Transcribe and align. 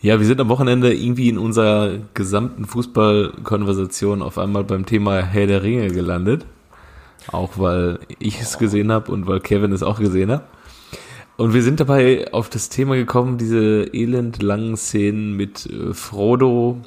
Ja, 0.00 0.20
wir 0.20 0.26
sind 0.26 0.40
am 0.40 0.48
Wochenende 0.48 0.94
irgendwie 0.94 1.28
in 1.28 1.38
unserer 1.38 1.98
gesamten 2.14 2.66
Fußballkonversation 2.66 4.22
auf 4.22 4.38
einmal 4.38 4.62
beim 4.62 4.86
Thema 4.86 5.22
Herr 5.22 5.48
der 5.48 5.64
Ringe 5.64 5.88
gelandet. 5.88 6.46
Auch 7.32 7.58
weil 7.58 7.98
ich 8.20 8.40
es 8.40 8.58
gesehen 8.58 8.92
habe 8.92 9.10
und 9.10 9.26
weil 9.26 9.40
Kevin 9.40 9.72
es 9.72 9.82
auch 9.82 9.98
gesehen 9.98 10.30
hat. 10.30 10.44
Und 11.36 11.52
wir 11.52 11.64
sind 11.64 11.80
dabei 11.80 12.32
auf 12.32 12.48
das 12.48 12.68
Thema 12.68 12.94
gekommen, 12.94 13.38
diese 13.38 13.92
elend 13.92 14.40
langen 14.40 14.76
Szenen 14.76 15.36
mit 15.36 15.66
äh, 15.66 15.92
Frodo 15.92 16.78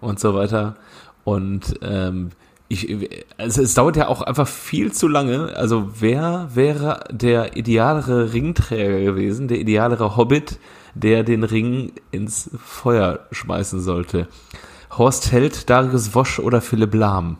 und 0.00 0.18
so 0.18 0.34
weiter. 0.34 0.74
Und 1.22 1.78
ähm, 1.80 2.30
ich, 2.66 3.08
also 3.36 3.62
es 3.62 3.74
dauert 3.74 3.96
ja 3.96 4.08
auch 4.08 4.22
einfach 4.22 4.48
viel 4.48 4.90
zu 4.90 5.06
lange. 5.06 5.56
Also 5.56 5.90
wer 6.00 6.48
wäre 6.54 7.04
der 7.12 7.56
idealere 7.56 8.32
Ringträger 8.32 9.00
gewesen, 9.00 9.46
der 9.46 9.60
idealere 9.60 10.16
Hobbit, 10.16 10.58
der 10.94 11.22
den 11.24 11.44
Ring 11.44 11.92
ins 12.10 12.50
Feuer 12.64 13.26
schmeißen 13.32 13.80
sollte? 13.80 14.28
Horst 14.96 15.32
Held, 15.32 15.68
Darius 15.70 16.14
Wosch 16.14 16.38
oder 16.38 16.60
Philipp 16.60 16.94
Lahm? 16.94 17.36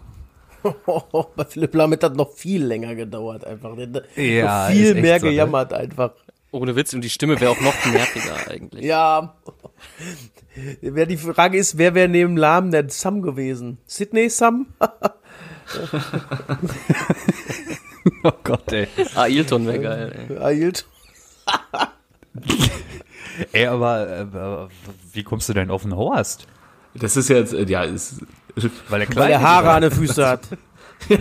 Bei 1.37 1.45
Philipp 1.45 1.75
Lahm 1.75 1.93
hat 1.93 2.03
das 2.03 2.15
noch 2.15 2.33
viel 2.33 2.65
länger 2.65 2.95
gedauert 2.95 3.45
einfach. 3.45 3.75
Der 3.77 3.87
hat 3.89 4.17
Ja, 4.17 4.69
noch 4.69 4.75
viel 4.75 4.95
mehr 4.95 5.21
so, 5.21 5.27
ne? 5.27 5.33
gejammert 5.33 5.73
einfach. 5.73 6.13
Ohne 6.51 6.75
Witz, 6.77 6.95
und 6.95 7.03
die 7.03 7.11
Stimme 7.11 7.39
wäre 7.41 7.51
auch 7.51 7.61
noch 7.61 7.75
nerviger 7.93 8.37
eigentlich. 8.51 8.85
Ja. 8.85 9.35
Wer 10.81 11.07
die 11.07 11.17
Frage 11.19 11.59
ist, 11.59 11.77
wer 11.79 11.95
wäre 11.95 12.09
neben 12.09 12.37
Lahm 12.37 12.71
der 12.71 12.89
Sam 12.89 13.23
gewesen? 13.23 13.79
Sydney 13.87 14.29
Sam? 14.31 14.67
Oh 18.25 18.33
Gott, 18.43 18.73
ey. 18.73 18.89
Ailton 19.15 19.67
wäre 19.67 19.81
geil, 19.81 20.27
ey. 20.31 20.39
Ailt. 20.39 20.87
Ey, 23.53 23.67
aber 23.67 24.09
äh, 24.09 24.27
wie 25.13 25.23
kommst 25.23 25.49
du 25.49 25.53
denn 25.53 25.71
auf 25.71 25.83
den 25.83 25.95
Horst? 25.95 26.47
Das 26.95 27.17
ist 27.17 27.29
jetzt, 27.29 27.53
äh, 27.53 27.65
ja, 27.65 27.83
ist, 27.83 28.21
Weil 28.89 29.03
er 29.03 29.09
Weil 29.17 29.31
er 29.31 29.43
Haare 29.43 29.71
an 29.71 29.83
den 29.83 29.91
Füßen 29.91 30.25
hat. 30.25 30.41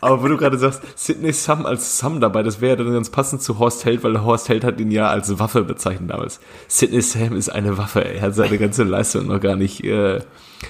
aber 0.00 0.22
wo 0.22 0.28
du 0.28 0.36
gerade 0.36 0.56
sagst, 0.56 0.82
Sidney 0.94 1.32
Sam 1.32 1.66
als 1.66 1.98
Sam 1.98 2.20
dabei, 2.20 2.44
das 2.44 2.60
wäre 2.60 2.76
dann 2.76 2.92
ganz 2.92 3.10
passend 3.10 3.42
zu 3.42 3.58
Horst 3.58 3.84
Held, 3.84 4.04
weil 4.04 4.22
Horst 4.22 4.48
Held 4.48 4.62
hat 4.64 4.78
ihn 4.78 4.92
ja 4.92 5.08
als 5.08 5.38
Waffe 5.38 5.62
bezeichnet 5.62 6.10
damals. 6.10 6.38
Sidney 6.68 7.02
Sam 7.02 7.34
ist 7.34 7.48
eine 7.48 7.76
Waffe, 7.78 8.04
er 8.04 8.22
hat 8.22 8.34
seine 8.34 8.58
ganze 8.58 8.84
Leistung 8.84 9.26
noch 9.26 9.40
gar 9.40 9.56
nicht 9.56 9.82
äh, 9.82 10.20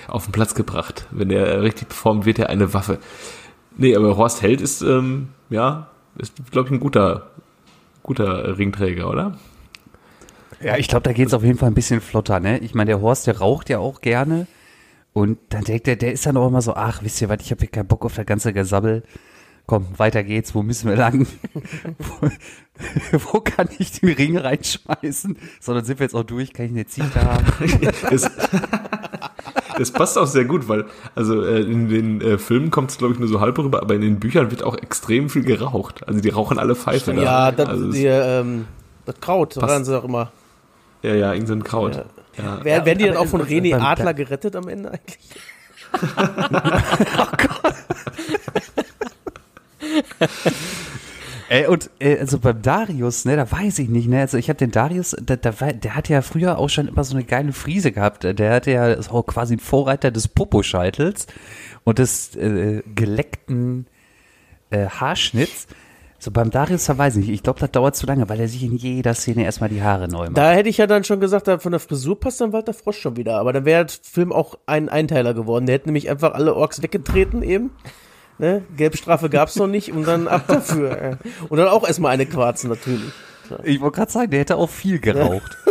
auf 0.08 0.24
den 0.24 0.32
Platz 0.32 0.54
gebracht. 0.54 1.06
Wenn 1.10 1.30
er 1.30 1.62
richtig 1.62 1.88
performt, 1.88 2.24
wird 2.24 2.38
er 2.38 2.48
eine 2.48 2.72
Waffe. 2.72 2.98
Nee, 3.76 3.94
aber 3.96 4.16
Horst 4.16 4.42
Held 4.42 4.60
ist, 4.60 4.82
ähm, 4.82 5.28
ja, 5.50 5.88
ist, 6.16 6.34
glaube 6.50 6.68
ich, 6.68 6.74
ein 6.74 6.80
guter, 6.80 7.30
guter 8.02 8.58
Ringträger, 8.58 9.08
oder? 9.08 9.38
Ja, 10.62 10.76
ich 10.76 10.88
glaube, 10.88 11.02
da 11.02 11.12
geht's 11.12 11.34
auf 11.34 11.42
jeden 11.42 11.58
Fall 11.58 11.70
ein 11.70 11.74
bisschen 11.74 12.00
flotter, 12.00 12.38
ne? 12.40 12.58
Ich 12.58 12.74
meine, 12.74 12.88
der 12.88 13.00
Horst, 13.00 13.26
der 13.26 13.38
raucht 13.38 13.68
ja 13.68 13.78
auch 13.78 14.00
gerne. 14.00 14.46
Und 15.12 15.38
dann 15.50 15.64
denkt 15.64 15.88
er, 15.88 15.96
der 15.96 16.12
ist 16.12 16.24
dann 16.24 16.36
auch 16.36 16.48
immer 16.48 16.62
so, 16.62 16.74
ach, 16.74 17.02
wisst 17.02 17.20
ihr 17.20 17.28
was, 17.28 17.40
ich 17.40 17.50
habe 17.50 17.60
hier 17.60 17.68
keinen 17.68 17.88
Bock 17.88 18.04
auf 18.04 18.14
das 18.14 18.26
ganze 18.26 18.52
Gesabbel. 18.52 19.02
Komm, 19.66 19.86
weiter 19.96 20.24
geht's, 20.24 20.54
wo 20.54 20.62
müssen 20.62 20.88
wir 20.88 20.96
lang? 20.96 21.26
wo, 21.98 22.28
wo 23.32 23.40
kann 23.40 23.68
ich 23.78 24.00
den 24.00 24.10
Ring 24.10 24.36
reinschmeißen? 24.36 25.36
So, 25.60 25.74
dann 25.74 25.84
sind 25.84 25.98
wir 25.98 26.04
jetzt 26.04 26.14
auch 26.14 26.24
durch, 26.24 26.52
kann 26.52 26.66
ich 26.66 26.72
eine 26.72 26.86
Ziege 26.86 27.14
haben? 27.14 27.46
Das, 28.10 28.30
das 29.78 29.90
passt 29.90 30.18
auch 30.18 30.26
sehr 30.26 30.44
gut, 30.44 30.68
weil, 30.68 30.86
also 31.14 31.44
äh, 31.44 31.60
in 31.60 31.88
den 31.88 32.20
äh, 32.20 32.38
Filmen 32.38 32.70
kommt 32.70 32.90
es, 32.90 32.98
glaube 32.98 33.14
ich, 33.14 33.20
nur 33.20 33.28
so 33.28 33.40
halb 33.40 33.58
rüber, 33.58 33.82
aber 33.82 33.94
in 33.94 34.00
den 34.00 34.20
Büchern 34.20 34.50
wird 34.50 34.62
auch 34.62 34.76
extrem 34.76 35.30
viel 35.30 35.44
geraucht. 35.44 36.06
Also 36.06 36.20
die 36.20 36.28
rauchen 36.28 36.58
alle 36.58 36.74
Pfeife. 36.74 37.12
da. 37.12 37.22
Ja, 37.22 37.52
das, 37.52 37.68
also, 37.68 37.90
die, 37.90 38.06
ähm, 38.06 38.66
das 39.06 39.20
Kraut, 39.20 39.54
sagen 39.54 39.84
sie 39.84 39.98
auch 39.98 40.04
immer. 40.04 40.32
ja, 41.02 41.14
ja, 41.14 41.32
irgend 41.32 41.48
so 41.48 41.54
ein 41.54 41.64
Kraut. 41.64 42.04
Ja. 42.36 42.60
Wer, 42.62 42.86
werden 42.86 42.98
die 42.98 43.06
dann 43.06 43.16
auch 43.16 43.26
von 43.26 43.42
René 43.42 43.78
Adler 43.78 44.14
gerettet 44.14 44.56
am 44.56 44.68
Ende 44.68 44.90
eigentlich? 44.90 45.18
Ey, 51.52 51.66
und 51.66 51.90
äh, 51.98 52.18
also 52.18 52.38
beim 52.38 52.62
Darius, 52.62 53.26
ne, 53.26 53.36
da 53.36 53.52
weiß 53.52 53.78
ich 53.80 53.90
nicht, 53.90 54.08
ne, 54.08 54.20
also 54.20 54.38
ich 54.38 54.48
habe 54.48 54.56
den 54.56 54.70
Darius, 54.70 55.14
da, 55.22 55.36
da, 55.36 55.50
der 55.50 55.94
hat 55.94 56.08
ja 56.08 56.22
früher 56.22 56.56
auch 56.56 56.70
schon 56.70 56.88
immer 56.88 57.04
so 57.04 57.14
eine 57.14 57.24
geile 57.24 57.52
Friese 57.52 57.92
gehabt. 57.92 58.24
Der 58.24 58.54
hatte 58.54 58.70
ja 58.70 58.96
auch 59.10 59.26
quasi 59.26 59.56
ein 59.56 59.58
Vorreiter 59.58 60.10
des 60.10 60.28
Poposcheitels 60.28 61.26
und 61.84 61.98
des 61.98 62.36
äh, 62.36 62.82
geleckten 62.94 63.86
äh, 64.70 64.86
Haarschnitts. 64.86 65.66
So 66.18 66.30
beim 66.30 66.50
Darius, 66.50 66.86
da 66.86 66.96
weiß 66.96 67.16
ich 67.16 67.26
nicht, 67.26 67.34
ich 67.34 67.42
glaube, 67.42 67.60
das 67.60 67.70
dauert 67.70 67.96
zu 67.96 68.06
lange, 68.06 68.30
weil 68.30 68.40
er 68.40 68.48
sich 68.48 68.62
in 68.62 68.76
jeder 68.76 69.12
Szene 69.12 69.44
erstmal 69.44 69.68
die 69.68 69.82
Haare 69.82 70.08
neu 70.08 70.28
macht. 70.28 70.38
Da 70.38 70.52
hätte 70.52 70.70
ich 70.70 70.78
ja 70.78 70.86
dann 70.86 71.04
schon 71.04 71.20
gesagt, 71.20 71.50
von 71.62 71.72
der 71.72 71.80
Frisur 71.80 72.18
passt 72.18 72.40
dann 72.40 72.54
Walter 72.54 72.72
Frosch 72.72 72.98
schon 72.98 73.18
wieder. 73.18 73.38
Aber 73.38 73.52
dann 73.52 73.66
wäre 73.66 73.84
der 73.84 73.94
Film 74.02 74.32
auch 74.32 74.54
ein 74.64 74.88
Einteiler 74.88 75.34
geworden. 75.34 75.66
Der 75.66 75.74
hätte 75.74 75.88
nämlich 75.88 76.08
einfach 76.08 76.32
alle 76.32 76.54
Orks 76.54 76.80
weggetreten 76.80 77.42
eben. 77.42 77.72
Ne? 78.42 78.64
Gelbstrafe 78.76 79.30
gab's 79.30 79.54
noch 79.54 79.68
nicht 79.68 79.92
und 79.92 80.04
dann 80.04 80.26
ab 80.26 80.48
dafür. 80.48 81.00
äh. 81.00 81.16
Und 81.48 81.58
dann 81.58 81.68
auch 81.68 81.86
erstmal 81.86 82.10
eine 82.10 82.26
Quarzen 82.26 82.70
natürlich. 82.70 83.12
Ich 83.62 83.80
wollte 83.80 83.96
gerade 83.98 84.10
sagen, 84.10 84.30
der 84.32 84.40
hätte 84.40 84.56
auch 84.56 84.68
viel 84.68 84.98
geraucht. 84.98 85.56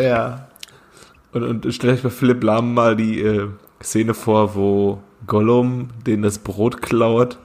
Ja. 0.00 0.46
Und, 1.32 1.42
und 1.42 1.74
stell 1.74 1.90
euch 1.90 2.04
bei 2.04 2.10
Philipp 2.10 2.44
Lahm 2.44 2.72
mal 2.72 2.94
die 2.94 3.20
äh, 3.20 3.48
Szene 3.82 4.14
vor, 4.14 4.54
wo 4.54 5.02
Gollum 5.26 5.88
den 6.06 6.22
das 6.22 6.38
Brot 6.38 6.80
klaut 6.80 7.36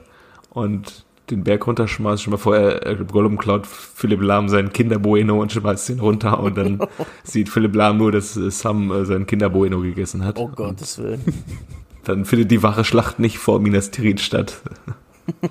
und 0.50 1.04
den 1.30 1.42
Berg 1.42 1.66
runterschmeißt. 1.66 2.22
Schon 2.22 2.30
mal 2.30 2.36
vorher, 2.36 2.86
äh, 2.86 2.94
Gollum 2.94 3.38
klaut 3.38 3.66
Philipp 3.66 4.22
Lahm 4.22 4.48
seinen 4.48 4.72
Kinderbueno 4.72 5.42
und 5.42 5.50
schmeißt 5.50 5.90
ihn 5.90 5.98
runter 5.98 6.38
und 6.38 6.56
dann 6.56 6.78
sieht 7.24 7.48
Philipp 7.48 7.74
Lahm 7.74 7.98
nur, 7.98 8.12
dass 8.12 8.36
äh, 8.36 8.52
Sam 8.52 8.92
äh, 8.92 9.04
seinen 9.04 9.26
Kinderbueno 9.26 9.80
gegessen 9.80 10.24
hat. 10.24 10.38
Oh 10.38 10.46
Gottes 10.46 10.98
Willen. 10.98 11.20
Dann 12.04 12.24
findet 12.24 12.50
die 12.50 12.62
wahre 12.62 12.84
Schlacht 12.84 13.18
nicht 13.18 13.38
vor 13.38 13.60
Minas 13.60 13.90
Tirith 13.90 14.20
statt. 14.20 14.60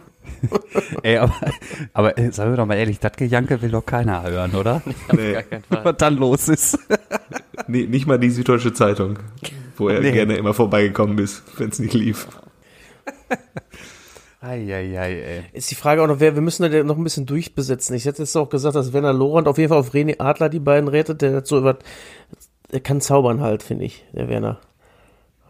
Ey, 1.03 1.17
aber, 1.17 1.33
aber 1.93 2.17
äh, 2.17 2.31
sagen 2.31 2.51
wir 2.51 2.57
doch 2.57 2.65
mal 2.65 2.75
ehrlich, 2.75 2.99
das 2.99 3.13
Gejanke 3.13 3.61
will 3.61 3.71
doch 3.71 3.85
keiner 3.85 4.23
hören, 4.23 4.53
oder? 4.55 4.81
Nee, 5.13 5.33
Gar 5.33 5.43
keinen 5.43 5.63
Fall. 5.63 5.85
Was 5.85 5.97
dann 5.97 6.17
los 6.17 6.49
ist. 6.49 6.77
nie- 7.67 7.87
nicht 7.87 8.07
mal 8.07 8.19
die 8.19 8.29
Süddeutsche 8.29 8.73
Zeitung, 8.73 9.19
wo 9.77 9.87
er 9.89 10.01
Nee. 10.01 10.11
gerne 10.11 10.35
immer 10.35 10.53
vorbeigekommen 10.53 11.17
ist, 11.19 11.43
wenn 11.57 11.69
es 11.69 11.79
nicht 11.79 11.93
lief. 11.93 12.27
Eieiei, 14.41 15.21
ey. 15.21 15.43
Ist 15.53 15.71
die 15.71 15.75
Frage 15.75 16.03
auch 16.03 16.07
noch, 16.07 16.19
wer, 16.19 16.35
wir 16.35 16.41
müssen 16.41 16.69
da 16.69 16.83
noch 16.83 16.97
ein 16.97 17.03
bisschen 17.03 17.25
durchbesetzen. 17.25 17.95
Ich 17.95 18.03
hätte 18.05 18.21
jetzt 18.23 18.35
auch 18.35 18.49
gesagt, 18.49 18.75
dass 18.75 18.91
Werner 18.91 19.13
Lorand 19.13 19.47
auf 19.47 19.57
jeden 19.57 19.69
Fall 19.69 19.77
auf 19.79 19.93
René 19.93 20.19
Adler 20.19 20.49
die 20.49 20.59
beiden 20.59 20.89
rettet. 20.89 21.21
Der 21.21 21.37
hat 21.37 21.47
so 21.47 21.57
über, 21.59 21.77
der 22.73 22.81
kann 22.81 22.99
zaubern 22.99 23.39
halt, 23.39 23.63
finde 23.63 23.85
ich, 23.85 24.03
der 24.11 24.27
Werner. 24.27 24.59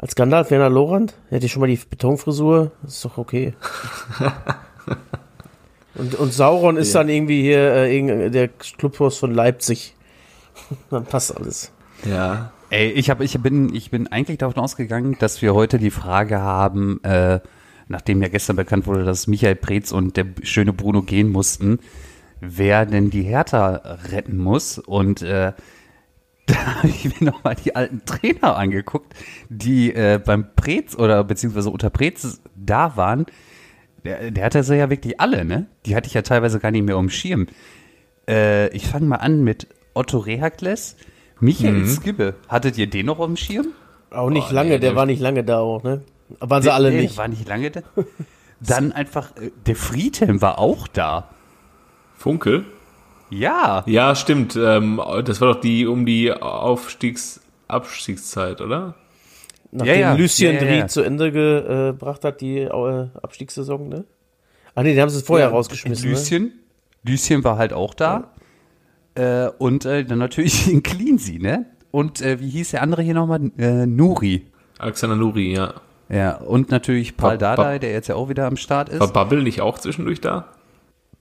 Als 0.03 0.15
Gandalf 0.15 0.51
Werner 0.51 0.69
Lorand, 0.69 1.13
hat 1.31 1.43
ja 1.43 1.47
schon 1.47 1.61
mal 1.61 1.67
die 1.67 1.77
Betonfrisur, 1.77 2.73
das 2.81 2.95
ist 2.95 3.05
doch 3.05 3.17
okay. 3.17 3.53
und, 5.95 6.15
und 6.15 6.33
Sauron 6.33 6.75
ist 6.75 6.93
Ja. 6.93 6.99
dann 6.99 7.07
irgendwie 7.07 7.41
hier 7.41 7.73
äh, 7.73 8.29
der 8.29 8.49
Clubhaus 8.49 9.17
von 9.17 9.33
Leipzig. 9.33 9.95
dann 10.89 11.05
passt 11.05 11.37
alles. 11.37 11.71
Ja. 12.03 12.51
Ey, 12.69 12.89
ich, 12.91 13.09
hab, 13.09 13.21
ich, 13.21 13.39
bin, 13.41 13.73
ich 13.73 13.91
bin 13.91 14.07
eigentlich 14.11 14.39
davon 14.39 14.61
ausgegangen, 14.61 15.15
dass 15.19 15.41
wir 15.41 15.53
heute 15.53 15.79
die 15.79 15.89
Frage 15.89 16.41
haben, 16.41 17.01
äh, 17.05 17.39
nachdem 17.87 18.21
ja 18.21 18.27
gestern 18.27 18.57
bekannt 18.57 18.85
wurde, 18.87 19.05
dass 19.05 19.27
Michael 19.27 19.55
Preetz 19.55 19.93
und 19.93 20.17
der 20.17 20.25
schöne 20.41 20.73
Bruno 20.73 21.03
gehen 21.03 21.31
mussten, 21.31 21.79
wer 22.41 22.85
denn 22.85 23.09
die 23.09 23.23
Hertha 23.23 23.99
retten 24.11 24.35
muss. 24.35 24.79
Und 24.79 25.21
äh, 25.21 25.53
da 26.45 26.55
habe 26.75 26.87
ich 26.89 27.05
mir 27.19 27.25
nochmal 27.31 27.55
die 27.55 27.75
alten 27.75 28.03
Trainer 28.05 28.57
angeguckt, 28.57 29.13
die 29.49 29.93
äh, 29.93 30.19
beim 30.23 30.47
Preetz 30.55 30.95
oder 30.95 31.23
beziehungsweise 31.23 31.69
unter 31.69 31.89
Preetz 31.89 32.41
da 32.55 32.97
waren. 32.97 33.25
Der, 34.03 34.31
der 34.31 34.43
hatte 34.45 34.63
sie 34.63 34.75
ja 34.75 34.89
wirklich 34.89 35.19
alle, 35.21 35.45
ne? 35.45 35.67
Die 35.85 35.95
hatte 35.95 36.07
ich 36.07 36.13
ja 36.13 36.21
teilweise 36.21 36.59
gar 36.59 36.71
nicht 36.71 36.83
mehr 36.83 36.97
um 36.97 37.09
Schirm. 37.09 37.47
Äh, 38.27 38.67
ich 38.75 38.87
fange 38.87 39.05
mal 39.05 39.17
an 39.17 39.43
mit 39.43 39.67
Otto 39.93 40.17
Rehakles. 40.17 40.97
Michael 41.39 41.85
Skibbe, 41.87 42.35
hattet 42.47 42.77
ihr 42.77 42.87
den 42.87 43.05
noch 43.05 43.19
auf 43.19 43.25
dem 43.27 43.37
Schirm? 43.37 43.67
Auch 44.11 44.29
nicht 44.29 44.47
Oh, 44.51 44.53
lange, 44.53 44.69
nee, 44.71 44.79
der 44.79 44.89
der- 44.91 44.95
war 44.95 45.05
nicht 45.05 45.21
lange 45.21 45.43
da 45.43 45.59
auch, 45.59 45.83
ne? 45.83 46.01
Waren 46.39 46.61
sie 46.63 46.71
alle 46.73 46.89
Nee, 46.91 47.01
nicht. 47.01 47.17
War 47.17 47.27
nicht 47.27 47.47
lange 47.47 47.71
da. 47.71 47.81
Dann 48.59 48.91
einfach, 48.91 49.35
äh, 49.37 49.51
der 49.65 49.75
Friedhelm 49.75 50.41
war 50.41 50.59
auch 50.59 50.87
da. 50.87 51.29
Funkel? 52.15 52.65
Ja. 53.33 53.83
Ja, 53.87 54.15
stimmt. 54.15 54.55
Ähm, 54.55 55.01
das 55.25 55.41
war 55.41 55.53
doch 55.53 55.61
die 55.61 55.85
um 55.87 56.05
die 56.05 56.31
Aufstiegs 56.31 57.41
Abstiegszeit, 57.67 58.61
oder? 58.61 58.95
Nachdem 59.71 59.99
ja. 59.99 60.13
Lucien 60.13 60.55
Ja, 60.55 60.63
ja, 60.63 60.73
ja. 60.75 60.87
zu 60.87 61.01
Ende 61.01 61.31
gebracht 61.31 62.23
hat, 62.23 62.41
die 62.41 62.59
äh, 62.59 63.07
Abstiegssaison, 63.21 63.89
ne? 63.89 64.05
Ach 64.75 64.83
nee, 64.83 64.93
die 64.93 65.01
haben 65.01 65.09
sie 65.09 65.21
vorher 65.23 65.49
rausgeschmissen. 65.49 66.05
Ne? 66.09 66.11
Lucien. 66.15 66.53
Lucien 67.03 67.43
war 67.43 67.57
halt 67.57 67.73
auch 67.73 67.93
da. 67.93 68.31
Äh, 69.15 69.47
und 69.57 69.85
äh, 69.85 70.03
dann 70.05 70.19
natürlich 70.19 70.67
in 70.71 70.83
Cleansea, 70.83 71.39
ne? 71.39 71.65
Und 71.91 72.21
äh, 72.21 72.39
wie 72.39 72.49
hieß 72.49 72.71
der 72.71 72.81
andere 72.81 73.01
hier 73.01 73.13
nochmal? 73.13 73.39
Nuri. 73.39 74.47
Alexander 74.79 75.15
Nuri, 75.15 75.53
ja. 75.53 75.75
Ja, 76.09 76.35
und 76.37 76.69
natürlich 76.69 77.15
Paul 77.17 77.37
Ba- 77.37 77.55
ba- 77.55 77.55
Dardai, 77.55 77.79
der 77.79 77.91
jetzt 77.93 78.07
ja 78.07 78.15
auch 78.15 78.29
wieder 78.29 78.45
am 78.45 78.57
Start 78.57 78.89
ist. 78.89 78.99
War 78.99 79.11
Bubble 79.13 79.41
nicht 79.43 79.61
auch 79.61 79.79
zwischendurch 79.79 80.21
da? 80.21 80.47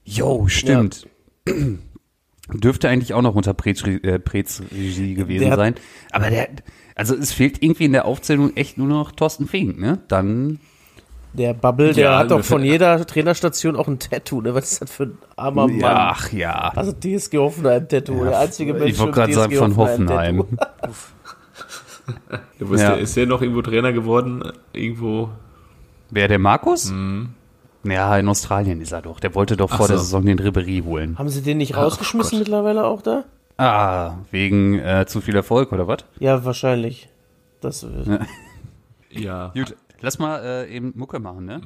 Jo, 0.03 0.47
stimmt. 0.47 1.07
Dürfte 2.51 2.89
eigentlich 2.89 3.13
auch 3.13 3.21
noch 3.21 3.35
unter 3.35 3.53
Prez, 3.53 3.83
äh, 3.85 4.19
Prez 4.19 4.61
Regie 4.71 5.13
gewesen 5.13 5.45
Der- 5.47 5.55
sein. 5.55 5.75
Aber 6.11 6.29
der, 6.29 6.49
also 6.95 7.15
es 7.15 7.31
fehlt 7.31 7.63
irgendwie 7.63 7.85
in 7.85 7.93
der 7.93 8.05
Aufzählung 8.05 8.55
echt 8.55 8.77
nur 8.77 8.87
noch 8.87 9.11
Thorsten 9.13 9.47
Fink, 9.47 9.79
ne? 9.79 9.99
Dann, 10.09 10.59
Der 11.33 11.53
Bubble, 11.53 11.93
der 11.93 12.03
Ja, 12.03 12.17
hat 12.19 12.31
doch 12.31 12.37
mir 12.37 12.43
von 12.43 12.63
jeder 12.63 13.07
Trainerstation 13.07 13.75
auch 13.75 13.87
ein 13.87 13.97
Tattoo. 13.97 14.41
Ne? 14.41 14.53
Was 14.53 14.73
ist 14.73 14.81
das 14.83 14.91
für 14.91 15.03
ein 15.03 15.17
armer 15.37 15.67
Mann? 15.67 15.79
ja, 15.79 16.09
ach 16.11 16.31
ja. 16.33 16.71
Also 16.75 16.91
TSG 16.91 17.37
Hoffenheim-Tattoo. 17.37 18.23
der 18.25 18.39
einzige 18.39 18.73
Mensch 18.73 18.91
ich 18.91 18.99
wollte 18.99 19.07
mit 19.07 19.15
gerade 19.15 19.33
sagen, 19.33 19.55
von 19.55 19.75
Hoffenheim. 19.77 20.39
Hoffenheim-Tattoo. 20.39 20.93
Du 22.59 22.69
weißt, 22.69 22.83
Ja. 22.83 22.89
der, 22.91 22.99
ist 22.99 23.15
der 23.15 23.25
noch 23.25 23.41
irgendwo 23.41 23.61
Trainer 23.61 23.93
geworden? 23.93 24.43
Irgendwo? 24.73 25.29
Wer, 26.11 26.27
der 26.27 26.37
Markus? 26.39 26.91
Ja, 27.85 28.17
in 28.17 28.27
Australien 28.29 28.79
ist 28.81 28.91
er 28.93 29.01
doch. 29.01 29.19
Der 29.19 29.35
wollte 29.35 29.57
doch 29.57 29.71
Ach 29.71 29.77
vor 29.77 29.87
der 29.87 29.97
so. 29.97 30.03
Saison 30.03 30.25
den 30.25 30.39
Ribéry 30.39 30.83
holen. 30.83 31.17
Haben 31.19 31.29
sie 31.29 31.41
den 31.41 31.57
nicht 31.57 31.75
Ach 31.75 31.79
rausgeschmissen 31.83 32.31
Gott. 32.39 32.39
mittlerweile 32.47 32.85
auch 32.85 33.01
da? 33.01 33.25
Ah, 33.57 34.15
wegen 34.31 34.79
äh, 34.79 35.05
zu 35.05 35.21
viel 35.21 35.35
Erfolg, 35.35 35.71
oder 35.71 35.87
was? 35.87 35.99
Ja, 36.19 36.43
wahrscheinlich. 36.45 37.09
Das, 37.61 37.83
äh, 37.83 38.19
Ja. 39.11 39.49
Gut, 39.53 39.75
lass 40.01 40.17
mal 40.17 40.39
äh, 40.43 40.75
eben 40.75 40.93
Mucke 40.95 41.19
machen, 41.19 41.45
ne? 41.45 41.61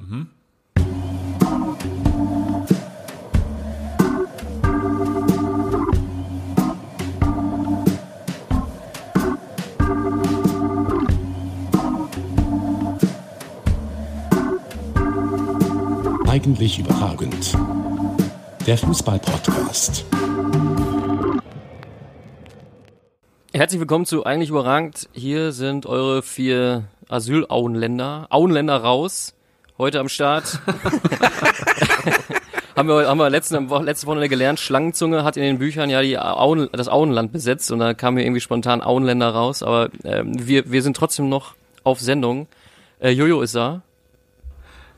Eigentlich 16.38 16.78
überragend. 16.78 17.58
Der 18.68 18.78
Fußball-Podcast. 18.78 20.06
Herzlich 23.52 23.80
willkommen 23.80 24.06
zu 24.06 24.24
Eigentlich 24.24 24.52
überragend. 24.52 25.10
Hier 25.14 25.52
sind 25.52 25.88
eure 25.88 26.22
vier 26.22 26.84
Asylauenländer. 27.10 28.28
Auenländer 28.30 28.78
raus. 28.78 29.34
Heute 29.80 30.00
am 30.00 30.10
Start. 30.10 30.60
haben 32.76 32.88
wir, 32.88 33.08
haben 33.08 33.18
wir 33.18 33.32
letzte, 33.32 33.68
Woche- 33.72 33.86
letzte 33.86 34.06
Woche 34.06 34.30
gelernt, 34.30 34.60
Schlangenzunge 34.60 35.24
hat 35.24 35.38
in 35.38 35.44
den 35.44 35.58
Büchern 35.58 35.90
ja 35.90 36.04
die 36.04 36.20
Auen, 36.20 36.70
das 36.72 36.88
Auenland 36.88 37.32
besetzt 37.32 37.72
und 37.72 37.80
da 37.80 37.96
kamen 37.96 38.14
mir 38.14 38.24
irgendwie 38.24 38.42
spontan 38.42 38.84
Auenländer 38.84 39.30
raus. 39.30 39.64
Aber 39.64 39.90
ähm, 40.04 40.34
wir, 40.48 40.72
wir 40.72 40.84
sind 40.84 40.96
trotzdem 40.96 41.30
noch 41.30 41.56
auf 41.84 42.00
Sendung. 42.00 42.46
Äh, 43.00 43.10
Jojo 43.10 43.42
ist 43.42 43.56
da, 43.56 43.82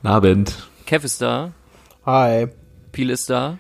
Abend. 0.04 0.68
Kev 0.90 1.06
ist 1.06 1.22
da, 1.22 1.52
hi. 2.04 2.48
Piel 2.92 3.12
ist 3.12 3.30
da. 3.30 3.60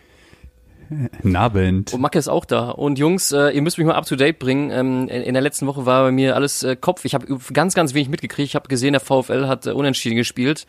Nabend. 1.21 1.93
Und 1.93 2.01
Macke 2.01 2.17
ist 2.17 2.27
auch 2.27 2.43
da. 2.43 2.71
Und 2.71 2.97
Jungs, 2.97 3.31
äh, 3.31 3.51
ihr 3.51 3.61
müsst 3.61 3.77
mich 3.77 3.85
mal 3.85 3.93
up 3.93 4.07
to 4.07 4.15
date 4.15 4.39
bringen. 4.39 4.71
Ähm, 4.71 5.07
in, 5.07 5.21
in 5.21 5.33
der 5.35 5.43
letzten 5.43 5.67
Woche 5.67 5.85
war 5.85 6.05
bei 6.05 6.11
mir 6.11 6.35
alles 6.35 6.63
äh, 6.63 6.75
Kopf. 6.75 7.05
Ich 7.05 7.13
habe 7.13 7.27
ganz, 7.53 7.75
ganz 7.75 7.93
wenig 7.93 8.09
mitgekriegt. 8.09 8.47
Ich 8.47 8.55
habe 8.55 8.67
gesehen, 8.67 8.93
der 8.93 8.99
VfL 8.99 9.45
hat 9.45 9.67
äh, 9.67 9.73
unentschieden 9.73 10.15
gespielt. 10.15 10.65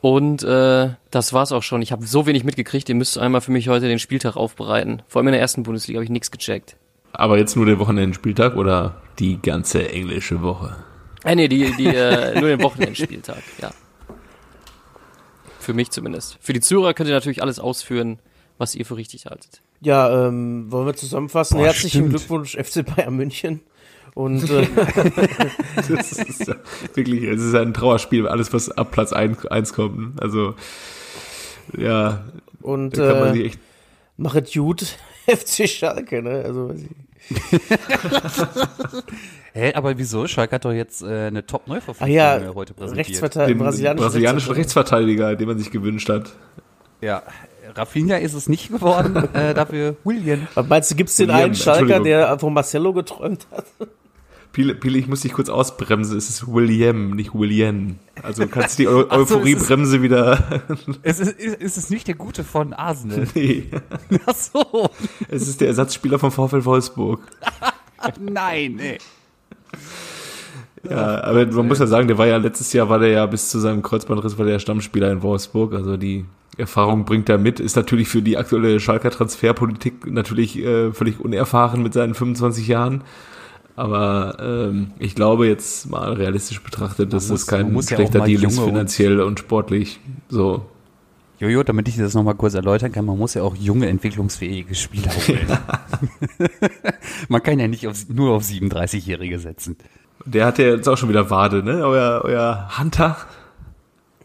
Und 0.00 0.42
äh, 0.44 0.94
das 1.10 1.34
war's 1.34 1.52
auch 1.52 1.62
schon. 1.62 1.82
Ich 1.82 1.92
habe 1.92 2.06
so 2.06 2.24
wenig 2.24 2.42
mitgekriegt. 2.42 2.88
Ihr 2.88 2.94
müsst 2.94 3.18
einmal 3.18 3.42
für 3.42 3.52
mich 3.52 3.68
heute 3.68 3.86
den 3.86 3.98
Spieltag 3.98 4.34
aufbereiten. 4.34 5.02
Vor 5.08 5.20
allem 5.20 5.28
in 5.28 5.32
der 5.32 5.42
ersten 5.42 5.62
Bundesliga 5.62 5.98
habe 5.98 6.04
ich 6.04 6.10
nichts 6.10 6.30
gecheckt. 6.30 6.78
Aber 7.12 7.36
jetzt 7.36 7.54
nur 7.54 7.66
den 7.66 7.78
Wochenendspieltag 7.78 8.56
oder 8.56 9.02
die 9.18 9.42
ganze 9.42 9.90
englische 9.90 10.40
Woche? 10.40 10.74
Äh, 11.22 11.34
nee, 11.34 11.48
die, 11.48 11.70
die, 11.76 11.88
äh, 11.88 12.40
nur 12.40 12.48
den 12.48 12.62
Wochenendspieltag, 12.62 13.42
ja. 13.60 13.72
Für 15.62 15.74
mich 15.74 15.90
zumindest. 15.90 16.38
Für 16.40 16.52
die 16.52 16.60
Zuhörer 16.60 16.92
könnt 16.92 17.08
ihr 17.08 17.14
natürlich 17.14 17.40
alles 17.42 17.58
ausführen, 17.60 18.18
was 18.58 18.74
ihr 18.74 18.84
für 18.84 18.96
richtig 18.96 19.26
haltet. 19.26 19.62
Ja, 19.80 20.26
ähm, 20.28 20.70
wollen 20.70 20.86
wir 20.86 20.94
zusammenfassen? 20.94 21.56
Boah, 21.58 21.66
Herzlichen 21.66 21.88
stimmt. 22.06 22.10
Glückwunsch 22.10 22.56
FC 22.56 22.84
Bayern 22.84 23.14
München. 23.16 23.60
Und 24.14 24.50
äh, 24.50 24.66
Das 25.88 26.12
ist 26.12 26.46
ja 26.48 26.56
wirklich, 26.94 27.22
es 27.24 27.40
ist 27.42 27.54
ein 27.54 27.72
Trauerspiel, 27.74 28.26
alles 28.26 28.52
was 28.52 28.70
ab 28.70 28.90
Platz 28.90 29.12
1 29.12 29.72
kommt. 29.72 30.20
Also, 30.20 30.54
ja, 31.76 32.24
und 32.60 32.96
da 32.98 33.08
kann 33.12 33.20
man 33.20 33.28
äh, 33.30 33.32
sich 33.34 33.44
echt 33.46 33.58
machet 34.16 34.52
gut 34.52 34.96
FC 35.26 35.68
Schalke, 35.68 36.22
ne? 36.22 36.42
Also 36.44 36.68
weiß 36.70 36.82
ich- 36.82 36.88
Hä, 39.52 39.72
aber 39.74 39.98
wieso? 39.98 40.26
Schalke 40.26 40.54
hat 40.54 40.64
doch 40.64 40.72
jetzt 40.72 41.02
äh, 41.02 41.26
eine 41.26 41.44
Top-Neuverpflichtung 41.44 42.16
ja, 42.16 42.38
äh, 42.38 42.54
heute 42.54 42.74
präsentiert. 42.74 43.08
Rechtsverteidiger, 43.08 43.54
den 43.54 43.58
brasilianischen, 43.58 44.04
brasilianischen 44.04 44.54
Rechtsverteidiger. 44.54 45.36
Den 45.36 45.48
man 45.48 45.58
sich 45.58 45.70
gewünscht 45.70 46.08
hat. 46.08 46.32
Ja, 47.00 47.22
Rafinha 47.74 48.16
ist 48.16 48.34
es 48.34 48.48
nicht 48.48 48.70
geworden, 48.70 49.28
äh, 49.34 49.54
dafür 49.54 49.96
William. 50.04 50.46
Meinst 50.68 50.90
du, 50.90 50.94
gibt's 50.94 51.16
den 51.16 51.28
William, 51.28 51.44
einen 51.44 51.54
Schalker, 51.54 52.00
der 52.00 52.38
von 52.38 52.54
Marcelo 52.54 52.92
geträumt 52.92 53.46
hat? 53.50 53.64
Pile, 54.52 54.74
Pile, 54.74 54.98
ich 54.98 55.08
muss 55.08 55.20
dich 55.22 55.32
kurz 55.32 55.48
ausbremsen. 55.48 56.16
Es 56.18 56.28
ist 56.28 56.46
William, 56.46 57.10
nicht 57.12 57.34
William. 57.34 57.96
Also 58.22 58.46
kannst 58.46 58.78
du 58.78 58.82
die 58.82 58.88
Eu 58.88 59.06
Ach 59.08 59.16
so, 59.16 59.22
ist- 59.22 59.32
Euphoriebremse 59.32 60.02
wieder. 60.02 60.62
Es 61.02 61.20
ist, 61.20 61.38
ist 61.40 61.78
es 61.78 61.90
nicht 61.90 62.06
der 62.06 62.14
Gute 62.14 62.44
von 62.44 62.72
Arsenal. 62.74 63.26
nee. 63.34 63.68
Ach 64.26 64.34
so. 64.34 64.90
Es 65.28 65.48
ist 65.48 65.60
der 65.60 65.68
Ersatzspieler 65.68 66.18
vom 66.18 66.30
VfL 66.30 66.64
Wolfsburg. 66.64 67.20
Nein, 68.20 68.76
nee. 68.76 68.98
Ja, 70.88 71.22
aber 71.22 71.46
man 71.46 71.68
muss 71.68 71.78
ja 71.78 71.86
sagen, 71.86 72.08
der 72.08 72.18
war 72.18 72.26
ja 72.26 72.36
letztes 72.38 72.72
Jahr 72.72 72.88
war 72.88 72.98
der 72.98 73.10
ja 73.10 73.26
bis 73.26 73.48
zu 73.50 73.60
seinem 73.60 73.82
Kreuzbandriss 73.82 74.36
war 74.36 74.46
der 74.46 74.58
Stammspieler 74.58 75.12
in 75.12 75.22
Wolfsburg. 75.22 75.74
Also 75.74 75.96
die 75.96 76.24
Erfahrung 76.58 77.04
bringt 77.04 77.28
er 77.28 77.38
mit. 77.38 77.60
Ist 77.60 77.76
natürlich 77.76 78.08
für 78.08 78.20
die 78.20 78.36
aktuelle 78.36 78.80
Schalker 78.80 79.10
Transferpolitik 79.10 80.06
natürlich 80.10 80.58
äh, 80.58 80.92
völlig 80.92 81.20
unerfahren 81.20 81.82
mit 81.82 81.94
seinen 81.94 82.14
25 82.14 82.66
Jahren. 82.66 83.02
Aber 83.74 84.36
ähm, 84.40 84.92
ich 84.98 85.14
glaube 85.14 85.46
jetzt 85.48 85.88
mal 85.88 86.12
realistisch 86.12 86.60
betrachtet, 86.62 87.12
dass 87.12 87.28
muss- 87.28 87.40
das 87.40 87.46
kein 87.46 87.74
ja 87.74 87.82
schlechter 87.82 88.18
mal 88.20 88.26
Deal 88.26 88.42
ist 88.44 88.54
junge 88.56 88.66
und- 88.66 88.72
finanziell 88.74 89.20
und 89.20 89.38
sportlich. 89.38 90.00
So. 90.28 90.66
Jojo, 91.38 91.62
damit 91.64 91.88
ich 91.88 91.96
das 91.96 92.14
nochmal 92.14 92.34
kurz 92.36 92.54
erläutern 92.54 92.92
kann, 92.92 93.04
man 93.04 93.18
muss 93.18 93.34
ja 93.34 93.42
auch 93.42 93.56
junge, 93.56 93.88
entwicklungsfähige 93.88 94.74
Spieler 94.76 95.10
holen. 95.10 95.46
man 97.28 97.42
kann 97.42 97.58
ja 97.58 97.66
nicht 97.68 97.86
auf, 97.88 98.08
nur 98.08 98.32
auf 98.36 98.44
37-Jährige 98.44 99.38
setzen. 99.38 99.76
Der 100.24 100.46
hat 100.46 100.58
ja 100.58 100.66
jetzt 100.66 100.88
auch 100.88 100.96
schon 100.96 101.08
wieder 101.08 101.30
Wade, 101.30 101.62
ne? 101.64 101.84
Euer, 101.84 102.20
euer 102.24 102.68
Hunter. 102.78 103.16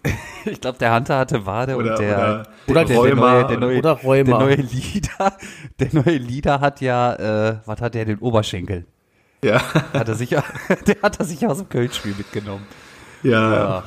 Ich 0.45 0.61
glaube, 0.61 0.77
der 0.77 0.95
Hunter 0.95 1.17
hatte 1.17 1.45
Wade 1.45 1.75
Oder- 1.75 1.91
und 1.91 1.99
der, 1.99 2.17
oder- 2.17 2.43
der, 2.43 2.47
oder 2.67 2.85
der, 2.85 3.01
der, 3.03 3.15
neue, 3.15 3.47
der, 3.47 3.57
neue, 3.59 3.77
oder 3.79 3.91
Rheuma. 3.91 4.23
der 4.23 4.37
neue 4.39 4.55
Leader, 4.55 5.33
der 5.79 5.87
neue 5.91 6.17
Leader 6.17 6.61
hat 6.61 6.79
ja, 6.79 7.13
äh, 7.49 7.57
was 7.65 7.81
hat 7.81 7.93
der, 7.95 8.05
den 8.05 8.19
Oberschenkel? 8.19 8.85
Ja. 9.43 9.61
Hat 9.93 10.07
er 10.09 10.15
sich, 10.15 10.29
der 10.87 10.97
hat 11.01 11.19
er 11.19 11.25
sich 11.25 11.45
aus 11.45 11.57
dem 11.59 11.69
Köln-Spiel 11.69 12.15
mitgenommen. 12.17 12.65
Ja. 13.23 13.83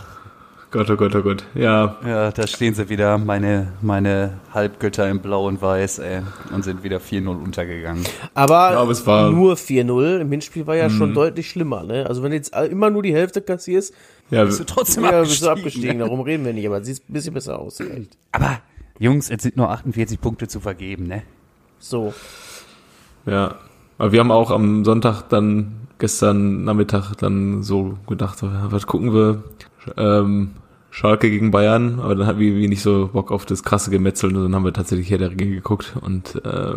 Gott, 0.73 0.88
oh 0.88 0.95
Gott, 0.97 1.12
oh 1.16 1.23
Gott. 1.23 1.45
Ja. 1.54 1.97
Ja, 2.07 2.30
da 2.30 2.47
stehen 2.47 2.75
sie 2.75 2.88
wieder, 2.88 3.19
meine, 3.19 3.73
meine 3.83 4.35
Halbgötter 4.54 5.09
in 5.11 5.21
Blau 5.21 5.49
und 5.49 5.61
Weiß, 5.61 5.99
ey, 5.99 6.23
und 6.52 6.62
sind 6.62 6.85
wieder 6.85 6.99
4-0 6.99 7.26
untergegangen. 7.26 8.04
Aber, 8.35 8.71
Ja, 8.71 8.78
aber 8.80 8.92
es 8.92 9.04
war- 9.04 9.33
nur 9.33 9.57
4-0. 9.57 10.21
Im 10.21 10.30
Hinspiel 10.30 10.69
war 10.69 10.76
ja 10.76 10.88
schon 10.88 11.12
deutlich 11.12 11.50
schlimmer, 11.50 11.83
ne? 11.83 12.07
Also 12.07 12.23
wenn 12.23 12.30
du 12.30 12.37
jetzt 12.37 12.54
immer 12.54 12.88
nur 12.90 13.02
die 13.02 13.12
Hälfte 13.12 13.42
kassierst, 13.42 13.92
Ja, 14.30 14.45
Bist 14.45 14.61
du 14.61 14.64
trotzdem 14.64 15.02
ja, 15.02 15.21
bist 15.23 15.42
du 15.42 15.49
abgestiegen. 15.49 15.50
abgestiegen. 15.50 15.99
Darum 15.99 16.21
reden 16.21 16.45
wir 16.45 16.52
nicht, 16.52 16.66
aber 16.69 16.85
sieht 16.85 17.00
ein 17.11 17.12
bisschen 17.14 17.35
besser 17.35 17.59
aus. 17.59 17.80
Echt. 17.80 18.16
Aber, 18.30 18.61
Jungs, 19.00 19.28
es 19.28 19.42
sind 19.42 19.57
nur 19.57 19.69
48 19.71 20.21
Punkte 20.21 20.47
zu 20.47 20.61
vergeben, 20.61 21.09
ne? 21.09 21.25
So. 21.80 22.14
Ja, 23.26 23.57
aber 24.00 24.12
wir 24.12 24.21
haben 24.21 24.30
auch 24.30 24.50
am 24.50 24.83
Sonntag 24.83 25.28
dann 25.28 25.73
gestern 25.99 26.64
Nachmittag 26.64 27.12
dann 27.16 27.62
so 27.62 27.99
gedacht, 28.07 28.38
was 28.40 28.87
gucken 28.87 29.12
wir? 29.12 29.42
Ähm, 29.99 30.52
Schalke 30.90 31.28
gegen 31.28 31.50
Bayern, 31.50 32.00
aber 32.00 32.14
dann 32.14 32.26
hatten 32.26 32.38
wir 32.38 32.66
nicht 32.66 32.80
so 32.80 33.11
Bock 33.12 33.30
auf 33.30 33.45
das 33.45 33.62
krasse 33.62 33.90
Gemetzel 33.90 34.35
und 34.35 34.42
dann 34.42 34.54
haben 34.54 34.64
wir 34.64 34.73
tatsächlich 34.73 35.11
Herr 35.11 35.19
der 35.19 35.30
Ringe 35.30 35.49
geguckt 35.49 35.97
und 36.00 36.42
äh, 36.47 36.76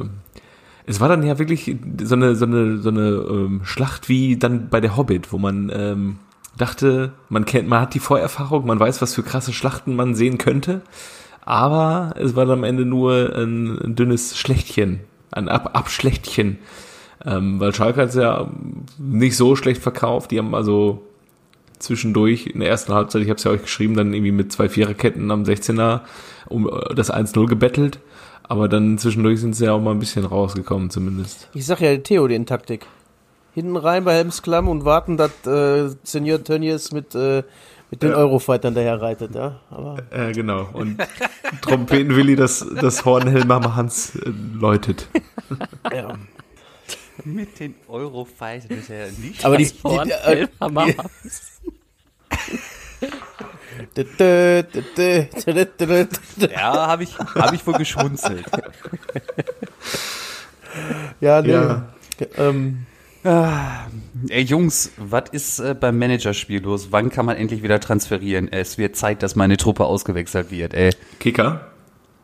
es 0.86 1.00
war 1.00 1.08
dann 1.08 1.24
ja 1.24 1.40
wirklich 1.40 1.78
so 2.04 2.16
eine 2.16 2.36
so 2.36 2.44
eine 2.44 2.80
so 2.80 2.90
eine 2.90 3.08
ähm, 3.08 3.62
Schlacht 3.64 4.10
wie 4.10 4.36
dann 4.36 4.68
bei 4.68 4.82
der 4.82 4.98
Hobbit, 4.98 5.32
wo 5.32 5.38
man 5.38 5.72
ähm, 5.74 6.18
dachte, 6.58 7.14
man 7.30 7.46
kennt, 7.46 7.70
man 7.70 7.80
hat 7.80 7.94
die 7.94 8.00
Vorerfahrung, 8.00 8.68
man 8.68 8.82
weiß, 8.82 9.02
was 9.02 9.16
für 9.16 9.24
krasse 9.24 9.54
Schlachten 9.54 9.96
man 9.96 10.14
sehen 10.14 10.38
könnte, 10.38 10.82
aber 11.46 12.16
es 12.18 12.36
war 12.36 12.46
dann 12.46 12.60
am 12.60 12.64
Ende 12.66 12.84
nur 12.84 13.34
ein, 13.34 13.80
ein 13.82 13.96
dünnes 13.96 14.38
Schlechtchen, 14.38 15.00
ein 15.32 15.48
Ab 15.48 15.70
Abschlechtchen. 15.72 16.58
Ähm, 17.26 17.60
weil 17.60 17.74
Schalke 17.74 18.02
hat 18.02 18.10
es 18.10 18.16
ja 18.16 18.50
nicht 18.98 19.38
so 19.38 19.56
schlecht 19.56 19.82
verkauft. 19.82 20.32
Die 20.32 20.40
haben 20.40 20.54
also 20.54 21.02
zwischendurch 21.80 22.48
in 22.48 22.60
der 22.60 22.70
ersten 22.70 22.94
Halbzeit, 22.94 23.22
ich 23.22 23.30
habe 23.30 23.38
es 23.38 23.44
ja 23.44 23.52
euch 23.52 23.62
geschrieben, 23.62 23.96
dann 23.96 24.14
irgendwie 24.14 24.32
mit 24.32 24.52
zwei 24.52 24.70
Viererketten 24.70 25.32
am 25.32 25.44
16er 25.44 26.02
um 26.50 26.68
äh, 26.68 26.94
das 26.96 27.14
1-0 27.14 27.48
gebettelt. 27.48 28.00
Aber 28.44 28.68
dann 28.68 28.98
zwischendurch 28.98 29.40
sind 29.40 29.56
sie 29.56 29.66
ja 29.66 29.74
auch 29.74 29.82
mal 29.82 29.92
ein 29.92 30.00
bisschen 30.00 30.26
rausgekommen 30.26 30.90
zumindest. 30.90 31.50
Ich 31.54 31.66
sag 31.66 31.80
ja 31.80 31.96
Theo 31.98 32.28
den 32.28 32.46
Taktik. 32.46 32.86
Hinten 33.54 33.78
rein 33.78 34.04
bei 34.04 34.16
Helmsklamm 34.16 34.68
und 34.68 34.84
warten, 34.84 35.16
dass 35.16 35.32
äh, 35.46 35.96
Senior 36.04 36.44
Tönnies 36.44 36.92
mit, 36.92 37.14
äh, 37.16 37.44
Mit 37.92 38.02
den 38.02 38.14
Eurofightern 38.14 38.74
daher 38.74 39.00
reitet, 39.00 39.36
ja. 39.36 39.60
Aber 39.70 39.98
Äh, 40.10 40.32
genau. 40.34 40.68
Und 40.74 40.98
Trompetenwilli 41.62 42.36
das, 42.36 42.66
das 42.82 43.06
Hornhelmer 43.06 43.76
Hans 43.76 44.16
äh, 44.16 44.32
läutet. 44.60 45.08
ja. 45.94 46.16
Mit 47.26 47.60
den 47.60 47.76
Eurofightern 47.88 48.78
ist 48.80 48.90
ja 48.90 49.06
nicht. 49.18 49.46
Aber 49.46 49.58
die, 49.58 49.66
die, 49.66 50.00
die, 50.04 50.12
äh, 50.12 50.48
dü- 53.98 56.52
Ja, 56.52 56.88
habe 56.88 57.04
ich, 57.04 57.18
hab 57.18 57.54
ich 57.54 57.66
wohl 57.66 57.76
geschmunzelt. 57.76 58.46
ja, 61.22 61.42
nee. 61.42 61.52
Ja. 61.52 61.88
Ähm, 62.38 62.86
Ey 63.26 64.42
Jungs, 64.44 64.92
was 64.98 65.24
ist 65.32 65.60
äh, 65.60 65.74
beim 65.80 65.98
Managerspiel 65.98 66.62
los? 66.62 66.90
Wann 66.92 67.10
kann 67.10 67.26
man 67.26 67.38
endlich 67.38 67.64
wieder 67.64 67.80
transferieren? 67.80 68.52
Es 68.52 68.78
wird 68.78 68.98
Zeit, 68.98 69.24
dass 69.24 69.38
meine 69.38 69.56
Truppe 69.56 69.86
ausgewechselt 69.86 70.52
wird. 70.52 70.74
Ey. 70.74 70.90
Kicker. 71.20 71.70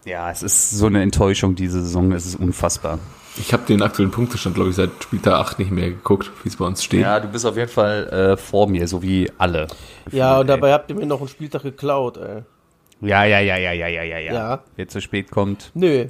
Ja, 0.06 0.30
es 0.30 0.44
ist 0.44 0.72
so 0.72 0.88
eine 0.88 1.02
Enttäuschung 1.02 1.56
diese 1.56 1.82
Saison. 1.82 2.12
Es 2.12 2.26
ist 2.26 2.36
unfassbar. 2.36 3.00
Ich 3.40 3.54
habe 3.54 3.64
den 3.66 3.82
aktuellen 3.82 4.12
Punktestand, 4.12 4.56
glaube 4.56 4.70
ich, 4.70 4.76
seit 4.76 4.92
Spieltag 5.02 5.34
8 5.34 5.60
nicht 5.60 5.72
mehr 5.72 5.90
geguckt, 5.90 6.30
wie 6.44 6.50
es 6.50 6.58
bei 6.58 6.66
uns 6.66 6.84
steht. 6.84 7.02
Ja, 7.02 7.20
du 7.20 7.28
bist 7.30 7.46
auf 7.46 7.56
jeden 7.56 7.70
Fall 7.72 8.08
äh, 8.10 8.38
vor 8.38 8.68
mir, 8.68 8.88
so 8.88 9.02
wie 9.02 9.32
alle. 9.38 9.68
ja, 10.12 10.36
und 10.40 10.42
Ey. 10.42 10.48
dabei 10.48 10.74
habt 10.74 10.90
ihr 10.90 10.96
mir 10.96 11.06
noch 11.06 11.20
einen 11.20 11.30
Spieltag 11.30 11.64
geklaut, 11.64 12.18
ey. 12.18 12.44
Ja, 13.02 13.24
ja, 13.24 13.40
ja, 13.40 13.56
ja, 13.58 13.72
ja, 13.72 13.88
ja, 13.88 14.04
ja, 14.04 14.20
ja. 14.20 14.64
Wer 14.76 14.88
zu 14.90 15.00
spät 15.00 15.32
kommt. 15.32 15.72
Nö. 15.74 16.08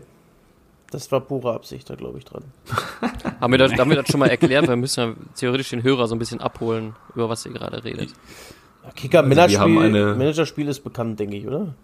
Das 0.91 1.11
war 1.11 1.21
pure 1.21 1.53
Absicht, 1.53 1.87
da 1.87 1.93
glaube 1.93 2.17
ich 2.17 2.25
dran. 2.25 2.43
Haben 3.39 3.53
wir, 3.53 3.59
das, 3.59 3.73
haben 3.73 3.91
wir 3.91 3.97
das 3.97 4.07
schon 4.09 4.19
mal 4.19 4.27
erklärt? 4.29 4.67
Wir 4.67 4.75
müssen 4.75 4.99
ja 4.99 5.13
theoretisch 5.35 5.69
den 5.69 5.83
Hörer 5.83 6.07
so 6.07 6.15
ein 6.15 6.19
bisschen 6.19 6.41
abholen, 6.41 6.95
über 7.13 7.29
was 7.29 7.45
ihr 7.45 7.53
gerade 7.53 7.83
redet. 7.83 8.09
Kicker 8.95 9.19
Also 9.19 9.29
Managerspiel, 9.29 9.79
eine- 9.83 10.15
Managerspiel 10.15 10.67
ist 10.67 10.83
bekannt, 10.83 11.19
denke 11.19 11.37
ich, 11.37 11.45
oder? 11.47 11.75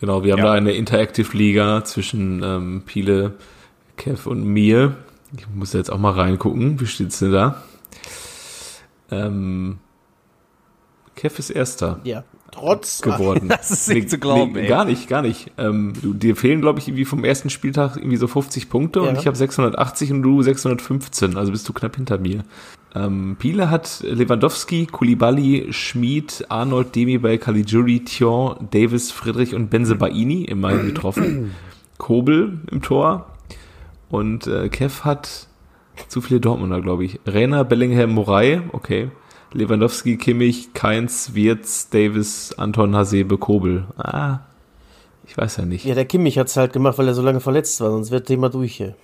Genau, 0.00 0.22
wir 0.22 0.32
haben 0.32 0.38
Ja. 0.40 0.44
da 0.46 0.52
eine 0.52 0.72
Interactive 0.72 1.34
Liga 1.34 1.82
zwischen 1.84 2.42
ähm, 2.42 2.82
Piele, 2.84 3.32
Kev 3.96 4.28
und 4.28 4.44
mir. 4.44 4.96
Ich 5.36 5.46
muss 5.54 5.72
jetzt 5.72 5.90
auch 5.90 5.98
mal 5.98 6.12
reingucken. 6.12 6.80
Wie 6.80 6.86
steht's 6.86 7.18
denn 7.18 7.32
da? 7.32 7.62
Ähm, 9.10 9.78
Kev 11.14 11.38
ist 11.38 11.50
Erster 11.50 12.00
Ja. 12.04 12.24
Trotz. 12.52 13.02
geworden. 13.02 13.48
Das 13.48 13.70
ist 13.70 13.88
nicht 13.88 14.08
zu 14.08 14.18
glauben, 14.18 14.56
ey. 14.56 14.66
Gar 14.66 14.84
nicht, 14.86 15.08
gar 15.08 15.20
nicht. 15.22 15.50
Ähm, 15.58 15.92
du, 16.00 16.14
dir 16.14 16.36
fehlen, 16.36 16.60
glaube 16.60 16.78
ich, 16.78 16.88
irgendwie 16.88 17.04
vom 17.04 17.24
ersten 17.24 17.50
Spieltag 17.50 17.96
irgendwie 17.96 18.16
so 18.16 18.26
50 18.26 18.68
Punkte 18.70 19.02
und 19.02 19.14
Ja. 19.14 19.20
ich 19.20 19.26
habe 19.26 19.36
680 19.36 20.12
und 20.12 20.22
du 20.22 20.42
615. 20.42 21.36
Also 21.36 21.52
bist 21.52 21.68
du 21.68 21.72
knapp 21.72 21.96
hinter 21.96 22.18
mir. 22.18 22.44
Ähm, 22.94 23.36
Piele 23.38 23.70
hat 23.70 24.02
Lewandowski, 24.08 24.86
Kulibali, 24.86 25.66
Schmid, 25.70 26.46
Arnold, 26.48 26.94
Demi 26.94 27.18
bei 27.18 27.36
Caligiuri, 27.36 28.04
Thion, 28.04 28.68
Davis, 28.70 29.10
Friedrich 29.10 29.54
und 29.54 29.68
Benzebaini 29.68 30.44
immerhin 30.44 30.86
getroffen. 30.86 31.54
Kobel 31.98 32.60
im 32.70 32.80
Tor. 32.80 33.26
Und 34.10 34.46
äh, 34.46 34.68
Kev 34.68 35.04
hat 35.04 35.48
zu 36.08 36.20
viele 36.20 36.40
Dortmunder, 36.40 36.80
glaube 36.80 37.04
ich. 37.04 37.20
Rainer, 37.26 37.64
Bellingham, 37.64 38.10
Moray, 38.10 38.60
okay. 38.72 39.10
Lewandowski, 39.52 40.16
Kimmich, 40.16 40.74
Keins, 40.74 41.34
Wirtz, 41.34 41.88
Davis, 41.88 42.54
Anton, 42.56 42.94
Hasebe, 42.94 43.38
Kobel. 43.38 43.86
Ah, 43.96 44.40
ich 45.26 45.36
weiß 45.36 45.58
ja 45.58 45.64
nicht. 45.64 45.84
Ja, 45.84 45.94
der 45.94 46.04
Kimmich 46.04 46.38
hat's 46.38 46.56
halt 46.56 46.72
gemacht, 46.72 46.98
weil 46.98 47.08
er 47.08 47.14
so 47.14 47.22
lange 47.22 47.40
verletzt 47.40 47.80
war, 47.80 47.90
sonst 47.90 48.10
wird 48.10 48.26
Thema 48.26 48.48
durch 48.48 48.76
hier. 48.76 48.94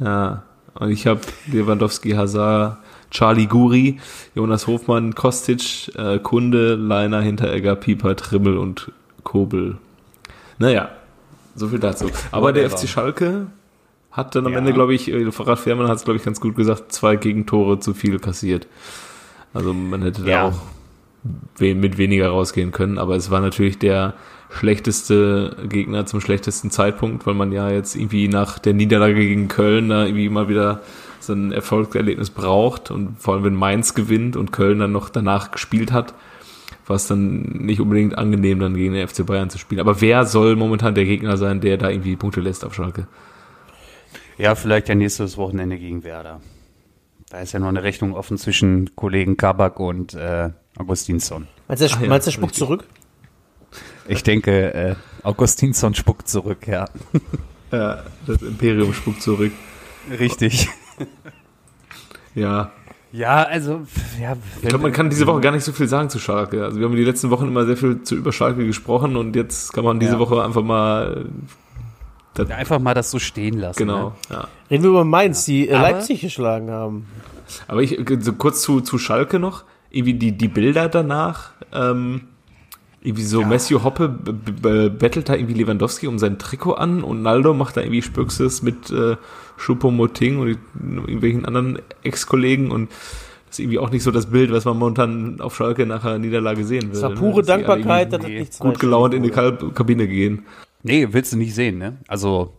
Ja, 0.00 0.44
und 0.74 0.90
ich 0.90 1.06
habe 1.06 1.20
Lewandowski, 1.46 2.12
Hazard, 2.12 2.78
Charlie 3.10 3.46
Guri, 3.46 3.98
Jonas 4.34 4.66
Hofmann, 4.66 5.14
Kostic, 5.14 5.94
äh, 5.96 6.18
Kunde, 6.18 6.74
Leiner, 6.74 7.20
Hinteregger, 7.20 7.76
Pieper, 7.76 8.16
Trimmel 8.16 8.58
und 8.58 8.92
Kobel. 9.24 9.78
Naja, 10.58 10.90
so 11.54 11.68
viel 11.68 11.78
dazu. 11.78 12.10
Aber 12.30 12.52
der. 12.52 12.70
FC 12.70 12.88
Schalke 12.88 13.46
hat 14.16 14.34
dann 14.34 14.46
am 14.46 14.52
Ja. 14.52 14.58
Ende, 14.58 14.72
glaube 14.72 14.94
ich, 14.94 15.12
äh, 15.12 15.30
Farad 15.30 15.58
Fährmann 15.58 15.88
hat 15.88 15.96
es, 15.98 16.04
glaube 16.04 16.16
ich, 16.16 16.24
ganz 16.24 16.40
gut 16.40 16.56
gesagt, 16.56 16.90
zwei 16.92 17.16
Gegentore 17.16 17.78
zu 17.78 17.92
viel 17.94 18.18
kassiert. 18.18 18.66
Also 19.52 19.72
man 19.74 20.02
hätte 20.02 20.22
da 20.22 20.28
Ja. 20.30 20.44
auch 20.48 20.60
we 21.58 21.74
mit 21.74 21.98
weniger 21.98 22.28
rausgehen 22.28 22.72
können, 22.72 22.98
aber 22.98 23.16
es 23.16 23.30
war 23.30 23.40
natürlich 23.40 23.78
der 23.78 24.14
schlechteste 24.50 25.56
Gegner 25.68 26.06
zum 26.06 26.20
schlechtesten 26.20 26.70
Zeitpunkt, 26.70 27.26
weil 27.26 27.34
man 27.34 27.52
ja 27.52 27.68
jetzt 27.70 27.96
irgendwie 27.96 28.28
nach 28.28 28.58
der 28.58 28.74
Niederlage 28.74 29.14
gegen 29.16 29.48
Köln 29.48 29.88
da 29.88 30.04
irgendwie 30.04 30.28
mal 30.28 30.48
wieder 30.48 30.82
so 31.20 31.32
ein 31.32 31.50
Erfolgserlebnis 31.52 32.30
braucht 32.30 32.90
und 32.90 33.20
vor 33.20 33.34
allem 33.34 33.44
wenn 33.44 33.54
Mainz 33.54 33.94
gewinnt 33.94 34.36
und 34.36 34.52
Köln 34.52 34.78
dann 34.78 34.92
noch 34.92 35.08
danach 35.08 35.50
gespielt 35.50 35.92
hat, 35.92 36.14
war 36.86 36.96
es 36.96 37.08
dann 37.08 37.42
nicht 37.42 37.80
unbedingt 37.80 38.16
angenehm, 38.16 38.60
dann 38.60 38.74
gegen 38.74 38.94
den 38.94 39.06
FC 39.08 39.26
Bayern 39.26 39.50
zu 39.50 39.58
spielen. 39.58 39.80
Aber 39.80 40.00
wer 40.00 40.24
soll 40.24 40.54
momentan 40.54 40.94
der 40.94 41.04
Gegner 41.04 41.36
sein, 41.36 41.60
der 41.60 41.76
da 41.78 41.90
irgendwie 41.90 42.14
Punkte 42.16 42.40
lässt 42.40 42.64
auf 42.64 42.74
Schalke? 42.74 43.08
Ja, 44.38 44.54
vielleicht 44.54 44.88
ja 44.88 44.94
nächstes 44.94 45.36
Wochenende 45.36 45.78
gegen 45.78 46.04
Werder. 46.04 46.40
Da 47.30 47.40
ist 47.40 47.52
ja 47.52 47.58
noch 47.58 47.68
eine 47.68 47.82
Rechnung 47.82 48.14
offen 48.14 48.38
zwischen 48.38 48.94
Kollegen 48.94 49.36
Kabak 49.36 49.80
und 49.80 50.14
äh, 50.14 50.50
Augustinsson. 50.78 51.48
Meinst 51.68 51.82
du, 51.82 51.88
der, 51.88 52.08
meinst 52.08 52.26
du, 52.26 52.30
der 52.30 52.34
spuckt 52.36 52.54
zurück? 52.54 52.84
Ich 54.06 54.22
denke, 54.22 54.74
äh, 54.74 54.94
Augustinsson 55.22 55.94
spuckt 55.94 56.28
zurück, 56.28 56.66
ja. 56.66 56.86
Ja, 57.72 58.04
das 58.28 58.40
Imperium 58.42 58.94
spuckt 58.94 59.20
zurück. 59.22 59.52
Richtig. 60.18 60.68
Ja, 62.34 62.70
Ja, 63.12 63.44
also, 63.44 63.86
ja, 64.20 64.36
Ich 64.60 64.68
glaube, 64.68 64.82
man 64.82 64.92
kann 64.92 65.08
diese 65.08 65.26
Woche 65.26 65.40
gar 65.40 65.52
nicht 65.52 65.64
so 65.64 65.72
viel 65.72 65.88
sagen 65.88 66.10
zu 66.10 66.18
Schalke. 66.18 66.62
Also 66.64 66.78
wir 66.78 66.86
haben 66.86 66.94
die 66.94 67.02
letzten 67.02 67.30
Wochen 67.30 67.48
immer 67.48 67.64
sehr 67.64 67.78
viel 67.78 68.02
zu 68.02 68.14
über 68.14 68.30
Schalke 68.30 68.66
gesprochen 68.66 69.16
und 69.16 69.34
jetzt 69.34 69.72
kann 69.72 69.84
man 69.84 69.98
diese 69.98 70.12
Ja. 70.12 70.18
Woche 70.18 70.44
einfach 70.44 70.62
mal 70.62 71.24
das, 72.38 72.50
einfach 72.50 72.78
mal 72.78 72.94
das 72.94 73.10
so 73.10 73.18
stehen 73.18 73.58
lassen. 73.58 73.78
genau. 73.78 74.08
Ne? 74.30 74.36
Ja. 74.36 74.48
Reden 74.70 74.82
wir 74.84 74.90
über 74.90 75.04
Mainz, 75.04 75.44
die 75.44 75.68
äh, 75.68 75.74
Aber- 75.74 75.90
Leipzig 75.90 76.20
geschlagen 76.20 76.70
haben. 76.70 77.06
Aber 77.68 77.82
ich 77.82 77.98
so 78.20 78.32
kurz 78.32 78.62
zu, 78.62 78.80
zu 78.80 78.98
Schalke 78.98 79.38
noch, 79.38 79.64
irgendwie 79.90 80.14
die, 80.14 80.32
die 80.32 80.48
Bilder 80.48 80.88
danach, 80.88 81.52
ähm, 81.72 82.22
irgendwie 83.06 83.22
so 83.22 83.42
Matthew 83.42 83.84
Hoppe 83.84 84.08
bettelt 84.08 85.28
da 85.28 85.34
irgendwie 85.34 85.54
Lewandowski 85.54 86.08
um 86.08 86.18
sein 86.18 86.40
Trikot 86.40 86.72
an 86.72 87.04
und 87.04 87.22
Naldo 87.22 87.54
macht 87.54 87.76
da 87.76 87.82
irgendwie 87.82 88.02
Spöxes 88.02 88.62
mit 88.62 88.90
äh, 88.90 89.16
Choupo-Moting 89.58 90.40
und 90.40 90.58
irgendwelchen 90.80 91.44
anderen 91.44 91.78
Ex-Kollegen 92.02 92.72
und 92.72 92.90
das 92.90 93.50
ist 93.50 93.58
irgendwie 93.60 93.78
auch 93.78 93.90
nicht 93.90 94.02
so 94.02 94.10
das 94.10 94.26
Bild, 94.26 94.50
was 94.50 94.64
man 94.64 94.76
momentan 94.76 95.40
auf 95.40 95.54
Schalke 95.54 95.86
nach 95.86 96.04
einer 96.04 96.18
Niederlage 96.18 96.64
sehen 96.64 96.82
will. 96.82 96.90
Das 96.90 97.02
war 97.02 97.10
ne? 97.10 97.16
pure 97.16 97.42
die 97.42 97.50
alle 97.52 97.62
Dankbarkeit, 97.62 98.12
irgendwie 98.12 98.34
das 98.34 98.40
nichts 98.40 98.58
gut 98.58 98.80
gelaunt 98.80 99.14
in 99.14 99.22
die 99.22 99.30
Kabine 99.30 100.08
gehen. 100.08 100.44
Nee, 100.86 101.08
willst 101.10 101.32
du 101.32 101.36
nicht 101.36 101.54
sehen, 101.54 101.78
ne? 101.78 101.96
Also, 102.08 102.54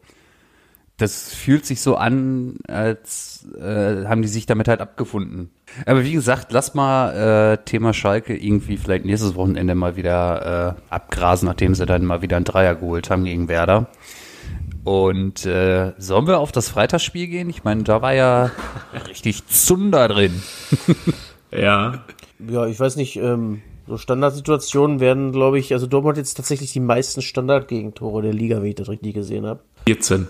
das 0.97 1.33
fühlt 1.33 1.65
sich 1.65 1.81
so 1.81 1.95
an, 1.95 2.57
als 2.67 3.45
äh, 3.59 4.05
haben 4.05 4.21
die 4.21 4.27
sich 4.27 4.45
damit 4.47 4.67
halt 4.67 4.81
abgefunden. 4.81 5.51
Aber 5.85 6.03
wie 6.03 6.13
gesagt, 6.13 6.51
lass 6.51 6.73
mal 6.73 7.53
äh, 7.53 7.57
Thema 7.65 7.93
Schalke 7.93 8.35
irgendwie 8.35 8.77
vielleicht 8.77 9.05
nächstes 9.05 9.35
Wochenende 9.35 9.75
mal 9.75 9.95
wieder 9.95 10.77
äh, 10.89 10.93
abgrasen, 10.93 11.47
nachdem 11.47 11.75
sie 11.75 11.85
dann 11.85 12.05
mal 12.05 12.21
wieder 12.21 12.35
einen 12.35 12.45
Dreier 12.45 12.75
geholt 12.75 13.09
haben 13.09 13.25
gegen 13.25 13.47
Werder. 13.47 13.87
Und 14.83 15.45
äh, 15.45 15.93
sollen 15.97 16.27
wir 16.27 16.39
auf 16.39 16.51
das 16.51 16.69
Freitagsspiel 16.69 17.27
gehen? 17.27 17.49
Ich 17.49 17.63
meine, 17.63 17.83
da 17.83 18.01
war 18.01 18.13
ja 18.13 18.51
richtig 19.07 19.45
Zunder 19.47 20.07
drin. 20.07 20.41
Ja, 21.51 22.05
Ja, 22.39 22.67
ich 22.67 22.79
weiß 22.79 22.95
nicht, 22.97 23.17
ähm, 23.17 23.61
so 23.87 23.97
Standardsituationen 23.97 24.99
werden, 24.99 25.31
glaube 25.31 25.59
ich, 25.59 25.73
also 25.73 25.87
Dortmund 25.87 26.17
hat 26.17 26.17
jetzt 26.17 26.35
tatsächlich 26.35 26.73
die 26.73 26.79
meisten 26.79 27.21
Standardgegentore 27.21 28.21
der 28.21 28.33
Liga, 28.33 28.57
wenn 28.57 28.69
ich 28.69 28.75
das 28.75 28.89
richtig 28.89 29.13
gesehen 29.13 29.45
habe. 29.45 29.61
14. 29.87 30.27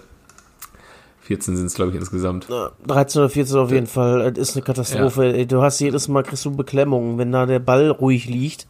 14 1.22 1.58
sind 1.58 1.66
es, 1.66 1.74
glaube 1.74 1.92
ich, 1.92 1.98
insgesamt. 1.98 2.48
Ja, 2.50 2.72
13 2.86 3.22
oder 3.22 3.30
14 3.30 3.58
auf 3.58 3.72
jeden 3.72 3.88
Fall. 3.88 4.32
Das 4.32 4.50
ist 4.50 4.56
eine 4.56 4.64
Katastrophe. 4.64 5.34
Ey, 5.34 5.46
Du 5.46 5.62
hast 5.62 5.80
jedes 5.80 6.08
Mal 6.08 6.24
kriegst 6.24 6.46
du 6.46 6.56
Beklemmungen, 6.56 7.18
wenn 7.18 7.32
da 7.32 7.46
der 7.46 7.60
Ball 7.60 7.90
ruhig 7.90 8.28
liegt. 8.28 8.68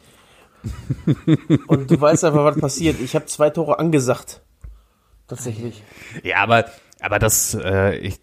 Und 1.68 1.92
du 1.92 2.02
weißt 2.02 2.24
einfach, 2.26 2.44
was 2.44 2.60
passiert. 2.60 3.00
Ich 3.00 3.14
habe 3.14 3.26
zwei 3.26 3.52
Tore 3.52 3.78
angesagt. 3.78 4.42
Tatsächlich. 5.28 5.84
Ja, 6.24 6.38
aber, 6.38 6.66
aber 7.00 7.20
das, 7.20 7.54
äh, 7.54 7.98
ich, 7.98 8.20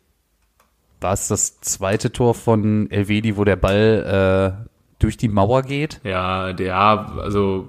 war 1.00 1.12
es 1.12 1.28
das 1.28 1.60
zweite 1.60 2.10
Tor 2.10 2.34
von 2.34 2.90
Elvedi, 2.90 3.36
wo 3.36 3.44
der 3.44 3.56
Ball 3.56 4.64
äh, 4.66 4.73
durch 5.04 5.16
die 5.16 5.28
Mauer 5.28 5.62
geht? 5.62 6.00
Ja, 6.04 6.52
der, 6.52 6.76
also 6.76 7.68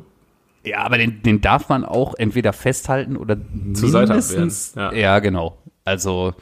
Ja, 0.63 0.79
aber 0.79 0.97
den, 0.97 1.21
den 1.21 1.41
darf 1.41 1.69
man 1.69 1.85
auch 1.85 2.15
entweder 2.15 2.53
festhalten 2.53 3.15
oder 3.17 3.37
Zur 3.73 3.89
Seite 3.89 4.15
abwehren, 4.15 4.51
Ja. 4.75 4.93
ja. 4.93 5.19
genau. 5.19 5.57
Also 5.83 6.33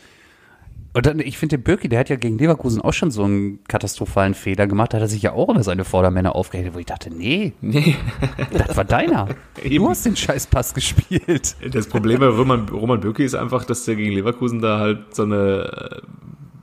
und 0.95 1.07
dann, 1.07 1.19
ich 1.19 1.39
finde, 1.39 1.57
der 1.57 1.63
Birki, 1.63 1.89
der 1.89 1.99
hat 1.99 2.09
ja 2.09 2.17
gegen 2.17 2.37
Leverkusen 2.37 2.79
auch 2.79 2.93
schon 2.93 3.09
so 3.09 3.23
einen 3.23 3.63
katastrophalen 3.63 4.35
Fehler 4.35 4.67
gemacht. 4.67 4.93
Da 4.93 4.97
hat 4.97 5.05
er 5.05 5.07
sich 5.07 5.23
ja 5.23 5.33
auch 5.33 5.49
über 5.49 5.63
seine 5.63 5.85
Vordermänner 5.85 6.35
aufgehängt, 6.35 6.75
wo 6.75 6.79
ich 6.79 6.85
dachte, 6.85 7.11
nee, 7.11 7.53
nee. 7.61 7.95
das 8.51 8.77
war 8.77 8.85
deiner. 8.85 9.27
Eben. 9.63 9.83
du 9.83 9.89
hast 9.89 10.05
den 10.05 10.15
Scheißpass 10.15 10.75
gespielt. 10.75 11.55
Das 11.71 11.87
Problem 11.87 12.19
bei 12.19 12.27
Roman, 12.27 12.69
Roman 12.69 12.99
Bürki 12.99 13.23
ist 13.25 13.33
einfach, 13.33 13.65
dass 13.65 13.85
der 13.85 13.95
gegen 13.95 14.11
Leverkusen 14.11 14.61
da 14.61 14.77
halt 14.77 15.15
so 15.15 15.23
eine 15.23 16.01
äh, 16.01 16.01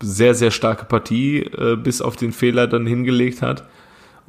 sehr, 0.00 0.36
sehr 0.36 0.52
starke 0.52 0.84
Partie 0.84 1.40
äh, 1.40 1.76
bis 1.76 2.00
auf 2.00 2.14
den 2.14 2.30
Fehler 2.30 2.68
dann 2.68 2.86
hingelegt 2.86 3.42
hat. 3.42 3.64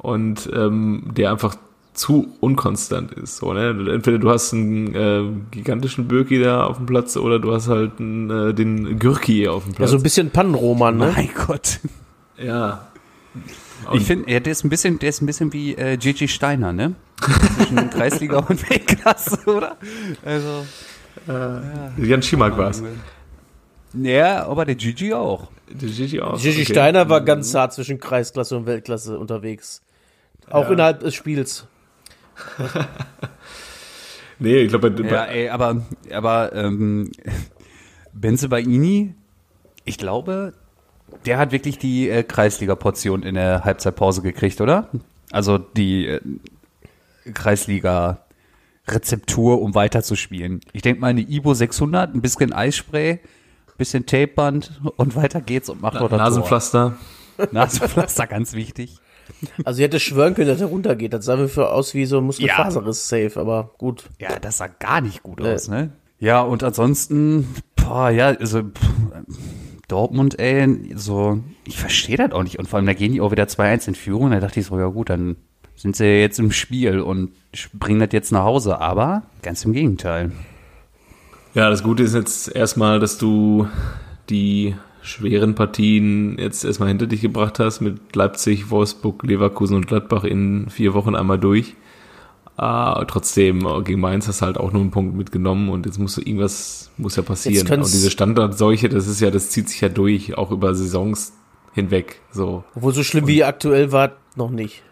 Und 0.02 0.50
ähm, 0.52 1.10
der 1.16 1.30
einfach 1.30 1.56
zu 1.94 2.34
unkonstant 2.40 3.12
ist. 3.12 3.36
So, 3.36 3.52
ne? 3.52 3.68
Entweder 3.92 4.18
du 4.18 4.30
hast 4.30 4.52
einen 4.54 4.94
äh, 4.94 5.24
gigantischen 5.50 6.08
Birki 6.08 6.40
da 6.40 6.64
auf 6.64 6.78
dem 6.78 6.86
Platz 6.86 7.16
oder 7.16 7.38
du 7.38 7.52
hast 7.52 7.68
halt 7.68 8.00
einen, 8.00 8.30
äh, 8.30 8.54
den 8.54 8.98
Gürki 8.98 9.46
auf 9.48 9.64
dem 9.64 9.72
Ja, 9.72 9.76
Platz. 9.78 9.90
so 9.90 9.96
ein 9.96 10.02
bisschen 10.02 10.30
Pannenroman, 10.30 10.96
ne? 10.96 11.12
Mein 11.14 11.30
Gott. 11.46 11.80
ja. 12.38 12.88
Ich 13.92 14.04
finde, 14.04 14.30
ja, 14.30 14.38
der 14.40 14.52
ist 14.52 14.64
ein 14.64 14.68
bisschen, 14.68 14.98
der 15.00 15.08
ist 15.08 15.22
ein 15.22 15.26
bisschen 15.26 15.52
wie 15.52 15.74
äh, 15.74 15.96
Gigi 15.96 16.28
Steiner, 16.28 16.72
ne? 16.72 16.94
Zwischen 17.56 17.90
Kreisliga 17.90 18.38
und 18.38 18.70
Weltklasse, 18.70 19.38
oder? 19.46 19.76
Also. 20.24 20.64
Jan 21.98 22.22
Schimak 22.22 22.56
war 22.56 22.70
es. 22.70 22.82
Ja, 23.94 24.46
aber 24.46 24.64
der 24.64 24.74
Gigi 24.76 25.12
auch. 25.12 25.48
Der 25.68 25.88
Gigi 25.88 26.20
auch. 26.20 26.40
Gigi 26.40 26.62
okay. 26.62 26.72
Steiner 26.72 27.08
war 27.08 27.20
ganz 27.20 27.54
hart 27.54 27.72
zwischen 27.74 27.98
Kreisklasse 28.00 28.56
und 28.56 28.66
Weltklasse 28.66 29.18
unterwegs. 29.18 29.82
Auch 30.52 30.70
innerhalb 30.70 31.00
des 31.00 31.14
Spiels. 31.14 31.66
Nee, 34.42 34.62
ich 34.62 34.70
glaube, 34.70 34.90
bei, 34.90 35.08
Ja, 35.08 35.26
ey, 35.26 35.50
aber, 35.50 35.82
aber 36.12 36.52
ähm, 36.52 37.12
Benze 38.12 38.48
Baini, 38.48 39.14
ich 39.84 39.98
glaube, 39.98 40.54
der 41.26 41.38
hat 41.38 41.52
wirklich 41.52 41.78
die 41.78 42.08
äh, 42.08 42.24
Kreisliga-Portion 42.24 43.22
in 43.22 43.36
der 43.36 43.64
Halbzeitpause 43.64 44.20
gekriegt, 44.20 44.60
oder? 44.60 44.88
Also 45.30 45.58
die 45.58 46.08
äh, 46.08 46.20
Kreisliga-Rezeptur, 47.32 49.62
um 49.62 49.76
weiterzuspielen. 49.76 50.60
Ich 50.72 50.82
denke 50.82 51.00
mal, 51.00 51.06
eine 51.08 51.20
Ibo 51.20 51.54
600, 51.54 52.12
ein 52.12 52.20
bisschen 52.20 52.52
Eisspray, 52.52 53.20
bisschen 53.78 54.06
Tapeband 54.06 54.80
und 54.96 55.14
weiter 55.14 55.40
geht's 55.40 55.68
und 55.68 55.82
macht 55.82 56.00
oder 56.00 56.16
Nasenpflaster. 56.16 56.96
Tor. 57.36 57.48
Nasenpflaster, 57.52 58.26
ganz 58.26 58.54
wichtig. 58.54 58.98
Also 59.64 59.78
ich 59.80 59.84
hätte 59.84 59.98
schwören 60.00 60.34
können, 60.34 60.48
dass 60.48 60.60
er 60.60 60.68
runtergeht. 60.68 61.12
Das 61.12 61.24
sah 61.24 61.36
mir 61.36 61.48
für 61.48 61.70
aus 61.72 61.94
wie 61.94 62.06
so 62.06 62.18
ein 62.18 62.24
Muskelfaserriss 62.24 63.08
safe, 63.08 63.32
aber 63.40 63.70
gut. 63.78 64.08
Ja, 64.20 64.38
das 64.38 64.58
sah 64.58 64.68
gar 64.68 65.00
nicht 65.00 65.22
gut 65.22 65.40
Nee. 65.40 65.52
aus, 65.54 65.68
ne? 65.68 65.90
Ja, 66.18 66.40
und 66.42 66.62
ansonsten, 66.62 67.48
boah, 67.76 68.10
ja, 68.10 68.28
also 68.28 68.62
pff, 68.62 68.90
Dortmund, 69.88 70.38
ey, 70.38 70.92
so, 70.94 71.40
ich 71.66 71.78
verstehe 71.78 72.16
das 72.16 72.32
auch 72.32 72.42
nicht. 72.44 72.58
Und 72.58 72.68
vor 72.68 72.76
allem, 72.78 72.86
da 72.86 72.94
gehen 72.94 73.12
die 73.12 73.20
auch 73.20 73.32
wieder 73.32 73.44
2-1 73.44 73.88
in 73.88 73.94
Führung. 73.94 74.30
Da 74.30 74.40
dachte 74.40 74.60
ich 74.60 74.66
so, 74.66 74.78
ja 74.78 74.86
gut, 74.86 75.10
dann 75.10 75.36
sind 75.74 75.96
sie 75.96 76.20
jetzt 76.20 76.38
im 76.38 76.52
Spiel 76.52 77.00
und 77.00 77.32
bringen 77.74 77.98
das 78.00 78.10
jetzt 78.12 78.30
nach 78.32 78.44
Hause. 78.44 78.78
Aber 78.80 79.24
ganz 79.42 79.64
im 79.64 79.72
Gegenteil. 79.72 80.30
Ja, 81.54 81.68
das 81.68 81.82
Gute 81.82 82.02
ist 82.04 82.14
jetzt 82.14 82.54
erstmal, 82.54 83.00
dass 83.00 83.18
du 83.18 83.66
die 84.30 84.74
schweren 85.02 85.54
Partien 85.54 86.38
jetzt 86.38 86.64
erstmal 86.64 86.88
hinter 86.88 87.06
dich 87.06 87.20
gebracht 87.20 87.58
hast 87.58 87.80
mit 87.80 88.14
Leipzig, 88.14 88.70
Wolfsburg, 88.70 89.22
Leverkusen 89.24 89.76
und 89.76 89.86
Gladbach 89.86 90.24
in 90.24 90.70
vier 90.70 90.94
Wochen 90.94 91.14
einmal 91.14 91.38
durch. 91.38 91.74
Ah, 92.56 93.04
trotzdem, 93.06 93.66
gegen 93.84 94.00
Mainz 94.00 94.28
hast 94.28 94.42
du 94.42 94.46
halt 94.46 94.58
auch 94.58 94.72
nur 94.72 94.82
einen 94.82 94.90
Punkt 94.90 95.16
mitgenommen 95.16 95.70
und 95.70 95.86
jetzt 95.86 95.98
muss 95.98 96.18
irgendwas, 96.18 96.90
muss 96.98 97.16
ja 97.16 97.22
passieren. 97.22 97.66
Und 97.66 97.92
diese 97.92 98.10
Standardseuche, 98.10 98.88
das 98.88 99.08
ist 99.08 99.20
ja, 99.20 99.30
das 99.30 99.50
zieht 99.50 99.68
sich 99.68 99.80
ja 99.80 99.88
durch, 99.88 100.36
auch 100.38 100.50
über 100.50 100.74
Saisons 100.74 101.32
hinweg, 101.72 102.20
so. 102.30 102.62
Obwohl 102.74 102.92
so 102.92 103.02
schlimm 103.02 103.26
wie 103.26 103.42
aktuell 103.42 103.90
war, 103.90 104.12
noch 104.36 104.50
nicht. 104.50 104.82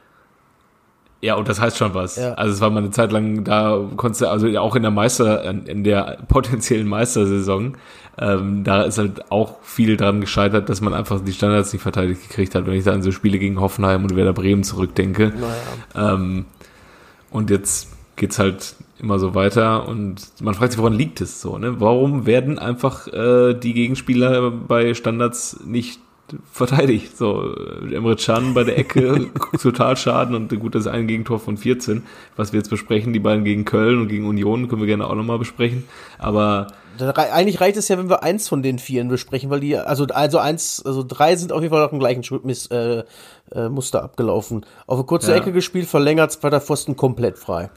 Ja, 1.23 1.35
und 1.35 1.49
das 1.49 1.61
heißt 1.61 1.77
schon 1.77 1.93
was. 1.93 2.17
Ja. 2.17 2.33
Also 2.33 2.55
es 2.55 2.61
war 2.63 2.71
mal 2.71 2.79
eine 2.79 2.91
Zeit 2.91 3.13
lang, 3.13 3.45
da 3.45 3.79
konntest 3.97 4.23
du, 4.23 4.31
also 4.31 4.47
ja 4.47 4.63
auch 4.63 4.75
in 4.75 4.83
der 4.83 4.91
Meister, 4.91 5.45
in 5.45 5.85
der 5.85 6.19
potenziellen 6.29 6.89
Meistersaison, 6.89 7.77
ähm, 8.21 8.65
da 8.65 8.83
ist 8.83 8.99
halt 8.99 9.33
auch 9.33 9.63
viel 9.63 9.97
dran 9.97 10.21
gescheitert, 10.21 10.69
dass 10.69 10.83
man 10.83 10.93
einfach 10.93 11.21
die 11.25 11.33
Standards 11.33 11.73
nicht 11.73 11.83
verteidigt 11.83 12.29
gekriegt 12.29 12.55
hat. 12.55 12.67
Wenn 12.67 12.75
ich 12.75 12.85
da 12.85 12.93
an 12.93 13.03
so 13.03 13.13
Spiele 13.13 13.39
gegen 13.39 13.61
Hoffenheim 13.61 14.05
und 14.05 14.15
Werder 14.15 14.35
Bremen 14.35 14.63
zurückdenke. 14.63 15.33
Naja. 15.95 16.15
Ähm, 16.15 16.45
und 17.31 17.49
jetzt 17.49 17.89
geht's 18.17 18.39
halt 18.39 18.75
immer 18.99 19.19
so 19.19 19.35
weiter 19.35 19.89
und 19.89 20.21
man 20.43 20.53
fragt 20.55 20.73
sich, 20.73 20.79
woran 20.79 20.93
liegt 20.93 21.23
es 21.23 21.41
so, 21.41 21.57
ne? 21.57 21.81
Warum 21.81 22.27
werden 22.27 22.59
einfach 22.59 23.09
äh, 23.09 23.55
die 23.55 23.73
Gegenspieler 23.73 24.51
bei 24.51 24.93
Standards 24.93 25.61
nicht 25.65 26.01
verteidigt? 26.53 27.17
So, 27.17 27.55
äh, 27.55 27.95
Emre 27.95 28.17
Can 28.17 28.55
bei 28.55 28.65
der 28.65 28.79
Ecke, 28.79 29.31
total 29.61 29.97
schaden 29.97 30.35
und 30.35 30.59
gut, 30.61 30.75
das 30.75 30.83
ist 30.87 30.93
ein 30.93 31.07
Gegentor 31.07 31.39
von 31.39 31.57
14, 31.57 32.03
was 32.37 32.53
wir 32.53 32.59
jetzt 32.59 32.71
besprechen, 32.71 33.13
die 33.13 33.21
beiden 33.21 33.45
gegen 33.45 33.65
Köln 33.65 34.01
und 34.01 34.09
gegen 34.09 34.27
Union, 34.27 34.69
können 34.69 34.83
wir 34.83 34.87
gerne 34.87 35.07
auch 35.07 35.15
nochmal 35.15 35.39
besprechen, 35.39 35.85
aber 36.19 36.69
Eigentlich 37.17 37.61
reicht 37.63 37.79
es 37.79 37.89
ja, 37.89 37.97
wenn 37.97 38.11
wir 38.11 38.23
eins 38.23 38.49
von 38.49 38.63
den 38.63 38.79
vieren 38.79 39.09
besprechen, 39.09 39.49
weil 39.49 39.61
die, 39.61 39.77
also, 39.77 40.05
also 40.07 40.39
eins, 40.39 40.83
also 40.85 41.03
drei 41.07 41.35
sind 41.37 41.51
auf 41.51 41.63
jeden 41.63 41.73
Fall 41.73 41.83
nach 41.83 41.91
dem 41.91 41.99
gleichen 41.99 42.41
Miss, 42.43 42.67
äh, 42.67 43.05
äh, 43.53 43.69
Muster 43.69 44.03
abgelaufen. 44.03 44.67
Auf 44.87 44.99
eine 44.99 45.07
kurze 45.07 45.31
Ja. 45.31 45.39
Ecke 45.39 45.53
gespielt, 45.53 45.87
verlängert, 45.89 46.33
zweiter 46.33 46.61
Pfosten 46.61 46.97
komplett 46.97 47.39
frei. 47.39 47.71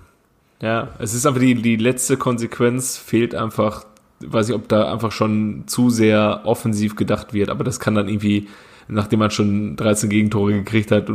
Ja, 0.62 0.89
es 1.00 1.13
ist 1.13 1.26
einfach 1.26 1.42
die, 1.42 1.56
die 1.56 1.76
letzte 1.76 2.18
Konsequenz 2.18 2.98
fehlt 2.98 3.36
einfach, 3.36 3.86
weiß 4.28 4.50
ich, 4.50 4.56
ob 4.56 4.68
da 4.68 4.92
einfach 4.92 5.12
schon 5.12 5.64
zu 5.68 5.90
sehr 5.90 6.42
offensiv 6.46 6.96
gedacht 6.96 7.34
wird, 7.34 7.50
aber 7.50 7.64
das 7.64 7.80
kann 7.80 7.96
dann 7.96 8.08
irgendwie, 8.08 8.48
nachdem 8.88 9.20
man 9.20 9.32
schon 9.32 9.76
13 9.76 10.10
Gegentore 10.10 10.54
gekriegt 10.54 10.92
hat, 10.92 11.08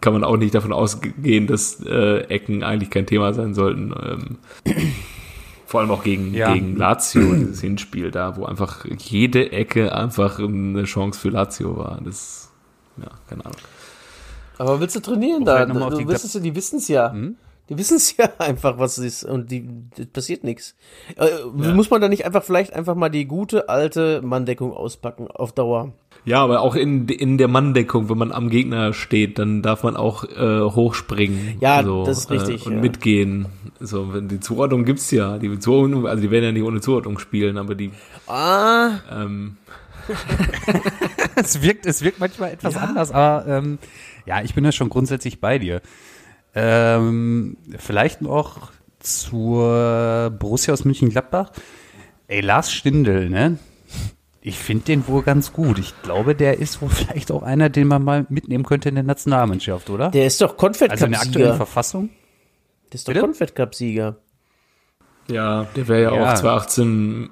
kann 0.00 0.12
man 0.12 0.24
auch 0.24 0.36
nicht 0.36 0.54
davon 0.54 0.72
ausgehen, 0.72 1.46
dass 1.46 1.80
äh, 1.84 2.20
Ecken 2.28 2.62
eigentlich 2.62 2.90
kein 2.90 3.06
Thema 3.06 3.32
sein 3.34 3.54
sollten. 3.54 3.92
Ähm, 4.66 4.74
vor 5.66 5.80
allem 5.80 5.90
auch 5.90 6.04
gegen, 6.04 6.32
Ja. 6.34 6.52
gegen 6.52 6.76
Lazio, 6.76 7.34
dieses 7.34 7.60
Hinspiel 7.60 8.10
da, 8.10 8.36
wo 8.36 8.44
einfach 8.44 8.84
jede 8.98 9.50
Ecke 9.52 9.94
einfach 9.94 10.38
eine 10.38 10.84
Chance 10.84 11.18
für 11.18 11.30
Lazio 11.30 11.76
war. 11.76 12.00
Das, 12.04 12.50
ja, 12.96 13.08
keine 13.28 13.44
Ahnung. 13.46 13.58
Aber 14.58 14.78
willst 14.80 14.94
du 14.94 15.00
trainieren 15.00 15.42
Wo 15.42 15.46
da? 15.46 15.64
auf 15.64 15.90
Du 15.90 15.98
die 15.98 16.04
die 16.40 16.54
wissen 16.54 16.76
es 16.78 16.88
ja. 16.88 17.12
Die 17.68 17.78
wissen 17.78 17.96
es 17.96 18.16
ja 18.18 18.28
einfach, 18.38 18.78
was 18.78 18.98
es 18.98 19.04
ist 19.04 19.24
und 19.24 19.50
die 19.50 19.68
das 19.96 20.06
passiert 20.06 20.44
nichts. 20.44 20.74
Äh, 21.16 21.44
Muss 21.52 21.90
man 21.90 22.00
da 22.00 22.08
nicht 22.08 22.24
einfach 22.26 22.42
vielleicht 22.44 22.72
einfach 22.72 22.94
mal 22.94 23.08
die 23.08 23.26
gute 23.26 23.68
alte 23.68 24.20
Manndeckung 24.22 24.72
auspacken 24.72 25.28
auf 25.28 25.52
Dauer? 25.52 25.92
Ja, 26.26 26.42
aber 26.42 26.60
auch 26.62 26.74
in, 26.74 27.06
in 27.08 27.36
der 27.36 27.48
Manndeckung, 27.48 28.08
wenn 28.08 28.16
man 28.16 28.32
am 28.32 28.48
Gegner 28.48 28.94
steht, 28.94 29.38
dann 29.38 29.60
darf 29.60 29.82
man 29.82 29.94
auch 29.94 30.24
äh, 30.24 30.60
hochspringen. 30.62 31.58
Ja, 31.60 31.82
das 31.82 32.18
ist 32.18 32.30
richtig, 32.30 32.64
Äh, 32.64 32.68
und 32.68 32.74
ja. 32.76 32.80
mitgehen. 32.80 33.46
So, 33.78 34.14
wenn 34.14 34.28
die 34.28 34.40
Zuordnung 34.40 34.84
gibt's 34.86 35.10
ja. 35.10 35.36
Die 35.38 35.58
Zuordnung, 35.58 36.06
also 36.06 36.22
die 36.22 36.30
werden 36.30 36.44
ja 36.44 36.52
nicht 36.52 36.62
ohne 36.62 36.80
Zuordnung 36.80 37.18
spielen, 37.18 37.58
aber 37.58 37.74
die 37.74 37.90
Ah, 38.26 39.00
ähm, 39.10 39.58
es 41.36 41.60
wirkt, 41.62 41.86
es 41.86 42.02
wirkt 42.02 42.20
manchmal 42.20 42.52
etwas 42.52 42.76
anders, 42.76 43.10
aber 43.10 43.46
ähm, 43.46 43.78
ja, 44.26 44.42
ich 44.42 44.54
bin 44.54 44.64
ja 44.64 44.72
schon 44.72 44.88
grundsätzlich 44.88 45.40
bei 45.40 45.58
dir. 45.58 45.82
Ähm, 46.54 47.56
vielleicht 47.78 48.22
noch 48.22 48.72
zur 49.00 50.30
Borussia 50.38 50.72
aus 50.72 50.84
München-Gladbach. 50.84 51.50
Ey, 52.28 52.40
Lars 52.40 52.72
Stindl, 52.72 53.28
ne? 53.28 53.58
Ich 54.40 54.58
finde 54.58 54.84
den 54.84 55.08
wohl 55.08 55.22
ganz 55.22 55.52
gut. 55.52 55.78
Ich 55.78 55.94
glaube, 56.02 56.34
der 56.34 56.58
ist 56.58 56.80
wohl 56.82 56.88
vielleicht 56.90 57.32
auch 57.32 57.42
einer, 57.42 57.68
den 57.70 57.88
man 57.88 58.02
mal 58.04 58.26
mitnehmen 58.28 58.64
könnte 58.64 58.88
in 58.88 58.94
der 58.94 59.04
Nationalmannschaft, 59.04 59.90
oder? 59.90 60.10
der 60.10 60.26
ist 60.26 60.40
doch 60.40 60.56
Confed 60.56 60.90
also 60.90 61.06
in 61.06 61.12
der 61.12 61.20
aktuellen 61.20 61.46
Sieger. 61.46 61.56
Verfassung. 61.56 62.10
Der 62.92 62.94
ist 62.94 63.08
doch? 63.08 63.14
Confed 63.14 63.54
Cup 63.54 63.74
Sieger. 63.74 64.16
ja, 65.28 65.64
der 65.76 65.88
wäre 65.88 66.02
ja, 66.02 66.14
Ja. 66.14 66.32
auch 66.32 66.38
2018, 66.38 67.30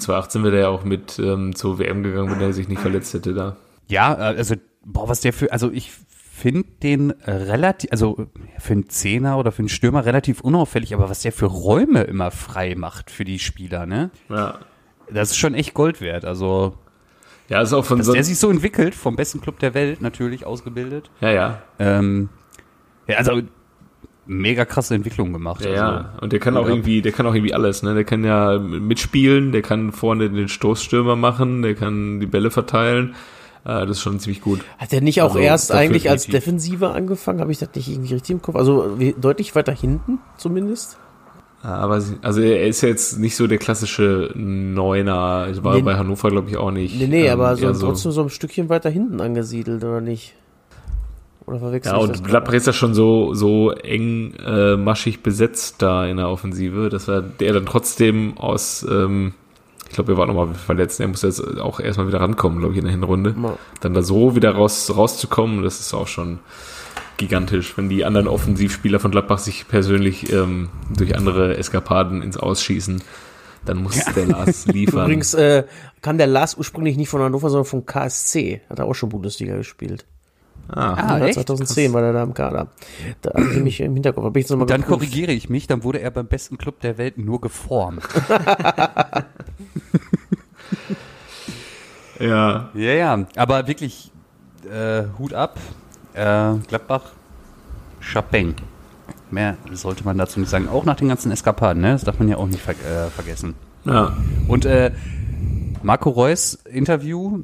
2018 0.00 0.42
wäre 0.42 0.52
der 0.52 0.60
ja 0.62 0.68
auch 0.68 0.84
mit 0.84 1.18
ähm, 1.18 1.54
zur 1.54 1.78
WM 1.78 2.02
gegangen, 2.02 2.30
wenn 2.30 2.40
er 2.40 2.52
sich 2.52 2.68
nicht 2.68 2.80
verletzt 2.80 3.12
hätte 3.14 3.34
da. 3.34 3.56
Ja, 3.88 4.14
äh, 4.14 4.36
also, 4.38 4.54
boah, 4.84 5.08
was 5.08 5.20
der 5.20 5.32
für, 5.32 5.52
also 5.52 5.70
ich 5.70 5.92
finde 6.40 6.64
den 6.82 7.10
relativ, 7.26 7.92
also 7.92 8.26
für 8.58 8.72
einen 8.72 8.88
Zehner 8.88 9.38
oder 9.38 9.52
für 9.52 9.60
einen 9.60 9.68
Stürmer 9.68 10.04
relativ 10.04 10.40
unauffällig, 10.40 10.94
aber 10.94 11.08
was 11.10 11.22
der 11.22 11.32
für 11.32 11.46
Räume 11.46 12.02
immer 12.02 12.30
frei 12.30 12.74
macht 12.76 13.10
für 13.10 13.24
die 13.24 13.38
Spieler, 13.38 13.86
ne? 13.86 14.10
Ja. 14.28 14.58
Das 15.12 15.30
ist 15.30 15.36
schon 15.38 15.54
echt 15.54 15.74
Gold 15.74 16.00
wert. 16.00 16.24
Also, 16.24 16.74
Ja, 17.48 17.60
ist 17.62 17.72
auch 17.72 17.84
von 17.84 17.98
dass 17.98 18.06
so. 18.06 18.12
der 18.12 18.22
sich 18.24 18.38
so 18.38 18.48
entwickelt, 18.50 18.94
vom 18.94 19.16
besten 19.16 19.40
Club 19.40 19.58
der 19.58 19.74
Welt 19.74 20.00
natürlich 20.00 20.46
ausgebildet. 20.46 21.10
Ja, 21.20 21.30
ja. 21.30 21.62
Ähm, 21.78 22.28
ja, 23.08 23.16
also 23.16 23.40
mega 24.26 24.64
krasse 24.64 24.94
Entwicklung 24.94 25.32
gemacht. 25.32 25.64
Ja, 25.64 25.70
also, 25.70 25.82
ja. 25.82 26.18
Und 26.20 26.32
der 26.32 26.38
kann 26.38 26.56
auch 26.56 26.64
Ja. 26.68 26.70
irgendwie, 26.74 27.02
der 27.02 27.10
kann 27.10 27.26
auch 27.26 27.34
irgendwie 27.34 27.52
alles, 27.54 27.82
ne? 27.82 27.94
Der 27.94 28.04
kann 28.04 28.22
ja 28.22 28.58
mitspielen, 28.58 29.50
der 29.50 29.62
kann 29.62 29.90
vorne 29.90 30.30
den 30.30 30.48
Stoßstürmer 30.48 31.16
machen, 31.16 31.62
der 31.62 31.74
kann 31.74 32.20
die 32.20 32.26
Bälle 32.26 32.50
verteilen. 32.52 33.14
Äh, 33.64 33.86
das 33.86 33.90
ist 33.98 34.00
schon 34.02 34.18
ziemlich 34.18 34.40
gut. 34.40 34.60
Hat 34.78 34.92
der 34.92 35.00
nicht 35.00 35.20
auch 35.22 35.28
Also, 35.28 35.38
erst 35.38 35.72
eigentlich 35.72 36.08
als. 36.08 36.26
Defensiver 36.26 36.94
angefangen? 36.94 37.40
Habe 37.40 37.52
ich 37.52 37.58
das 37.58 37.70
nicht 37.74 37.88
irgendwie 37.88 38.14
richtig 38.14 38.30
im 38.34 38.42
Kopf? 38.42 38.56
Also 38.56 38.96
deutlich 39.20 39.54
weiter 39.54 39.72
hinten 39.72 40.18
zumindest? 40.36 40.98
Aber 41.62 42.00
also 42.22 42.40
er 42.40 42.66
ist 42.66 42.80
ja 42.80 42.88
jetzt 42.88 43.18
nicht 43.18 43.36
so 43.36 43.46
der 43.46 43.58
klassische 43.58 44.30
Neuner. 44.34 45.48
Ich 45.50 45.62
war 45.62 45.74
Nee. 45.74 45.82
bei 45.82 45.94
Hannover, 45.96 46.30
glaube 46.30 46.48
ich, 46.48 46.56
auch 46.56 46.70
nicht. 46.70 46.98
Nee, 46.98 47.06
nee, 47.06 47.26
Ähm, 47.26 47.32
aber 47.32 47.54
so, 47.56 47.66
eher 47.66 47.74
trotzdem 47.74 48.12
so 48.12 48.22
ein 48.22 48.30
Stückchen 48.30 48.70
weiter 48.70 48.88
hinten 48.88 49.20
angesiedelt, 49.20 49.84
oder 49.84 50.00
nicht? 50.00 50.34
Oder 51.46 51.58
verwechselt 51.58 51.94
Ja, 51.94 52.00
und 52.00 52.24
Gladbach 52.24 52.54
ist 52.54 52.66
ja 52.66 52.72
schon 52.72 52.94
so, 52.94 53.34
so 53.34 53.72
eng 53.72 54.32
äh, 54.42 54.76
maschig 54.76 55.22
besetzt 55.22 55.82
da 55.82 56.06
in 56.06 56.16
der 56.16 56.28
Offensive, 56.30 56.88
dass 56.88 57.08
er 57.08 57.20
der 57.20 57.52
dann 57.52 57.66
trotzdem 57.66 58.38
aus, 58.38 58.86
ähm, 58.90 59.34
ich 59.90 59.94
glaube, 59.96 60.12
er 60.12 60.18
war 60.18 60.26
nochmal 60.26 60.54
verletzt, 60.54 61.00
er 61.00 61.08
muss 61.08 61.22
jetzt 61.22 61.40
auch 61.58 61.80
erstmal 61.80 62.06
wieder 62.06 62.20
rankommen, 62.20 62.60
glaube 62.60 62.72
ich, 62.74 62.78
in 62.78 62.84
der 62.84 62.92
Hinrunde. 62.92 63.34
Ma- 63.36 63.58
Dann 63.80 63.92
da 63.92 64.02
so 64.02 64.36
wieder 64.36 64.52
raus, 64.52 64.90
rauszukommen, 64.96 65.62
das 65.64 65.80
ist 65.80 65.92
auch 65.92 66.06
schon 66.06 66.38
gigantisch, 67.16 67.76
wenn 67.76 67.88
die 67.88 68.04
anderen 68.04 68.28
Offensivspieler 68.28 69.00
von 69.00 69.10
Gladbach 69.10 69.38
sich 69.40 69.68
persönlich 69.68 70.32
ähm, 70.32 70.68
durch 70.96 71.16
andere 71.16 71.56
Eskapaden 71.56 72.22
ins 72.22 72.36
Ausschießen. 72.36 73.02
Dann 73.66 73.82
muss 73.82 74.02
der 74.16 74.26
Lars 74.26 74.66
liefern. 74.72 75.04
Übrigens 75.06 75.34
äh, 75.34 75.64
kam 76.00 76.16
der 76.16 76.28
Lars 76.28 76.56
ursprünglich 76.56 76.96
nicht 76.96 77.10
von 77.10 77.20
Hannover, 77.20 77.50
sondern 77.50 77.66
vom 77.66 77.84
KSC. 77.84 78.62
Hat 78.70 78.78
er 78.78 78.86
auch 78.86 78.94
schon 78.94 79.10
Bundesliga 79.10 79.56
gespielt. 79.56 80.06
Ah, 80.72 80.94
Ah, 80.94 81.18
Ja, 81.18 81.26
echt? 81.26 81.34
2010 81.34 81.92
war 81.92 82.02
er 82.02 82.12
da 82.12 82.22
im 82.22 82.34
Kader. 82.34 82.68
Da 83.22 83.30
habe 83.34 83.52
ich 83.54 83.60
mich 83.62 83.80
im 83.80 83.94
Hinterkopf. 83.94 84.24
Hab 84.24 84.36
ich 84.36 84.42
jetzt 84.44 84.50
noch 84.50 84.58
mal 84.58 84.66
Dann 84.66 84.80
geprüft. 84.82 85.00
korrigiere 85.00 85.32
ich 85.32 85.48
mich, 85.48 85.66
dann 85.66 85.82
wurde 85.84 86.00
er 86.00 86.10
beim 86.10 86.26
besten 86.26 86.58
Club 86.58 86.80
der 86.80 86.98
Welt 86.98 87.18
nur 87.18 87.40
geformt. 87.40 88.02
ja. 92.18 92.70
ja, 92.74 92.92
ja, 92.92 93.26
aber 93.36 93.66
wirklich 93.66 94.10
äh, 94.70 95.04
Hut 95.18 95.32
ab. 95.34 95.58
Äh, 96.14 96.54
Gladbach, 96.68 97.12
Chapeng. 98.00 98.54
Mehr 99.30 99.56
sollte 99.72 100.04
man 100.04 100.18
dazu 100.18 100.40
nicht 100.40 100.48
sagen. 100.48 100.68
Auch 100.68 100.84
nach 100.84 100.96
den 100.96 101.08
ganzen 101.08 101.30
Eskapaden, 101.30 101.80
ne? 101.82 101.92
Das 101.92 102.02
darf 102.04 102.18
man 102.18 102.28
ja 102.28 102.36
auch 102.36 102.46
nicht 102.48 102.60
ver 102.60 102.72
äh, 102.72 103.10
vergessen. 103.10 103.54
Ja. 103.84 104.12
Und 104.48 104.64
äh, 104.64 104.90
Marco 105.82 106.10
Reus 106.10 106.54
Interview, 106.68 107.42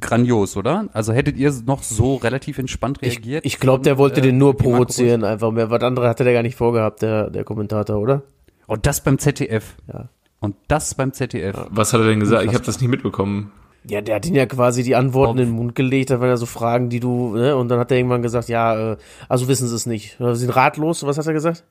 grandios, 0.00 0.56
oder? 0.56 0.88
Also 0.92 1.12
hättet 1.12 1.36
ihr 1.36 1.52
noch 1.66 1.82
so 1.82 2.16
relativ 2.16 2.58
entspannt 2.58 2.98
Ich, 3.00 3.14
reagiert? 3.14 3.46
ich 3.46 3.58
glaube, 3.58 3.82
der 3.82 3.98
wollte 3.98 4.20
äh, 4.20 4.22
den 4.22 4.38
nur 4.38 4.56
provozieren, 4.56 5.24
einfach 5.24 5.50
mehr. 5.50 5.70
Was 5.70 5.82
andere 5.82 6.08
hatte 6.08 6.24
der 6.24 6.32
gar 6.32 6.42
nicht 6.42 6.56
vorgehabt, 6.56 7.02
der, 7.02 7.30
der 7.30 7.44
Kommentator, 7.44 7.98
oder? 7.98 8.22
Und 8.66 8.86
das 8.86 9.02
beim 9.02 9.18
ZDF. 9.18 9.76
Ja. 9.92 10.08
Und 10.40 10.56
das 10.68 10.94
beim 10.94 11.12
ZDF. 11.12 11.56
Was 11.70 11.92
hat 11.92 12.00
er 12.00 12.06
denn 12.06 12.20
gesagt? 12.20 12.44
Ich 12.44 12.54
habe 12.54 12.64
das 12.64 12.80
nicht 12.80 12.90
mitbekommen. 12.90 13.52
Ja, 13.86 14.00
der 14.00 14.16
hat 14.16 14.26
ihn 14.26 14.34
ja 14.34 14.46
quasi 14.46 14.82
die 14.82 14.94
Antworten 14.96 15.38
in 15.38 15.48
den 15.48 15.54
Mund 15.54 15.74
gelegt, 15.74 16.10
da 16.10 16.20
waren 16.20 16.28
ja 16.28 16.36
so 16.38 16.46
Fragen, 16.46 16.88
die 16.88 17.00
du, 17.00 17.36
ne? 17.36 17.54
Und 17.54 17.68
dann 17.68 17.78
hat 17.78 17.90
er 17.90 17.98
irgendwann 17.98 18.22
gesagt, 18.22 18.48
ja, 18.48 18.92
äh, 18.92 18.96
also 19.28 19.46
wissen 19.48 19.68
sie 19.68 19.74
es 19.74 19.84
nicht. 19.84 20.18
Oder 20.20 20.36
sind 20.36 20.54
ratlos, 20.56 21.04
was 21.04 21.18
hat 21.18 21.26
er 21.26 21.34
gesagt? 21.34 21.64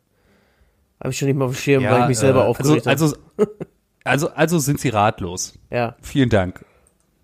Habe 1.00 1.10
ich 1.10 1.18
schon 1.18 1.28
nicht 1.28 1.38
mal 1.38 1.46
auf 1.46 1.52
dem 1.52 1.58
Schirm, 1.58 1.84
weil 1.84 2.02
ich 2.02 2.08
mich 2.10 2.20
selber 2.20 2.46
äh, 2.46 2.48
aufgeregt 2.48 2.88
also, 2.88 3.08
habe. 3.08 3.18
also, 4.04 4.28
also, 4.28 4.30
also 4.36 4.60
sind 4.60 4.80
sie 4.80 4.90
ratlos. 4.90 5.58
Ja. 5.72 5.96
Vielen 6.02 6.30
Dank. 6.30 6.64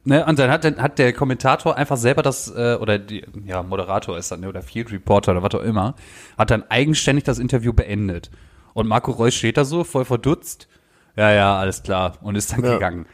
Ne, 0.10 0.26
und 0.26 0.40
dann 0.40 0.50
hat, 0.50 0.64
dann 0.64 0.82
hat 0.82 0.98
der 1.00 1.14
Kommentator 1.14 1.76
einfach 1.78 1.98
selber 1.98 2.22
das, 2.22 2.50
äh, 2.56 2.76
oder 2.82 2.98
die, 2.98 3.24
ja, 3.46 3.62
Moderator 3.64 4.18
ist 4.18 4.32
dann, 4.32 4.40
ne, 4.42 4.50
oder 4.50 4.62
Field 4.62 4.92
Reporter 4.92 5.32
oder 5.34 5.44
was 5.44 5.54
auch 5.56 5.64
immer, 5.64 5.96
hat 6.38 6.52
dann 6.52 6.64
eigenständig 6.70 7.24
das 7.26 7.38
Interview 7.40 7.74
beendet. 7.74 8.32
Und 8.74 8.88
Marco 8.88 9.12
Reus 9.12 9.36
steht 9.36 9.58
da 9.58 9.66
so, 9.66 9.84
voll 9.84 10.06
verdutzt. 10.06 10.68
Ja, 11.16 11.32
ja, 11.32 11.58
alles 11.60 11.84
klar. 11.84 12.14
Und 12.22 12.36
ist 12.36 12.52
dann 12.52 12.64
Ja. 12.64 12.74
gegangen. 12.74 13.06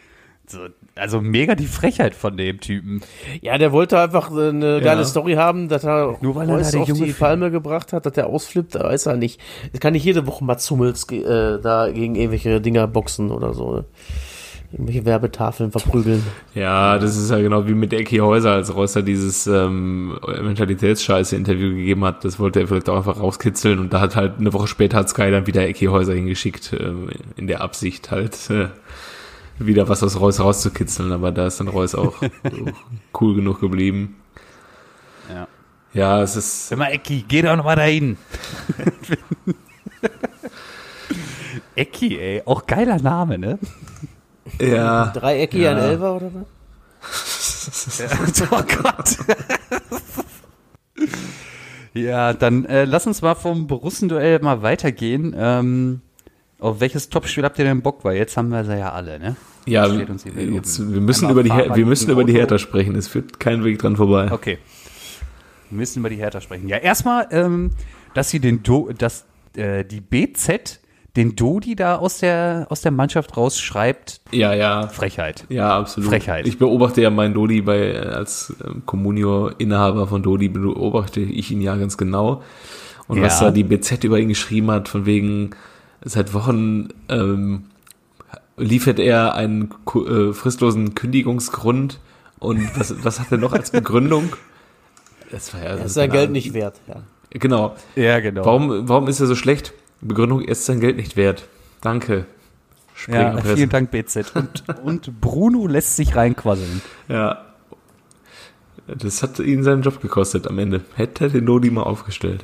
So, 0.47 0.59
also 0.95 1.21
mega 1.21 1.55
die 1.55 1.65
Frechheit 1.65 2.13
von 2.13 2.37
dem 2.37 2.59
Typen. 2.59 3.01
Ja, 3.41 3.57
der 3.57 3.71
wollte 3.71 3.99
einfach 3.99 4.29
äh, 4.31 4.49
eine 4.49 4.79
geile 4.79 5.01
Ja. 5.01 5.05
Story 5.05 5.33
haben, 5.33 5.69
dass 5.69 5.83
er 5.83 6.17
Nur 6.21 6.35
weil 6.35 6.47
er 6.49 6.57
Reus 6.57 6.69
der 6.69 6.81
auf 6.81 6.87
Junge 6.87 7.05
die 7.07 7.13
Palme 7.13 7.49
gebracht 7.49 7.93
hat, 7.93 8.05
dass 8.05 8.13
der 8.13 8.27
ausflippt, 8.27 8.75
da 8.75 8.83
weiß 8.83 9.07
er 9.07 9.17
nicht. 9.17 9.41
Es 9.73 9.79
kann 9.79 9.93
nicht 9.93 10.03
jede 10.05 10.27
Woche 10.27 10.43
Mats 10.45 10.69
Hummels 10.69 11.07
ge- 11.07 11.23
äh, 11.23 11.59
da 11.59 11.89
gegen 11.89 12.13
irgendwelche 12.15 12.61
Dinger 12.61 12.85
boxen 12.87 13.31
oder 13.31 13.53
so. 13.55 13.77
Ne? 13.77 13.85
Irgendwelche 14.75 15.05
Werbetafeln 15.05 15.71
verprügeln. 15.71 16.21
Ja, 16.53 16.99
das 16.99 17.15
ist 17.15 17.31
ja 17.31 17.39
genau 17.39 17.65
wie 17.65 17.73
mit 17.73 17.93
Ecki 17.93 18.17
Häuser, 18.17 18.51
als 18.51 18.75
Reusser 18.75 19.03
dieses 19.03 19.47
ähm, 19.47 20.19
Mentalitätsscheiße-Interview 20.27 21.69
gegeben 21.69 22.03
hat. 22.03 22.25
Das 22.25 22.39
wollte 22.39 22.59
er 22.59 22.67
vielleicht 22.67 22.89
auch 22.89 22.97
einfach 22.97 23.17
rauskitzeln 23.17 23.79
und 23.79 23.93
da 23.93 24.01
hat 24.01 24.17
halt 24.17 24.37
eine 24.37 24.51
Woche 24.51 24.67
später 24.67 24.97
hat 24.97 25.07
Sky 25.07 25.31
dann 25.31 25.47
wieder 25.47 25.65
Ecki 25.65 25.85
Häuser 25.85 26.13
hingeschickt, 26.13 26.75
ähm, 26.77 27.07
in 27.37 27.47
der 27.47 27.61
Absicht 27.61 28.11
halt 28.11 28.49
äh, 28.49 28.67
wieder 29.59 29.87
was 29.87 30.03
aus 30.03 30.19
Reus 30.19 30.41
rauszukitzeln, 30.41 31.13
aber 31.13 31.31
da 31.31 31.47
ist 31.47 31.61
dann 31.61 31.69
Reus 31.69 31.95
auch 31.95 32.21
cool 33.21 33.35
genug 33.35 33.61
geblieben. 33.61 34.17
Ja. 35.33 35.47
Ja, 35.93 36.21
es 36.21 36.35
ist, 36.35 36.67
Sag 36.67 36.79
mal, 36.79 36.91
Ecki, 36.91 37.23
geh 37.25 37.43
doch 37.43 37.55
noch 37.55 37.63
mal 37.63 37.77
dahin. 37.77 38.17
Ecki, 41.77 42.19
ey, 42.19 42.41
auch 42.45 42.65
geiler 42.65 43.01
Name, 43.01 43.37
ne? 43.37 43.57
Ja, 44.59 45.07
Dreiecki, 45.07 45.61
Ja. 45.61 45.71
ein 45.71 45.77
Elfer 45.77 46.15
oder 46.15 46.31
was? 46.33 46.45
oh 48.51 48.63
Gott. 48.81 49.17
ja, 51.93 52.33
dann 52.33 52.65
äh, 52.65 52.85
lass 52.85 53.07
uns 53.07 53.21
mal 53.21 53.35
vom 53.35 53.67
Borussenduell 53.67 54.39
mal 54.39 54.61
weitergehen. 54.61 55.35
Ähm, 55.37 56.01
auf 56.59 56.79
welches 56.79 57.09
Topspiel 57.09 57.43
habt 57.43 57.59
ihr 57.59 57.65
denn 57.65 57.81
Bock? 57.81 58.03
Weil 58.03 58.17
jetzt 58.17 58.37
haben 58.37 58.49
wir 58.49 58.63
sie 58.65 58.77
ja 58.77 58.91
alle, 58.91 59.19
ne? 59.19 59.35
ja, 59.65 59.87
jetzt, 59.87 60.25
wir 60.25 61.01
müssen 61.01 61.29
über 61.29 61.43
die, 61.43 61.51
Her 61.51 61.75
wir 61.75 61.85
müssen 61.85 62.11
über 62.11 62.23
die. 62.23 62.33
Hertha 62.33 62.57
sprechen. 62.57 62.95
Es 62.95 63.07
führt 63.07 63.39
kein 63.39 63.63
Weg 63.63 63.79
dran 63.79 63.95
vorbei. 63.95 64.31
Okay. 64.31 64.59
Wir 65.69 65.77
müssen 65.77 65.99
über 65.99 66.09
die 66.09 66.17
Hertha 66.17 66.39
sprechen. 66.41 66.67
Ja, 66.67 66.77
erstmal, 66.77 67.27
ähm, 67.31 67.71
dass 68.13 68.29
sie 68.29 68.39
den 68.39 68.61
Do 68.63 68.89
dass 68.95 69.25
äh, 69.55 69.83
die 69.83 70.01
BZ 70.01 70.79
den 71.15 71.35
Dodi 71.35 71.75
da 71.75 71.95
aus 71.95 72.17
der 72.19 72.67
aus 72.69 72.81
der 72.81 72.91
Mannschaft 72.91 73.37
rausschreibt, 73.37 74.19
Ja, 74.31 74.53
ja, 74.53 74.87
Frechheit. 74.87 75.45
Ja, 75.49 75.77
absolut. 75.79 76.09
Frechheit. 76.09 76.47
Ich 76.47 76.57
beobachte 76.59 77.01
ja 77.01 77.09
meinen 77.09 77.33
Dodi 77.33 77.61
bei, 77.61 77.93
äh, 77.93 77.97
als 77.99 78.53
ähm, 78.63 78.83
Communio-Inhaber 78.85 80.07
von 80.07 80.23
Dodi 80.23 80.49
beobachte 80.49 81.21
ich 81.21 81.51
ihn 81.51 81.61
ja 81.61 81.75
ganz 81.75 81.97
genau. 81.97 82.43
Und 83.07 83.17
Ja. 83.17 83.23
was 83.23 83.39
da 83.39 83.51
die 83.51 83.63
BZ 83.63 84.03
über 84.03 84.19
ihn 84.19 84.29
geschrieben 84.29 84.71
hat, 84.71 84.87
von 84.89 85.05
wegen, 85.05 85.51
seit 86.03 86.33
Wochen 86.33 86.89
ähm, 87.07 87.65
liefert 88.57 88.99
er 88.99 89.35
einen 89.35 89.69
äh, 89.95 90.33
fristlosen 90.33 90.95
Kündigungsgrund 90.95 91.99
und 92.39 92.77
was, 92.77 92.93
was 93.03 93.19
hat 93.19 93.31
er 93.31 93.37
noch 93.37 93.53
als 93.53 93.71
Begründung? 93.71 94.33
Das 95.31 95.53
war 95.53 95.61
ja 95.61 95.69
Er 95.71 95.85
ist 95.85 95.93
sein 95.93 96.09
Geld 96.11 96.31
nicht 96.31 96.53
wert. 96.53 96.79
Ja. 96.87 96.97
Genau. 97.31 97.75
Ja, 97.95 98.19
genau. 98.19 98.45
Warum, 98.45 98.87
warum 98.87 99.07
ist 99.07 99.19
er 99.19 99.27
so 99.27 99.35
schlecht? 99.35 99.73
Begründung, 100.01 100.41
er 100.41 100.49
ist 100.49 100.65
sein 100.65 100.79
Geld 100.79 100.97
nicht 100.97 101.15
wert. 101.17 101.47
Danke. 101.81 102.13
Ja, 102.17 102.23
Springerpresse. 102.95 103.55
vielen 103.57 103.69
Dank, 103.69 103.91
BZ. 103.91 104.31
Und, 104.35 104.63
und 104.83 105.21
Bruno 105.21 105.67
lässt 105.67 105.95
sich 105.95 106.15
reinquasseln. 106.15 106.81
Ja. 107.09 107.41
Das 108.87 109.23
hat 109.23 109.39
ihn 109.39 109.63
seinen 109.63 109.81
Job 109.81 109.99
gekostet 110.01 110.47
am 110.47 110.59
Ende. 110.59 110.81
Hätte 110.95 111.25
er 111.25 111.29
den 111.31 111.45
Lodi 111.45 111.71
mal 111.71 111.83
aufgestellt. 111.83 112.43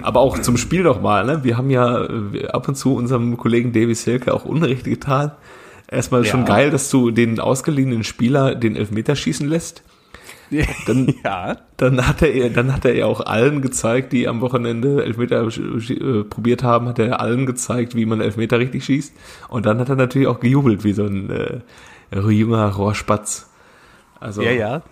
Aber 0.00 0.20
auch 0.20 0.38
zum 0.38 0.56
Spiel 0.56 0.82
nochmal, 0.84 1.24
ne? 1.26 1.44
Wir 1.44 1.56
haben 1.58 1.68
ja 1.68 2.04
äh, 2.06 2.46
ab 2.48 2.68
und 2.68 2.76
zu 2.76 2.94
unserem 2.94 3.36
Kollegen 3.36 3.72
Davy 3.72 3.94
Selke 3.94 4.32
auch 4.32 4.44
Unrecht 4.44 4.84
getan. 4.84 5.32
Erstmal 5.88 6.24
schon 6.24 6.40
Ja. 6.40 6.46
geil, 6.46 6.70
dass 6.70 6.88
du 6.90 7.10
den 7.10 7.38
ausgeliehenen 7.40 8.04
Spieler 8.04 8.54
den 8.54 8.76
Elfmeter 8.76 9.14
schießen 9.16 9.46
lässt. 9.48 9.82
Dann, 10.86 11.14
Ja. 11.24 11.56
dann 11.78 12.06
hat 12.06 12.20
er, 12.22 12.50
dann 12.50 12.72
hat 12.74 12.84
er 12.84 12.94
ja 12.94 13.06
auch 13.06 13.20
allen 13.20 13.62
gezeigt, 13.62 14.12
die 14.12 14.28
am 14.28 14.40
Wochenende 14.42 15.02
Elfmeter 15.02 15.46
äh, 15.48 16.24
probiert 16.24 16.62
haben, 16.62 16.88
hat 16.88 16.98
er 16.98 17.20
allen 17.20 17.46
gezeigt, 17.46 17.94
wie 17.94 18.04
man 18.06 18.20
Elfmeter 18.20 18.58
richtig 18.58 18.84
schießt. 18.84 19.14
Und 19.48 19.64
dann 19.66 19.78
hat 19.78 19.88
er 19.88 19.96
natürlich 19.96 20.28
auch 20.28 20.40
gejubelt, 20.40 20.84
wie 20.84 20.92
so 20.92 21.04
ein 21.06 21.30
äh, 21.30 21.60
junger 22.30 22.66
Rohrspatz. 22.68 23.50
Also, 24.20 24.42
Ja, 24.42 24.50
ja. 24.52 24.82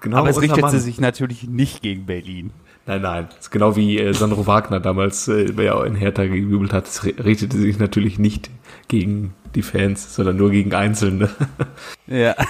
Genau 0.00 0.18
Aber 0.18 0.30
es 0.30 0.40
richtet 0.40 0.60
Mann. 0.60 0.70
sie 0.70 0.78
sich 0.78 1.00
natürlich 1.00 1.48
nicht 1.48 1.82
gegen 1.82 2.06
Berlin. 2.06 2.52
Nein, 2.86 3.02
nein. 3.02 3.26
Das 3.30 3.38
ist 3.46 3.50
genau 3.50 3.74
wie 3.74 3.98
äh, 3.98 4.14
Sandro 4.14 4.46
Wagner 4.46 4.78
damals, 4.78 5.26
äh, 5.26 5.50
ja 5.62 5.82
in 5.84 5.96
Hertha 5.96 6.24
gejubelt 6.26 6.72
hat. 6.72 6.86
Es 6.86 7.02
ri- 7.02 7.20
richtete 7.22 7.58
sich 7.58 7.80
natürlich 7.80 8.18
nicht 8.20 8.48
gegen 8.86 9.34
die 9.56 9.62
Fans, 9.62 10.14
sondern 10.14 10.36
nur 10.36 10.50
gegen 10.52 10.72
Einzelne. 10.74 11.28
Ja. 12.06 12.36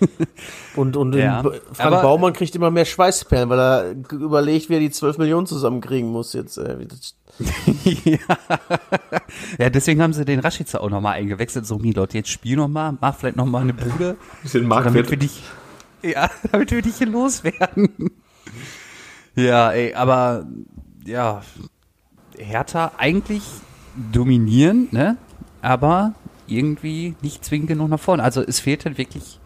Und, 0.76 0.96
und 0.96 1.14
Ja. 1.14 1.42
Frank 1.42 1.54
Aber- 1.80 2.02
Baumann 2.02 2.32
kriegt 2.32 2.54
immer 2.54 2.70
mehr 2.70 2.84
Schweißperlen, 2.84 3.48
weil 3.48 3.58
er 3.58 3.94
überlegt, 4.12 4.68
wie 4.70 4.74
er 4.74 4.80
die 4.80 4.90
12 4.90 5.18
Millionen 5.18 5.46
zusammenkriegen 5.46 6.10
muss 6.10 6.32
jetzt. 6.32 6.58
Äh, 6.58 6.86
ja. 8.04 8.18
ja, 9.58 9.70
deswegen 9.70 10.00
haben 10.02 10.12
sie 10.12 10.24
den 10.24 10.40
Rashica 10.40 10.78
auch 10.78 10.90
nochmal 10.90 11.14
eingewechselt. 11.14 11.66
So, 11.66 11.78
Milot, 11.78 12.14
jetzt 12.14 12.28
spiel 12.28 12.56
nochmal, 12.56 12.96
mach 13.00 13.16
vielleicht 13.16 13.36
nochmal 13.36 13.62
eine 13.62 13.74
Bude, 13.74 14.16
Bisschen 14.42 14.68
damit 14.68 14.84
wir 14.94 15.00
Marktwert. 15.02 15.22
dich, 15.22 15.42
ja, 16.02 16.30
damit 16.52 16.70
wir 16.70 16.82
dich 16.82 16.96
hier 16.96 17.06
loswerden. 17.08 17.88
ja, 19.34 19.70
ey, 19.72 19.94
aber, 19.94 20.46
ja, 21.04 21.42
Hertha 22.38 22.92
eigentlich 22.98 23.42
dominieren, 24.12 24.88
ne, 24.92 25.16
aber 25.62 26.14
irgendwie 26.46 27.14
nicht 27.22 27.44
zwingend 27.44 27.68
genug 27.68 27.88
nach 27.90 28.00
vorne. 28.00 28.22
Also 28.22 28.42
es 28.42 28.60
fehlt 28.60 28.84
halt 28.84 28.98
wirklich, 28.98 29.39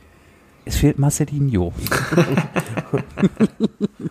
es 0.64 0.76
fehlt 0.76 0.98
Marcelinho 0.98 1.72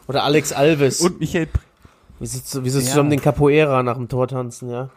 Oder 0.08 0.24
Alex 0.24 0.52
Alves. 0.52 1.02
und 1.02 1.20
Michael 1.20 1.48
wie 2.20 2.28
sie, 2.28 2.64
wie 2.64 2.70
sie 2.70 2.80
Ja. 2.80 2.86
zusammen 2.86 3.10
den 3.10 3.22
Capoeira 3.22 3.84
nach 3.84 3.98
dem 3.98 4.08
Tor 4.08 4.28
tanzen, 4.28 4.70
ja. 4.70 4.90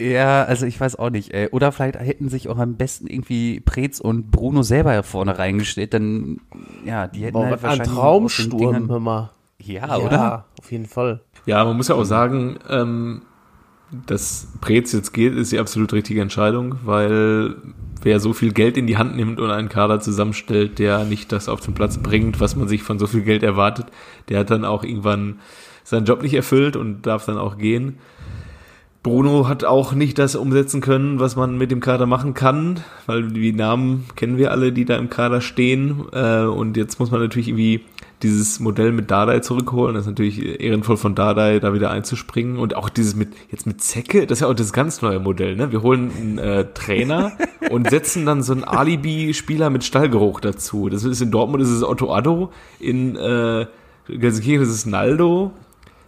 Ja, 0.00 0.42
also 0.42 0.66
ich 0.66 0.78
weiß 0.80 0.96
auch 0.96 1.10
nicht. 1.10 1.32
Ey. 1.32 1.48
Oder 1.50 1.70
vielleicht 1.70 1.96
hätten 1.98 2.28
sich 2.28 2.48
auch 2.48 2.58
am 2.58 2.74
besten 2.74 3.06
irgendwie 3.06 3.60
Preetz 3.60 4.00
und 4.00 4.32
Bruno 4.32 4.64
selber 4.64 4.92
hier 4.92 5.04
vorne 5.04 5.38
reingestellt, 5.38 5.94
dann 5.94 6.40
ja, 6.84 7.06
die 7.06 7.22
hätten 7.24 7.34
Boah, 7.34 7.46
halt 7.46 7.58
ein 7.58 7.62
wahrscheinlich 7.62 7.88
den 7.88 7.94
Traumsturm, 7.94 8.88
hör 8.90 9.00
mal. 9.00 9.30
Ja, 9.58 9.96
oder? 9.98 10.44
auf 10.58 10.72
jeden 10.72 10.86
Fall. 10.86 11.20
Ja, 11.46 11.64
man 11.64 11.76
muss 11.76 11.88
ja 11.88 11.94
auch 11.94 12.04
sagen, 12.04 12.58
ähm, 12.68 13.22
dass 14.06 14.48
Preetz 14.60 14.92
jetzt 14.92 15.12
geht, 15.12 15.34
ist 15.34 15.52
die 15.52 15.60
absolut 15.60 15.92
richtige 15.92 16.20
Entscheidung, 16.20 16.74
weil 16.84 17.54
wer 18.04 18.20
so 18.20 18.32
viel 18.32 18.52
Geld 18.52 18.76
in 18.76 18.86
die 18.86 18.96
Hand 18.96 19.16
nimmt 19.16 19.40
und 19.40 19.50
einen 19.50 19.68
Kader 19.68 20.00
zusammenstellt, 20.00 20.78
der 20.78 21.04
nicht 21.04 21.32
das 21.32 21.48
auf 21.48 21.60
den 21.60 21.74
Platz 21.74 21.98
bringt, 21.98 22.40
was 22.40 22.56
man 22.56 22.68
sich 22.68 22.82
von 22.82 22.98
so 22.98 23.06
viel 23.06 23.22
Geld 23.22 23.42
erwartet, 23.42 23.86
der 24.28 24.40
hat 24.40 24.50
dann 24.50 24.64
auch 24.64 24.84
irgendwann 24.84 25.40
seinen 25.82 26.06
Job 26.06 26.22
nicht 26.22 26.34
erfüllt 26.34 26.76
und 26.76 27.02
darf 27.02 27.26
dann 27.26 27.38
auch 27.38 27.58
gehen. 27.58 27.98
Bruno 29.02 29.48
hat 29.48 29.64
auch 29.64 29.92
nicht 29.92 30.18
das 30.18 30.34
umsetzen 30.34 30.80
können, 30.80 31.20
was 31.20 31.36
man 31.36 31.58
mit 31.58 31.70
dem 31.70 31.80
Kader 31.80 32.06
machen 32.06 32.32
kann, 32.32 32.80
weil 33.04 33.28
die 33.28 33.52
Namen 33.52 34.06
kennen 34.16 34.38
wir 34.38 34.50
alle, 34.50 34.72
die 34.72 34.86
da 34.86 34.96
im 34.96 35.10
Kader 35.10 35.42
stehen. 35.42 36.06
Äh, 36.12 36.44
und 36.44 36.78
jetzt 36.78 36.98
muss 36.98 37.10
man 37.10 37.20
natürlich 37.20 37.48
irgendwie 37.48 37.82
dieses 38.22 38.60
Modell 38.60 38.92
mit 38.92 39.10
Dardai 39.10 39.40
zurückholen. 39.40 39.94
Das 39.94 40.04
ist 40.04 40.08
natürlich 40.08 40.60
ehrenvoll 40.60 40.96
von 40.96 41.14
Dardai, 41.14 41.58
da 41.58 41.74
wieder 41.74 41.90
einzuspringen. 41.90 42.58
Und 42.58 42.74
auch 42.74 42.88
dieses 42.88 43.14
mit, 43.14 43.30
jetzt 43.50 43.66
mit 43.66 43.82
Zecke, 43.82 44.26
das 44.26 44.38
ist 44.38 44.42
ja 44.42 44.48
auch 44.48 44.54
das 44.54 44.72
ganz 44.72 45.02
neue 45.02 45.20
Modell, 45.20 45.56
ne? 45.56 45.72
Wir 45.72 45.82
holen 45.82 46.10
einen 46.16 46.38
äh, 46.38 46.64
Trainer 46.72 47.32
und 47.70 47.90
setzen 47.90 48.24
dann 48.24 48.42
so 48.42 48.52
einen 48.52 48.64
Alibi-Spieler 48.64 49.70
mit 49.70 49.84
Stallgeruch 49.84 50.40
dazu. 50.40 50.88
Das 50.88 51.04
ist 51.04 51.20
in 51.20 51.30
Dortmund 51.30 51.62
ist 51.62 51.70
es 51.70 51.82
Otto 51.82 52.14
Addo, 52.14 52.50
in 52.80 53.16
äh, 53.16 53.66
Gelsenkirchen 54.08 54.62
ist 54.62 54.70
es 54.70 54.86
Naldo, 54.86 55.52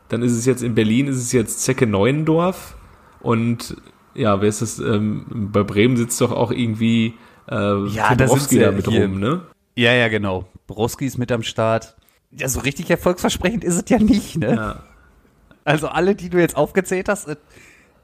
dann 0.08 0.22
ist 0.22 0.32
es 0.32 0.46
jetzt 0.46 0.62
in 0.62 0.74
Berlin, 0.74 1.08
ist 1.08 1.16
es 1.16 1.32
jetzt 1.32 1.62
Zecke 1.62 1.86
Neuendorf. 1.86 2.76
Und 3.20 3.76
ja, 4.14 4.40
wer 4.40 4.48
ist 4.48 4.62
das? 4.62 4.78
Ähm, 4.78 5.24
bei 5.52 5.62
Bremen 5.62 5.96
sitzt 5.96 6.20
doch 6.20 6.32
auch 6.32 6.50
irgendwie 6.52 7.14
äh, 7.50 7.86
Ja, 7.88 8.14
da 8.14 8.26
mit 8.72 8.86
hier. 8.88 9.02
rum, 9.02 9.18
ne? 9.20 9.42
Ja, 9.74 9.92
ja, 9.92 10.08
genau. 10.08 10.46
Broski 10.66 11.06
ist 11.06 11.18
mit 11.18 11.32
am 11.32 11.42
Start. 11.42 11.96
Ja, 12.30 12.48
so 12.48 12.60
richtig 12.60 12.90
erfolgsversprechend 12.90 13.64
ist 13.64 13.76
es 13.76 13.84
ja 13.88 13.98
nicht, 13.98 14.36
ne? 14.36 14.54
Ja. 14.54 14.82
Also 15.64 15.88
alle, 15.88 16.14
die 16.14 16.28
du 16.28 16.38
jetzt 16.38 16.56
aufgezählt 16.56 17.08
hast, 17.08 17.28
es 17.28 17.38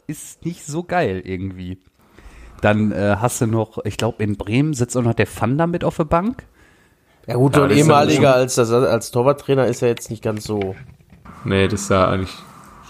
ist 0.07 0.45
nicht 0.45 0.67
so 0.67 0.83
geil 0.83 1.23
irgendwie. 1.25 1.79
Dann 2.61 2.93
äh, 2.93 3.17
hast 3.21 3.41
du 3.41 3.47
noch, 3.47 3.79
ich 3.85 3.97
glaube, 3.97 4.23
in 4.23 4.37
Bremen 4.37 4.75
sitzt 4.75 4.97
auch 4.97 5.03
noch 5.03 5.15
der 5.15 5.27
Fanda 5.27 5.67
mit 5.67 5.85
auf 5.85 5.97
der 5.97 6.05
Bank. 6.05 6.45
Ja 7.27 7.37
gut, 7.37 7.55
Ja, 7.55 7.61
so 7.61 7.65
ein 7.67 7.71
ehemaliger 7.71 8.35
als, 8.35 8.59
als, 8.59 8.73
als 8.73 9.11
Torwarttrainer 9.13 9.67
ist 9.67 9.81
ja 9.81 9.89
jetzt 9.89 10.11
nicht 10.11 10.23
ganz 10.23 10.45
so 10.45 10.75
Nee, 11.45 11.69
das 11.69 11.83
ist 11.83 11.91
ja 11.91 12.09
eigentlich 12.09 12.35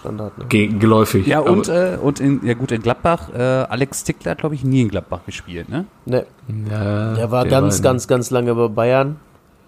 Standard. 0.00 0.36
Ne? 0.36 0.44
ge 0.46 0.66
geläufig. 0.66 1.26
Ja, 1.26 1.40
und, 1.40 1.68
äh, 1.68 1.96
und 2.00 2.20
in, 2.20 2.44
ja 2.44 2.54
gut, 2.54 2.72
in 2.72 2.82
Gladbach, 2.82 3.30
äh, 3.34 3.40
Alex 3.40 4.04
Tickler 4.04 4.32
hat, 4.32 4.38
glaube 4.38 4.54
ich, 4.54 4.64
nie 4.64 4.82
in 4.82 4.88
Gladbach 4.88 5.20
gespielt, 5.24 5.68
ne? 5.68 5.86
Ne, 6.06 6.26
ja, 6.68 7.14
der 7.14 7.30
war 7.30 7.46
ganz, 7.46 7.78
in, 7.78 7.84
ganz, 7.84 8.08
ganz 8.08 8.30
lange 8.30 8.54
bei 8.54 8.68
Bayern. 8.68 9.16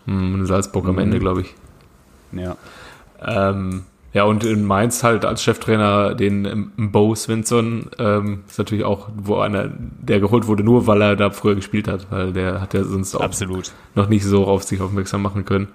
Hm, 0.06 0.36
in 0.36 0.46
Salzburg 0.46 0.86
am 0.86 0.98
Ende, 0.98 1.18
glaube 1.18 1.42
ich. 1.42 1.54
Ja. 2.32 2.56
Ähm, 3.24 3.84
ja, 4.12 4.22
und 4.22 4.44
in 4.44 4.64
Mainz 4.64 5.02
halt 5.02 5.24
als 5.24 5.42
Cheftrainer 5.42 6.14
den 6.14 6.44
ähm, 6.44 6.92
Bo 6.92 7.14
Svensson, 7.16 7.90
ähm, 7.98 8.44
ist 8.48 8.58
natürlich 8.58 8.84
auch, 8.84 9.08
wo 9.16 9.38
einer, 9.38 9.70
der 9.76 10.20
geholt 10.20 10.46
wurde, 10.46 10.62
nur 10.62 10.86
weil 10.86 11.02
er 11.02 11.16
da 11.16 11.30
früher 11.30 11.56
gespielt 11.56 11.88
hat, 11.88 12.06
weil 12.10 12.32
der 12.32 12.60
hat 12.60 12.74
ja 12.74 12.84
sonst 12.84 13.14
auch 13.16 13.22
Absolut. 13.22 13.72
noch 13.96 14.08
nicht 14.08 14.24
so 14.24 14.46
auf 14.46 14.62
sich 14.62 14.80
aufmerksam 14.80 15.20
machen 15.22 15.44
können. 15.44 15.68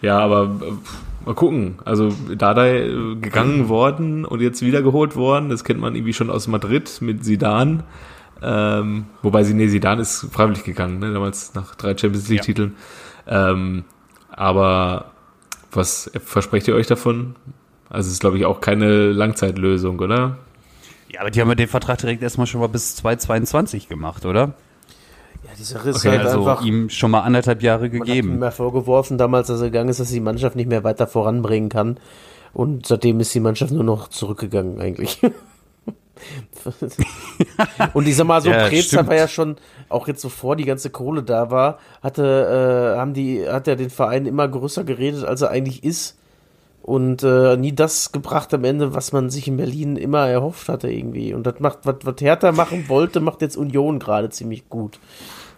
Ja, 0.00 0.18
aber 0.18 0.60
äh, 0.60 1.26
mal 1.26 1.34
gucken. 1.34 1.78
Also 1.84 2.12
Dardai 2.36 2.86
äh, 2.88 3.14
gegangen 3.16 3.68
worden 3.68 4.24
und 4.24 4.40
jetzt 4.40 4.60
wieder 4.60 4.82
geholt 4.82 5.14
worden. 5.14 5.48
Das 5.48 5.62
kennt 5.62 5.80
man 5.80 5.94
irgendwie 5.94 6.12
schon 6.14 6.30
aus 6.30 6.48
Madrid 6.48 6.98
mit 7.00 7.24
Sidan. 7.24 7.84
Ähm, 8.42 9.06
wobei 9.22 9.44
sie, 9.44 9.54
nee, 9.54 9.68
Sidan 9.68 10.00
ist 10.00 10.26
freiwillig 10.32 10.64
gegangen, 10.64 10.98
ne, 11.00 11.12
damals 11.12 11.54
nach 11.54 11.74
drei 11.74 11.96
Champions 11.96 12.28
League 12.28 12.42
Titeln. 12.42 12.74
Ähm, 13.28 13.84
aber 14.30 15.12
was 15.70 16.10
versprecht 16.24 16.68
ihr 16.68 16.74
euch 16.74 16.86
davon? 16.86 17.36
Also 17.90 18.08
es 18.08 18.14
ist, 18.14 18.20
glaube 18.20 18.38
ich, 18.38 18.44
auch 18.46 18.60
keine 18.60 19.12
Langzeitlösung, 19.12 19.98
oder? 19.98 20.38
Ja, 21.10 21.20
aber 21.20 21.30
die 21.30 21.40
haben 21.40 21.48
ja 21.48 21.54
den 21.54 21.68
Vertrag 21.68 21.98
direkt 21.98 22.22
erstmal 22.22 22.46
schon 22.46 22.60
mal 22.60 22.66
bis 22.68 22.96
2022 22.96 23.88
gemacht, 23.88 24.26
oder? 24.26 24.54
Ja, 25.44 25.50
die 25.58 25.62
Sache 25.62 25.90
ist 25.90 25.98
Okay, 25.98 26.10
halt 26.18 26.26
also 26.26 26.40
einfach, 26.40 26.62
ihm 26.64 26.90
schon 26.90 27.10
mal 27.10 27.20
anderthalb 27.20 27.62
Jahre 27.62 27.88
man 27.88 28.00
hat 28.00 28.08
ihm 28.08 28.14
gegeben. 28.14 28.42
ja 28.42 28.50
vorgeworfen 28.50 29.16
damals, 29.18 29.50
als 29.50 29.60
er 29.60 29.68
gegangen 29.68 29.88
ist, 29.88 30.00
dass 30.00 30.10
die 30.10 30.20
Mannschaft 30.20 30.56
nicht 30.56 30.68
mehr 30.68 30.84
weiter 30.84 31.06
voranbringen 31.06 31.68
kann. 31.68 31.98
Und 32.52 32.86
seitdem 32.86 33.20
ist 33.20 33.34
die 33.34 33.40
Mannschaft 33.40 33.72
nur 33.72 33.84
noch 33.84 34.08
zurückgegangen 34.08 34.80
eigentlich. 34.80 35.20
und 37.94 38.06
ich 38.08 38.16
sag 38.16 38.26
mal 38.26 38.40
so, 38.40 38.50
Ja, 38.50 38.68
Krebs 38.68 38.86
stimmt. 38.86 39.08
war 39.08 39.16
ja 39.16 39.28
schon, 39.28 39.56
auch 39.88 40.08
jetzt 40.08 40.22
bevor 40.22 40.56
die 40.56 40.64
ganze 40.64 40.90
Kohle 40.90 41.22
da 41.22 41.50
war, 41.50 41.78
hatte, 42.02 42.94
äh, 42.94 42.98
haben 42.98 43.14
die, 43.14 43.48
hat 43.48 43.68
er 43.68 43.76
den 43.76 43.90
Verein 43.90 44.26
immer 44.26 44.48
größer 44.48 44.84
geredet, 44.84 45.24
als 45.24 45.42
er 45.42 45.50
eigentlich 45.50 45.84
ist. 45.84 46.16
Und 46.82 47.22
äh, 47.22 47.56
nie 47.58 47.74
das 47.74 48.12
gebracht 48.12 48.54
am 48.54 48.64
Ende, 48.64 48.94
was 48.94 49.12
man 49.12 49.28
sich 49.28 49.46
in 49.46 49.58
Berlin 49.58 49.96
immer 49.96 50.26
erhofft 50.26 50.70
hatte 50.70 50.90
irgendwie. 50.90 51.34
Und 51.34 51.46
das 51.46 51.60
macht, 51.60 51.80
was, 51.84 51.96
was 52.04 52.14
Hertha 52.20 52.50
machen 52.52 52.88
wollte, 52.88 53.20
macht 53.20 53.42
jetzt 53.42 53.58
Union 53.58 53.98
gerade 53.98 54.30
ziemlich 54.30 54.70
gut. 54.70 54.98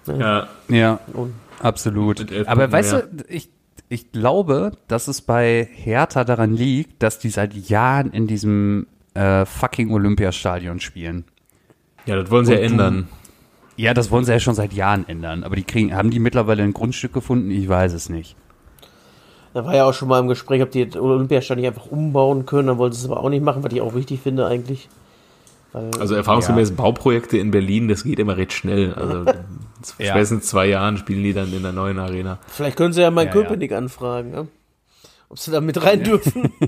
Ja. 0.07 0.49
Ja, 0.69 0.99
Und 1.13 1.35
absolut. 1.61 2.21
Aber 2.47 2.67
Punkten 2.69 2.73
weißt 2.73 2.93
mehr. 2.95 3.03
du, 3.13 3.25
ich, 3.29 3.49
ich 3.89 4.11
glaube, 4.11 4.73
dass 4.89 5.07
es 5.07 5.21
bei 5.21 5.69
Hertha 5.73 6.25
daran 6.25 6.53
liegt, 6.53 7.01
dass 7.01 7.21
die 7.21 7.31
seit 7.31 7.55
Jahren 7.55 8.11
in 8.11 8.27
diesem 8.27 8.89
äh, 9.15 9.45
fucking 9.47 9.91
Olympiastadion 9.93 10.81
spielen. 10.81 11.25
Ja, 12.07 12.17
das 12.17 12.31
wollen 12.31 12.45
sie 12.47 12.53
ja 12.53 12.59
Und 12.59 12.65
du- 12.67 12.71
ändern. 12.73 13.09
Ja, 13.77 13.95
das 13.95 14.11
wollen 14.11 14.25
sie 14.25 14.33
ja 14.33 14.41
schon 14.41 14.55
seit 14.55 14.73
Jahren 14.75 15.09
ändern. 15.09 15.43
Aber 15.43 15.57
die 15.57 15.63
kriegen, 15.65 15.95
haben 15.95 16.11
die 16.11 16.19
mittlerweile 16.19 16.63
ein 16.63 16.75
Grundstück 16.75 17.13
gefunden? 17.15 17.51
Ich 17.51 17.67
weiß 17.69 17.95
es 17.95 18.09
nicht. 18.11 18.37
Da 19.55 19.65
war 19.65 19.75
ja 19.75 19.85
auch 19.85 19.95
schon 19.95 20.09
mal 20.09 20.21
im 20.21 20.29
Gespräch, 20.29 20.63
ob 20.63 20.71
die 20.71 20.87
das 20.89 21.01
Olympiastadion 21.01 21.63
nicht 21.63 21.69
einfach 21.75 21.91
umbauen 21.91 22.45
können. 22.47 22.69
Dann 22.69 22.79
wollten 22.79 22.95
sie 22.95 23.05
es 23.07 23.11
aber 23.11 23.23
auch 23.25 23.31
nicht 23.31 23.43
machen, 23.43 23.65
was 23.65 23.73
ich 23.73 23.81
auch 23.81 23.95
wichtig 23.95 24.21
finde 24.21 24.47
eigentlich. 24.47 24.89
Weil, 25.73 25.91
Also 25.99 26.15
erfahrungsgemäß 26.15 26.73
Bauprojekte 26.73 27.39
in 27.39 27.51
Berlin, 27.53 27.89
das 27.89 28.05
geht 28.05 28.19
immer 28.19 28.37
recht 28.37 28.53
schnell. 28.53 28.93
Also 28.95 29.25
Ja. 29.99 30.11
spätestens 30.11 30.47
zwei 30.47 30.67
Jahren 30.67 30.99
spielen 30.99 31.23
die 31.23 31.33
dann 31.33 31.51
in 31.53 31.63
der 31.63 31.73
neuen 31.73 31.99
Arena. 31.99 32.39
vielleicht 32.49 32.77
können 32.77 32.93
sie 32.93 33.01
ja 33.01 33.11
mal 33.11 33.25
Ja, 33.27 33.31
Köpenick 33.33 33.73
anfragen, 33.73 34.31
ne? 34.31 34.49
ob 35.31 35.39
sie 35.39 35.51
da 35.53 35.61
mit 35.63 35.83
rein 35.83 36.03
dürfen. 36.05 36.53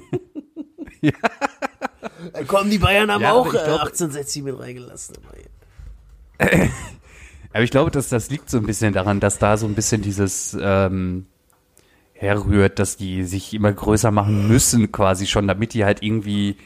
Dann 2.33 2.47
kommen 2.47 2.71
die 2.71 2.79
Bayern 2.79 3.11
haben 3.11 3.23
Ja, 3.23 3.31
aber 3.31 3.41
auch 3.41 3.47
ich 3.55 3.61
äh, 3.61 3.65
glaub- 3.65 3.81
1860 3.81 4.43
mit 4.43 4.59
reingelassen. 4.59 5.17
Aber 7.55 7.63
ich 7.63 7.71
glaube, 7.71 7.91
dass 7.91 8.09
das 8.09 8.31
liegt 8.31 8.49
so 8.49 8.57
ein 8.57 8.65
bisschen 8.65 8.95
daran, 8.95 9.21
dass 9.21 9.39
da 9.39 9.57
so 9.59 9.67
ein 9.67 9.75
bisschen 9.75 10.01
dieses 10.01 10.57
ähm, 10.61 11.27
herrührt, 12.15 12.79
dass 12.79 12.97
die 12.97 13.25
sich 13.25 13.53
immer 13.53 13.73
größer 13.73 14.11
machen 14.11 14.49
müssen, 14.49 14.91
quasi 14.91 15.27
schon, 15.27 15.47
damit 15.47 15.75
die 15.75 15.85
halt 15.85 16.03
irgendwie 16.03 16.57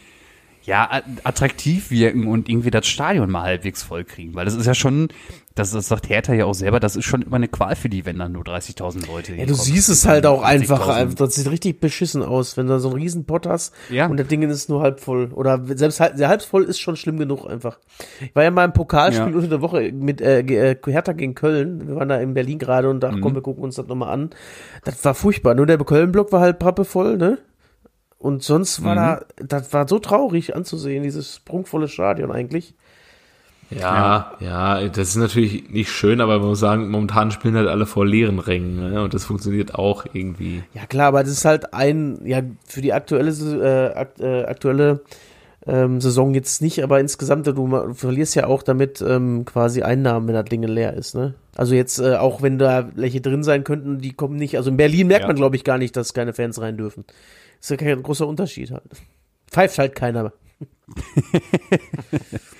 ja 0.64 1.02
attraktiv 1.24 1.90
wirken 1.90 2.26
und 2.28 2.48
irgendwie 2.48 2.70
das 2.70 2.86
Stadion 2.86 3.30
mal 3.30 3.42
halbwegs 3.42 3.82
voll 3.82 4.04
kriegen. 4.04 4.34
Weil 4.34 4.44
das 4.44 4.54
ist 4.54 4.66
ja 4.66 4.74
schon, 4.74 5.08
das, 5.56 5.72
das 5.72 5.88
sagt 5.88 6.08
Hertha 6.08 6.32
ja 6.34 6.44
auch 6.44 6.54
selber, 6.54 6.78
das 6.78 6.94
ist 6.94 7.04
schon 7.06 7.22
immer 7.22 7.34
eine 7.36 7.48
Qual 7.48 7.74
für 7.74 7.88
die, 7.88 8.06
wenn 8.06 8.18
dann 8.18 8.30
nur 8.32 8.44
30.000 8.44 9.06
Leute 9.08 9.32
Ja, 9.34 9.46
du 9.46 9.52
kommen. 9.54 9.64
siehst 9.64 9.88
es 9.88 10.06
halt 10.06 10.24
auch 10.26 10.42
einfach, 10.42 10.88
40.000. 10.88 11.14
das 11.16 11.34
sieht 11.34 11.50
richtig 11.50 11.80
beschissen 11.80 12.22
aus, 12.22 12.56
wenn 12.56 12.68
du 12.68 12.78
so 12.78 12.90
einen 12.90 12.98
riesen 12.98 13.24
Pott 13.24 13.46
hast 13.46 13.74
Ja. 13.90 14.06
und 14.06 14.18
das 14.18 14.28
Ding 14.28 14.42
ist 14.42 14.68
nur 14.68 14.82
halb 14.82 15.00
voll. 15.00 15.32
Oder 15.32 15.60
selbst 15.76 15.98
halb, 15.98 16.16
halb 16.18 16.42
voll 16.42 16.62
ist 16.64 16.78
schon 16.78 16.94
schlimm 16.94 17.18
genug 17.18 17.44
einfach. 17.50 17.78
Ich 18.20 18.34
war 18.36 18.44
ja 18.44 18.50
mal 18.52 18.64
im 18.66 18.72
Pokalspiel 18.72 19.30
Ja. 19.30 19.34
unter 19.34 19.48
der 19.48 19.62
Woche 19.62 19.90
mit 19.92 20.20
äh, 20.20 20.40
äh, 20.40 20.76
Hertha 20.86 21.12
gegen 21.12 21.34
Köln. 21.34 21.88
Wir 21.88 21.96
waren 21.96 22.08
da 22.08 22.18
in 22.20 22.34
Berlin 22.34 22.58
gerade 22.58 22.88
und 22.88 23.00
dachten, 23.00 23.16
Mhm. 23.16 23.22
komm, 23.22 23.34
wir 23.34 23.42
gucken 23.42 23.64
uns 23.64 23.74
das 23.76 23.86
nochmal 23.86 24.10
an. 24.12 24.30
Das 24.84 25.04
war 25.04 25.14
furchtbar. 25.14 25.54
Nur 25.54 25.66
der 25.66 25.78
Köln-Block 25.78 26.30
war 26.32 26.40
halt 26.40 26.58
pappevoll, 26.58 27.16
ne? 27.16 27.38
Und 28.18 28.42
sonst 28.42 28.82
war 28.84 28.92
Mhm. 28.92 28.96
da, 28.96 29.46
das 29.58 29.72
war 29.72 29.86
so 29.88 29.98
traurig 29.98 30.54
anzusehen, 30.56 31.02
dieses 31.02 31.40
prunkvolle 31.40 31.88
Stadion 31.88 32.30
eigentlich. 32.30 32.74
Ja, 33.70 34.32
ja, 34.40 34.88
das 34.88 35.08
ist 35.08 35.16
natürlich 35.16 35.70
nicht 35.70 35.90
schön, 35.90 36.20
aber 36.20 36.38
man 36.38 36.48
muss 36.48 36.60
sagen, 36.60 36.88
momentan 36.88 37.30
spielen 37.32 37.56
halt 37.56 37.68
alle 37.68 37.86
vor 37.86 38.06
leeren 38.06 38.38
Rängen 38.38 38.90
ne? 38.92 39.02
und 39.02 39.12
das 39.12 39.24
funktioniert 39.24 39.74
auch 39.74 40.06
irgendwie. 40.12 40.62
Ja 40.72 40.86
klar, 40.86 41.08
aber 41.08 41.22
das 41.22 41.32
ist 41.32 41.44
halt 41.44 41.74
ein, 41.74 42.20
ja, 42.24 42.42
für 42.66 42.80
die 42.80 42.92
aktuelle, 42.92 43.30
äh, 43.30 43.98
akt, 43.98 44.20
äh, 44.20 44.44
aktuelle 44.44 45.00
ähm, 45.66 46.00
Saison 46.00 46.32
jetzt 46.34 46.62
nicht, 46.62 46.82
aber 46.84 47.00
insgesamt, 47.00 47.48
du, 47.48 47.94
verlierst 47.94 48.36
ja 48.36 48.46
auch 48.46 48.62
damit 48.62 49.02
ähm, 49.02 49.44
quasi 49.44 49.82
Einnahmen, 49.82 50.28
wenn 50.28 50.34
das 50.34 50.44
Ding 50.44 50.62
leer 50.62 50.94
ist, 50.94 51.16
ne? 51.16 51.34
Also 51.56 51.74
jetzt, 51.74 51.98
äh, 51.98 52.16
auch 52.16 52.42
wenn 52.42 52.58
da 52.58 52.90
welche 52.94 53.20
drin 53.20 53.42
sein 53.42 53.64
könnten, 53.64 53.98
die 53.98 54.12
kommen 54.12 54.36
nicht, 54.36 54.56
also 54.56 54.70
in 54.70 54.76
Berlin 54.76 55.08
merkt 55.08 55.22
Ja. 55.22 55.28
man, 55.28 55.36
glaube 55.36 55.56
ich, 55.56 55.64
gar 55.64 55.78
nicht, 55.78 55.96
dass 55.96 56.14
keine 56.14 56.32
Fans 56.34 56.60
rein 56.60 56.76
dürfen. 56.76 57.04
Ist 57.60 57.70
ja 57.70 57.76
kein 57.76 58.00
großer 58.02 58.28
Unterschied 58.28 58.70
halt. 58.70 58.84
Pfeift 59.50 59.78
halt 59.78 59.96
keiner. 59.96 60.32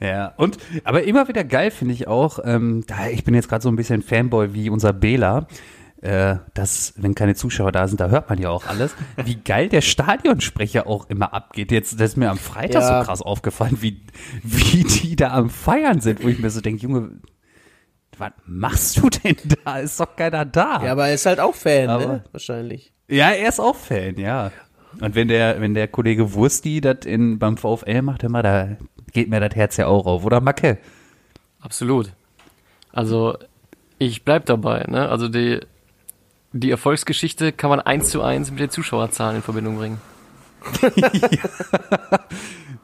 Ja, 0.00 0.34
und, 0.36 0.58
aber 0.84 1.04
immer 1.04 1.26
wieder 1.28 1.44
geil 1.44 1.70
finde 1.70 1.94
ich 1.94 2.06
auch, 2.06 2.38
ähm, 2.44 2.84
da, 2.86 3.08
ich 3.08 3.24
bin 3.24 3.34
jetzt 3.34 3.48
gerade 3.48 3.62
so 3.62 3.68
ein 3.68 3.76
bisschen 3.76 4.02
Fanboy 4.02 4.52
wie 4.52 4.68
unser 4.70 4.92
Bela, 4.92 5.46
äh, 6.02 6.36
dass, 6.52 6.92
wenn 6.98 7.14
keine 7.14 7.34
Zuschauer 7.34 7.72
da 7.72 7.88
sind, 7.88 8.00
da 8.00 8.08
hört 8.10 8.28
man 8.28 8.38
ja 8.38 8.50
auch 8.50 8.66
alles, 8.66 8.94
wie 9.24 9.36
geil 9.36 9.68
der 9.70 9.80
Stadionsprecher 9.80 10.86
auch 10.86 11.08
immer 11.08 11.32
abgeht. 11.32 11.72
Jetzt, 11.72 11.94
das 12.00 12.10
ist 12.10 12.16
mir 12.16 12.30
am 12.30 12.36
Freitag 12.38 12.82
Ja. 12.82 13.00
so 13.00 13.06
krass 13.06 13.22
aufgefallen, 13.22 13.78
wie, 13.80 14.02
wie 14.42 14.84
die 14.84 15.16
da 15.16 15.28
am 15.32 15.48
Feiern 15.48 16.00
sind, 16.00 16.22
wo 16.22 16.28
ich 16.28 16.38
mir 16.38 16.50
so 16.50 16.60
denke, 16.60 16.82
Junge, 16.82 17.12
was 18.18 18.32
machst 18.46 18.98
du 18.98 19.08
denn 19.10 19.36
da? 19.64 19.78
Ist 19.78 19.98
doch 20.00 20.14
keiner 20.16 20.44
da. 20.44 20.82
Ja, 20.84 20.92
aber 20.92 21.08
er 21.08 21.14
ist 21.14 21.26
halt 21.26 21.40
auch 21.40 21.54
Fan, 21.54 21.88
Aber- 21.88 22.06
ne? 22.06 22.24
Wahrscheinlich. 22.32 22.92
Ja, 23.08 23.30
er 23.30 23.48
ist 23.48 23.60
auch 23.60 23.76
Fan, 23.76 24.16
ja. 24.18 24.50
Und 25.00 25.14
wenn 25.14 25.28
der, 25.28 25.60
wenn 25.60 25.74
der 25.74 25.88
Kollege 25.88 26.32
Wursti 26.34 26.80
das 26.80 27.04
in, 27.04 27.38
beim 27.38 27.56
VfL 27.56 28.02
macht, 28.02 28.22
immer, 28.22 28.42
da 28.42 28.76
geht 29.16 29.30
mir 29.30 29.40
das 29.40 29.56
Herz 29.56 29.78
ja 29.78 29.86
auch 29.86 30.04
auf, 30.04 30.26
oder 30.26 30.42
Macke? 30.42 30.76
Absolut. 31.60 32.12
Also, 32.92 33.38
ich 33.98 34.24
bleib 34.24 34.44
dabei, 34.44 34.84
ne? 34.88 35.08
Also 35.08 35.28
die, 35.28 35.60
die 36.52 36.70
Erfolgsgeschichte 36.70 37.52
kann 37.52 37.70
man 37.70 37.80
eins 37.80 38.10
zu 38.10 38.20
eins 38.20 38.50
mit 38.50 38.60
den 38.60 38.68
Zuschauerzahlen 38.68 39.36
in 39.36 39.42
Verbindung 39.42 39.78
bringen. 39.78 40.02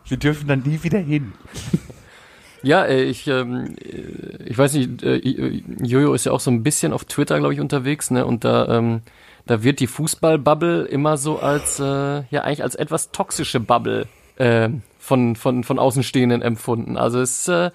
Wir 0.07 0.17
dürfen 0.17 0.49
dann 0.49 0.61
nie 0.61 0.83
wieder 0.83 1.01
hin. 1.01 1.35
Ja, 2.63 2.87
äh, 2.87 3.03
ich, 3.03 3.27
ähm, 3.27 3.77
äh, 3.79 4.45
ich 4.47 4.57
weiß 4.57 4.73
nicht, 4.73 5.03
äh, 5.03 5.17
Jojo 5.83 6.15
ist 6.15 6.25
ja 6.25 6.33
auch 6.33 6.41
so 6.41 6.51
ein 6.51 6.63
bisschen 6.63 6.95
auf 6.95 7.05
Twitter, 7.05 7.39
glaube 7.41 7.53
ich, 7.53 7.61
unterwegs, 7.61 8.11
ne? 8.11 8.25
Und 8.25 8.45
da, 8.45 8.79
ähm, 8.79 9.03
da 9.45 9.63
wird 9.63 9.81
die 9.81 9.87
Fußballbubble 9.87 10.85
immer 10.85 11.19
so 11.19 11.41
als, 11.41 11.79
äh, 11.79 11.83
ja, 12.31 12.41
eigentlich 12.43 12.63
als 12.63 12.75
etwas 12.75 13.11
toxische 13.11 13.61
Bubble 13.61 14.07
äh, 14.37 14.71
von, 15.03 15.35
von, 15.35 15.65
von 15.65 15.81
Außenstehenden 15.81 16.43
empfunden. 16.43 16.97
Also 16.97 17.21
es, 17.21 17.49
äh, 17.49 17.73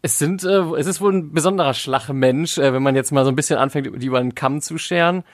es 0.00 0.18
sind, 0.18 0.44
äh, 0.44 0.62
es 0.78 0.86
ist 0.86 1.02
wohl 1.02 1.12
ein 1.12 1.32
besonderer 1.32 1.74
Schlachmensch, 1.74 2.56
äh, 2.56 2.72
wenn 2.72 2.82
man 2.82 2.96
jetzt 2.96 3.12
mal 3.12 3.24
so 3.24 3.30
ein 3.30 3.36
bisschen 3.36 3.58
anfängt, 3.58 4.02
die 4.02 4.06
über 4.06 4.18
den 4.18 4.34
Kamm 4.34 4.62
zu 4.62 4.78
scheren. 4.78 5.24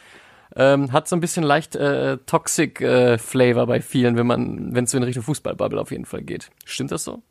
Ähm, 0.57 0.92
hat 0.92 1.09
so 1.09 1.14
ein 1.14 1.20
bisschen 1.20 1.44
leicht 1.44 1.77
äh, 1.77 2.18
Toxic 2.27 2.81
äh, 2.81 3.18
Flavor 3.18 3.66
bei 3.66 3.81
vielen, 3.81 4.16
wenn 4.16 4.27
man, 4.27 4.74
wenn 4.74 4.85
es 4.85 4.90
so 4.90 4.96
in 4.96 5.05
Richtung 5.05 5.22
Fußballbubble 5.22 5.81
auf 5.81 5.92
jeden 5.92 6.05
Fall 6.05 6.22
geht. 6.22 6.50
Stimmt 6.64 6.90
das 6.90 7.05
so? 7.05 7.22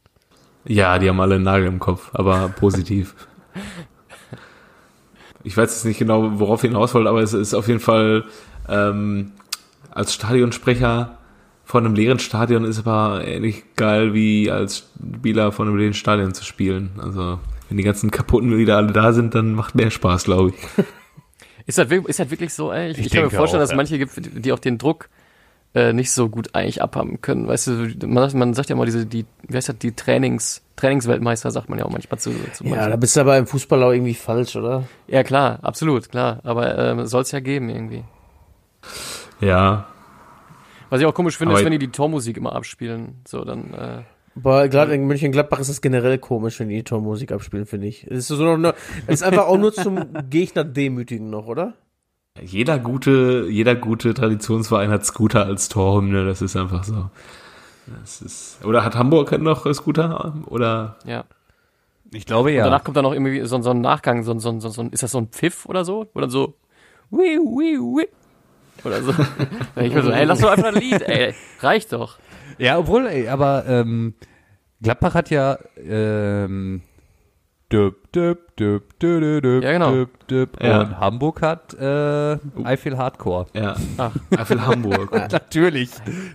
Ja, 0.65 0.97
die 0.97 1.09
haben 1.09 1.19
alle 1.19 1.35
einen 1.35 1.43
Nagel 1.43 1.67
im 1.67 1.79
Kopf, 1.79 2.09
aber 2.13 2.49
positiv. 2.49 3.15
ich 5.43 5.57
weiß 5.57 5.71
jetzt 5.71 5.85
nicht 5.85 5.99
genau, 5.99 6.39
worauf 6.39 6.63
ihr 6.63 6.69
hinaus 6.69 6.93
wollt, 6.93 7.07
aber 7.07 7.21
es 7.21 7.33
ist 7.33 7.53
auf 7.53 7.67
jeden 7.67 7.81
Fall 7.81 8.23
ähm, 8.69 9.33
als 9.91 10.13
Stadionsprecher 10.13 11.17
von 11.65 11.85
einem 11.85 11.95
leeren 11.95 12.19
Stadion 12.19 12.65
ist 12.65 12.79
aber 12.79 13.25
ähnlich 13.25 13.63
geil 13.75 14.13
wie 14.13 14.51
als 14.51 14.89
Spieler 15.17 15.51
von 15.51 15.67
einem 15.67 15.77
leeren 15.77 15.93
Stadion 15.93 16.33
zu 16.33 16.43
spielen. 16.43 16.91
Also 17.01 17.39
wenn 17.69 17.77
die 17.77 17.83
ganzen 17.83 18.11
kaputten 18.11 18.57
wieder 18.57 18.77
alle 18.77 18.91
da 18.91 19.13
sind, 19.13 19.33
dann 19.35 19.53
macht 19.53 19.73
mehr 19.75 19.89
Spaß, 19.91 20.25
glaube 20.25 20.49
ich. 20.49 20.85
Ist 21.65 21.77
das, 21.77 21.89
wirklich- 21.89 22.09
ist 22.09 22.19
das 22.19 22.29
wirklich 22.29 22.53
so, 22.53 22.73
ey? 22.73 22.91
Ich, 22.91 22.99
Ich 22.99 23.05
ich 23.05 23.11
kann 23.13 23.23
mir 23.23 23.29
vorstellen, 23.29 23.61
auch, 23.61 23.63
dass 23.63 23.69
es 23.69 23.71
ja. 23.71 23.77
manche 23.77 23.97
gibt, 23.97 24.45
die 24.45 24.51
auch 24.51 24.59
den 24.59 24.77
Druck 24.77 25.07
äh, 25.73 25.93
nicht 25.93 26.11
so 26.11 26.27
gut 26.27 26.53
eigentlich 26.53 26.81
abhaben 26.81 27.21
können. 27.21 27.47
Weißt 27.47 27.67
du, 27.67 27.71
man 28.05 28.23
sagt, 28.23 28.33
man 28.35 28.53
sagt 28.53 28.69
ja 28.69 28.75
mal 28.75 28.85
diese, 28.85 29.05
die, 29.05 29.25
wie 29.47 29.55
heißt 29.55 29.69
das, 29.69 29.77
die 29.77 29.93
Trainings, 29.93 30.61
Trainingsweltmeister, 30.75 31.51
sagt 31.51 31.69
man 31.69 31.79
ja 31.79 31.85
auch 31.85 31.89
manchmal 31.89 32.19
zu, 32.19 32.31
zu 32.51 32.65
Ja, 32.65 32.69
manchen. 32.71 32.89
da 32.89 32.95
bist 32.97 33.15
du 33.15 33.21
aber 33.21 33.37
im 33.37 33.47
Fußball 33.47 33.81
auch 33.81 33.91
irgendwie 33.91 34.13
falsch, 34.13 34.57
oder? 34.57 34.83
Ja, 35.07 35.23
klar, 35.23 35.59
absolut, 35.61 36.09
klar. 36.11 36.41
Aber 36.43 36.77
ähm, 36.77 37.05
soll 37.05 37.21
es 37.21 37.31
ja 37.31 37.39
geben 37.39 37.69
irgendwie. 37.69 38.03
Ja, 39.39 39.87
Was 40.93 41.01
ich 41.01 41.07
auch 41.07 41.13
komisch 41.15 41.37
finde, 41.39 41.53
Aber- 41.53 41.59
ist, 41.59 41.65
wenn 41.65 41.71
die 41.71 41.79
die 41.79 41.87
Tormusik 41.91 42.37
immer 42.37 42.53
abspielen. 42.53 43.21
So, 43.27 43.43
dann, 43.43 43.73
äh, 43.73 44.03
Aber 44.35 44.67
gerade 44.67 44.93
in 44.93 45.07
München-Gladbach 45.07 45.57
ist 45.59 45.69
es 45.69 45.81
generell 45.81 46.19
komisch, 46.19 46.59
wenn 46.59 46.69
die 46.69 46.75
die 46.75 46.83
Tormusik 46.83 47.31
abspielen, 47.31 47.65
finde 47.65 47.87
ich. 47.87 48.03
Es 48.05 48.19
ist, 48.19 48.27
so 48.27 48.43
noch, 48.43 48.57
nur- 48.57 48.75
es 49.07 49.15
ist 49.21 49.23
einfach 49.23 49.47
auch 49.47 49.57
nur 49.57 49.73
zum 49.73 49.97
Gegner 50.29 50.63
demütigen 50.63 51.31
noch, 51.31 51.47
oder? 51.47 51.73
jeder 52.39 52.77
gute, 52.77 53.47
jeder 53.49 53.73
gute 53.75 54.13
Traditionsverein 54.13 54.91
hat 54.91 55.03
Scooter 55.03 55.45
als 55.47 55.67
Torhymne, 55.69 56.25
das 56.25 56.43
ist 56.43 56.55
einfach 56.55 56.83
so. 56.83 57.09
Das 58.01 58.21
ist, 58.21 58.63
oder 58.63 58.83
hat 58.85 58.95
Hamburg 58.95 59.31
noch 59.41 59.71
Scooter? 59.73 60.33
Oder 60.45 60.97
ja. 61.05 61.25
Ich 62.11 62.27
glaube 62.27 62.49
Und 62.49 62.55
ja. 62.55 62.65
danach 62.65 62.83
kommt 62.83 62.97
dann 62.97 63.03
noch 63.03 63.13
irgendwie 63.13 63.41
so, 63.45 63.59
so 63.63 63.71
ein 63.71 63.81
Nachgang, 63.81 64.21
so, 64.23 64.37
so, 64.37 64.59
so, 64.59 64.69
so, 64.69 64.83
ist 64.91 65.01
das 65.01 65.11
so 65.11 65.17
ein 65.17 65.27
Pfiff 65.29 65.65
oder 65.65 65.83
so? 65.85 66.07
Oder 66.13 66.29
so, 66.29 66.53
wii, 67.09 67.39
wii, 67.39 67.77
wii. 67.79 68.07
Oder 68.83 69.01
so. 69.01 69.11
ich 69.81 69.93
bin 69.93 70.03
so, 70.03 70.11
ey, 70.11 70.25
lass 70.25 70.39
doch 70.39 70.51
einfach 70.51 70.73
ein 70.73 70.75
Lied, 70.75 71.01
ey. 71.03 71.33
Reicht 71.61 71.93
doch. 71.93 72.17
Ja, 72.57 72.77
obwohl, 72.77 73.07
ey, 73.07 73.27
aber 73.27 73.65
ähm, 73.67 74.13
Gladbach 74.81 75.13
hat 75.15 75.29
ja 75.29 75.57
ähm, 75.77 76.81
düb, 77.71 78.11
düb, 78.11 78.55
düb, 78.57 78.99
düb, 78.99 79.41
düb, 79.41 79.63
Ja, 79.63 79.71
genau. 79.71 79.91
düb, 79.91 80.27
düb, 80.27 80.49
Ja. 80.61 80.81
und 80.81 80.99
Hamburg 80.99 81.41
hat 81.41 81.73
äh, 81.75 82.33
I 82.35 82.77
Feel 82.77 82.97
Hardcore. 82.97 83.47
ja, 83.53 83.75
Ach. 83.97 84.11
Eifel 84.37 84.65
Hamburg. 84.65 85.11
Natürlich, 85.31 85.89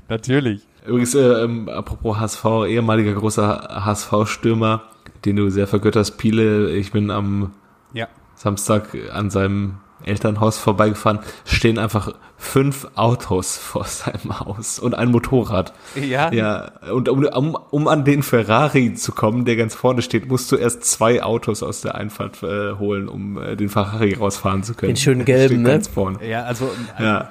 natürlich. 0.08 0.66
Übrigens, 0.86 1.14
äh, 1.14 1.42
ähm, 1.44 1.68
apropos 1.68 2.18
HSV, 2.18 2.44
ehemaliger 2.68 3.12
großer 3.12 3.68
HSV-Stürmer, 3.84 4.82
den 5.26 5.36
du 5.36 5.50
sehr 5.50 5.66
vergötterst, 5.66 6.16
Piele. 6.18 6.70
Ich 6.70 6.92
bin 6.92 7.10
am 7.10 7.52
Ja. 7.92 8.08
Samstag 8.34 8.88
an 9.12 9.28
seinem 9.30 9.78
Elternhaus 10.04 10.58
vorbeigefahren, 10.58 11.18
stehen 11.44 11.78
einfach 11.78 12.14
fünf 12.36 12.86
Autos 12.94 13.56
vor 13.56 13.84
seinem 13.84 14.38
Haus 14.40 14.78
und 14.78 14.94
ein 14.94 15.10
Motorrad. 15.10 15.72
Ja. 15.94 16.32
Ja, 16.32 16.70
und 16.92 17.08
um, 17.08 17.24
um, 17.24 17.58
um 17.70 17.88
an 17.88 18.04
den 18.04 18.22
Ferrari 18.22 18.94
zu 18.94 19.12
kommen, 19.12 19.44
der 19.44 19.56
ganz 19.56 19.74
vorne 19.74 20.02
steht, 20.02 20.28
musst 20.28 20.50
du 20.52 20.56
erst 20.56 20.84
zwei 20.84 21.22
Autos 21.22 21.62
aus 21.62 21.80
der 21.80 21.96
Einfahrt 21.96 22.42
äh, 22.42 22.74
holen, 22.78 23.08
um 23.08 23.38
äh, 23.42 23.56
den 23.56 23.68
Ferrari 23.68 24.14
rausfahren 24.14 24.62
zu 24.62 24.74
können. 24.74 24.92
Den 24.94 24.96
schönen 24.96 25.24
gelben, 25.24 25.62
ne? 25.62 25.70
Ganz 25.70 25.88
vorne. 25.88 26.18
Ja, 26.26 26.44
also, 26.44 26.70
Ja. 26.98 27.30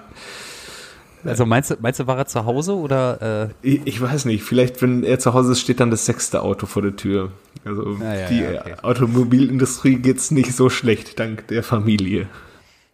also 1.24 1.46
meinst 1.46 1.72
du, 1.72 1.76
meinst 1.80 2.00
du, 2.00 2.08
war 2.08 2.18
er 2.18 2.26
zu 2.28 2.46
Hause 2.46 2.76
oder 2.76 3.48
äh, 3.64 3.68
Ich, 3.68 3.82
ich 3.86 4.02
weiß 4.02 4.26
nicht, 4.26 4.44
vielleicht, 4.44 4.82
wenn 4.82 5.04
er 5.04 5.20
zu 5.20 5.34
Hause 5.34 5.54
ist, 5.54 5.62
steht 5.62 5.80
dann 5.80 5.90
das 5.92 6.06
sechste 6.06 6.42
Auto 6.42 6.66
vor 6.66 6.82
der 6.82 6.96
Tür. 6.96 7.32
Also 7.66 7.98
Ja, 8.02 8.14
ja, 8.14 8.28
die 8.28 8.40
ja, 8.42 8.62
okay. 8.62 8.76
Automobilindustrie 8.82 9.96
geht's 9.96 10.32
nicht 10.32 10.54
so 10.54 10.70
schlecht, 10.70 11.20
dank 11.20 11.48
der 11.48 11.64
Familie. 11.64 12.28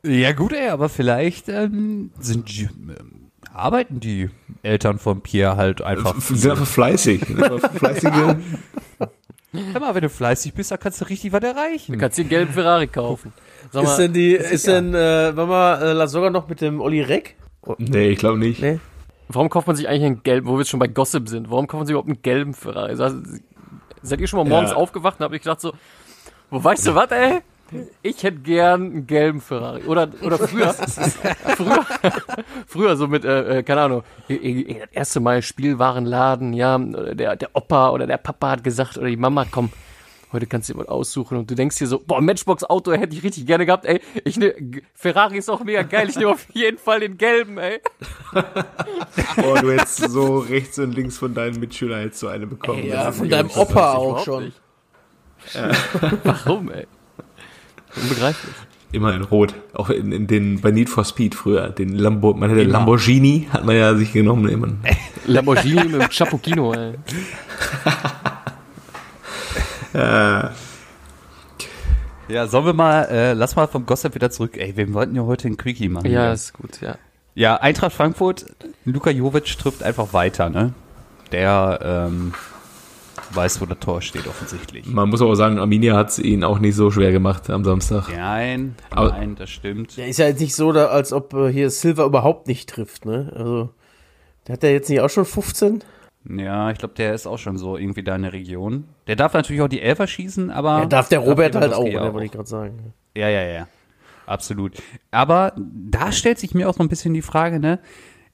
Ja 0.05 0.33
gut, 0.33 0.51
ey, 0.53 0.69
aber 0.69 0.89
vielleicht 0.89 1.47
ähm, 1.49 2.11
sind 2.19 2.49
die, 2.49 2.63
ähm, 2.63 3.31
arbeiten 3.53 3.99
die 3.99 4.29
Eltern 4.61 4.99
von 4.99 5.21
Pierre 5.21 5.55
halt 5.55 5.81
einfach. 5.81 6.17
F- 6.17 6.31
Sind 6.35 6.51
einfach 6.51 6.67
fleißig. 6.67 7.21
Sind 7.27 7.41
einfach 7.43 7.71
fleißige. 7.71 8.11
Hör 8.11 9.79
mal, 9.79 9.93
wenn 9.95 10.01
du 10.01 10.09
fleißig 10.09 10.53
bist, 10.53 10.71
dann 10.71 10.79
kannst 10.79 10.99
du 10.99 11.05
richtig 11.05 11.31
was 11.31 11.43
erreichen. 11.43 11.93
Du 11.93 11.99
kannst 11.99 12.17
dir 12.17 12.23
einen 12.23 12.29
gelben 12.29 12.51
Ferrari 12.53 12.87
kaufen. 12.87 13.31
Sag 13.71 13.83
Ist 13.83 13.89
mal, 13.91 13.97
denn 13.97 14.13
die, 14.13 14.31
ist 14.33 14.67
denn, 14.67 14.93
äh, 14.95 15.35
war 15.35 15.45
mal 15.45 15.81
äh, 15.81 15.93
La 15.93 16.07
Soga 16.07 16.29
noch 16.29 16.47
mit 16.49 16.59
dem 16.61 16.81
Olli 16.81 17.01
Reck? 17.01 17.35
nee, 17.77 18.09
ich 18.09 18.19
glaube 18.19 18.39
nicht. 18.39 18.61
Nee. 18.61 18.79
warum 19.29 19.49
kauft 19.49 19.67
man 19.67 19.75
sich 19.77 19.87
eigentlich 19.87 20.03
einen 20.03 20.23
gelben, 20.23 20.47
wo 20.47 20.53
wir 20.53 20.59
jetzt 20.59 20.69
schon 20.69 20.79
bei 20.81 20.87
Gossip 20.87 21.29
sind, 21.29 21.49
warum 21.49 21.67
kauft 21.67 21.79
man 21.79 21.87
sich 21.87 21.93
überhaupt 21.93 22.09
einen 22.09 22.21
gelben 22.23 22.53
Ferrari? 22.53 22.89
Also, 22.99 23.21
seid 24.01 24.19
ihr 24.19 24.27
schon 24.27 24.39
mal 24.39 24.49
morgens 24.49 24.71
Ja. 24.71 24.75
aufgewacht 24.75 25.19
und 25.19 25.23
habt 25.23 25.33
ihr 25.33 25.39
gedacht 25.39 25.61
so, 25.61 25.73
wo 26.49 26.61
weißt 26.61 26.87
du 26.87 26.95
was, 26.95 27.09
ey? 27.11 27.39
Ich 28.03 28.21
hätte 28.23 28.37
gern 28.39 28.81
einen 28.83 29.07
gelben 29.07 29.41
Ferrari. 29.41 29.83
Oder, 29.83 30.09
oder 30.21 30.37
früher, 30.37 30.73
früher, 31.55 31.85
früher 32.67 32.95
so 32.97 33.07
mit, 33.07 33.25
äh, 33.25 33.59
äh, 33.59 33.63
keine 33.63 33.81
Ahnung, 33.81 34.03
äh, 34.29 34.35
äh, 34.35 34.79
das 34.81 34.89
erste 34.91 35.19
Mal 35.21 35.41
Spielwarenladen, 35.41 36.53
ja, 36.53 36.75
oder 36.77 37.15
der, 37.15 37.35
der 37.35 37.49
Opa 37.53 37.89
oder 37.89 38.05
der 38.05 38.17
Papa 38.17 38.51
hat 38.51 38.63
gesagt, 38.63 38.97
oder 38.97 39.07
die 39.07 39.17
Mama, 39.17 39.45
komm, 39.49 39.71
heute 40.33 40.45
kannst 40.45 40.69
du 40.69 40.73
dir 40.73 40.79
was 40.81 40.87
aussuchen 40.87 41.37
und 41.37 41.49
du 41.49 41.55
denkst 41.55 41.77
dir 41.77 41.87
so, 41.87 41.99
boah, 41.99 42.21
Matchbox-Auto 42.21 42.91
hätte 42.93 43.15
ich 43.15 43.23
richtig 43.23 43.47
gerne 43.47 43.65
gehabt, 43.65 43.85
ey. 43.85 44.01
Ich 44.23 44.37
ne, 44.37 44.53
Ferrari 44.93 45.37
ist 45.37 45.49
auch 45.49 45.63
mega 45.63 45.81
geil, 45.81 46.09
ich 46.09 46.15
nehme 46.15 46.31
auf 46.31 46.45
jeden 46.53 46.77
Fall 46.77 46.99
den 46.99 47.17
gelben, 47.17 47.57
ey. 47.57 47.79
Oh, 49.43 49.55
du 49.59 49.71
hättest 49.71 50.11
so 50.11 50.39
rechts 50.39 50.77
und 50.77 50.93
links 50.93 51.17
von 51.17 51.33
deinen 51.33 51.59
Mitschülern 51.59 52.01
hättest 52.01 52.21
du 52.21 52.27
eine 52.27 52.45
bekommen. 52.45 52.85
Ja, 52.85 53.05
Das 53.05 53.15
ist 53.15 53.19
von 53.19 53.29
deinem. 53.29 53.49
Opa 53.55 53.93
auch 53.93 54.23
schon. 54.23 54.45
nicht. 54.45 54.61
Warum, 56.23 56.71
ey? 56.71 56.85
Unbegreiflich. 57.95 58.55
Immer 58.91 59.13
in 59.15 59.23
Rot. 59.23 59.55
Auch 59.73 59.89
in, 59.89 60.11
in 60.11 60.27
den, 60.27 60.61
bei 60.61 60.69
Need 60.71 60.89
for 60.89 61.03
Speed 61.03 61.33
früher. 61.33 61.69
Den 61.69 61.97
Lambo, 61.97 62.33
man 62.33 62.49
hätte 62.49 62.61
Immer. 62.61 62.73
Lamborghini, 62.73 63.47
hat 63.51 63.65
man 63.65 63.75
ja 63.75 63.95
sich 63.95 64.13
genommen. 64.13 64.47
Immer. 64.49 64.67
Lamborghini 65.25 65.83
mit 65.85 66.01
dem 66.01 66.11
Chapukino, 66.11 66.73
ey. 66.73 66.93
Ja, 72.33 72.47
sollen 72.47 72.65
wir 72.65 72.73
mal, 72.73 73.03
äh, 73.11 73.33
lass 73.33 73.55
mal 73.55 73.67
vom 73.67 73.85
Gossip 73.85 74.15
wieder 74.15 74.31
zurück. 74.31 74.57
Ey, 74.57 74.75
wir 74.75 74.91
wollten 74.93 75.15
ja 75.15 75.23
heute 75.23 75.47
einen 75.47 75.57
Quickie 75.57 75.89
machen. 75.89 76.09
Ja, 76.09 76.23
hier. 76.23 76.33
ist 76.33 76.53
gut, 76.53 76.81
ja. 76.81 76.95
Ja, 77.35 77.57
Eintracht 77.57 77.93
Frankfurt, 77.93 78.45
Luka 78.85 79.09
Jovic 79.09 79.57
trifft 79.57 79.83
einfach 79.83 80.13
weiter, 80.13 80.49
ne? 80.49 80.73
Der 81.31 81.79
ähm, 81.83 82.33
weiß, 83.31 83.61
wo 83.61 83.65
das 83.65 83.79
Tor 83.79 84.01
steht, 84.01 84.27
offensichtlich. 84.27 84.85
Man 84.85 85.09
muss 85.09 85.21
aber 85.21 85.35
sagen, 85.35 85.59
Arminia 85.59 85.95
hat 85.95 86.09
es 86.09 86.19
ihnen 86.19 86.43
auch 86.43 86.59
nicht 86.59 86.75
so 86.75 86.89
schwer 86.91 87.11
gemacht 87.11 87.49
am 87.49 87.63
Samstag. 87.63 88.09
Nein, 88.15 88.75
Aber- 88.89 89.09
nein, 89.09 89.35
das 89.35 89.49
stimmt. 89.49 89.95
Ja, 89.97 90.05
ist 90.05 90.17
ja 90.19 90.27
jetzt 90.27 90.41
nicht 90.41 90.55
so, 90.55 90.71
da, 90.71 90.87
als 90.87 91.13
ob 91.13 91.33
äh, 91.33 91.51
hier 91.51 91.69
Silva 91.69 92.05
überhaupt 92.05 92.47
nicht 92.47 92.69
trifft, 92.69 93.05
ne? 93.05 93.31
Also, 93.35 93.69
der 94.47 94.53
hat 94.53 94.63
der 94.63 94.71
jetzt 94.73 94.89
nicht 94.89 95.01
auch 95.01 95.09
schon 95.09 95.25
15? 95.25 95.83
Ja, 96.37 96.71
ich 96.71 96.77
glaube, 96.77 96.93
der 96.95 97.13
ist 97.13 97.27
auch 97.27 97.37
schon 97.37 97.57
so 97.57 97.77
irgendwie 97.77 98.03
da 98.03 98.15
in 98.15 98.21
der 98.23 98.33
Region. 98.33 98.85
Der 99.07 99.15
darf 99.17 99.33
natürlich 99.33 99.61
auch 99.61 99.67
die 99.67 99.81
Elfer 99.81 100.07
schießen, 100.07 100.51
aber. 100.51 100.79
Ja, 100.79 100.85
darf 100.85 101.09
der 101.09 101.19
Robert 101.19 101.55
halt 101.55 101.73
auch, 101.73 101.83
ne, 101.83 102.13
wollte 102.13 102.25
ich 102.25 102.31
gerade 102.31 102.47
sagen. 102.47 102.93
Ja, 103.15 103.27
ja, 103.29 103.43
ja. 103.43 103.67
Absolut. 104.25 104.81
Aber 105.11 105.51
da 105.57 106.13
stellt 106.13 106.39
sich 106.39 106.53
mir 106.53 106.69
auch 106.69 106.75
so 106.75 106.81
ein 106.81 106.87
bisschen 106.87 107.13
die 107.13 107.21
Frage, 107.21 107.59
ne? 107.59 107.79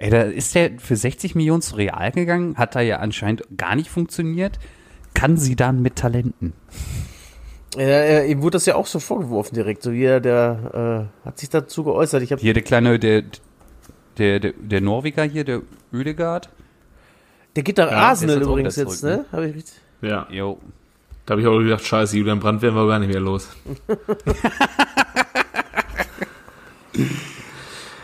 Ey, 0.02 0.10
da 0.10 0.22
ist 0.22 0.56
der 0.56 0.80
für 0.80 0.96
60 0.96 1.36
Millionen 1.36 1.62
zu 1.62 1.76
Real 1.76 2.12
gegangen, 2.12 2.58
hat 2.58 2.74
da 2.74 2.80
ja 2.80 2.98
anscheinend 3.00 3.44
gar 3.58 3.76
nicht 3.76 3.90
funktioniert. 3.90 4.58
Kann 5.14 5.36
sie 5.36 5.58
dann 5.58 5.82
mit 5.82 5.98
Talenten? 5.98 6.54
Ja, 7.76 8.24
ihm 8.24 8.42
wurde 8.42 8.56
das 8.56 8.66
ja 8.66 8.76
auch 8.76 8.86
so 8.88 9.00
vorgeworfen 9.00 9.56
direkt, 9.56 9.84
so 9.84 9.92
wie 9.92 10.06
er, 10.06 10.22
der 10.22 11.10
äh, 11.24 11.28
hat 11.28 11.38
sich 11.38 11.50
dazu 11.50 11.84
geäußert. 11.84 12.24
Ich 12.24 12.32
habe 12.32 12.42
Hier 12.42 12.54
der 12.54 12.64
kleine, 12.64 12.98
der, 12.98 13.24
der, 14.18 14.40
der, 14.40 14.54
der 14.54 14.80
Norweger 14.80 15.24
hier, 15.24 15.44
der 15.44 15.62
Ödegard. 15.94 16.50
Der 17.58 17.64
geht 17.64 17.78
nach 17.78 17.92
Ja, 17.92 17.98
Arsenal 17.98 18.42
übrigens 18.42 18.78
jetzt, 18.78 19.00
zurück, 19.00 19.18
ne? 19.18 19.26
Hab 19.34 19.44
ich 19.44 19.54
richtig. 19.54 19.76
Ja. 20.02 20.28
Jo. 20.32 20.60
Da 21.26 21.34
habe 21.34 21.42
ich 21.42 21.48
auch 21.48 21.60
gedacht, 21.60 21.84
scheiße, 21.84 22.18
Julian 22.18 22.40
Brandt 22.40 22.62
werden 22.62 22.76
wir 22.76 22.88
gar 22.88 23.00
nicht 23.00 23.12
mehr 23.12 23.20
los. 23.20 23.50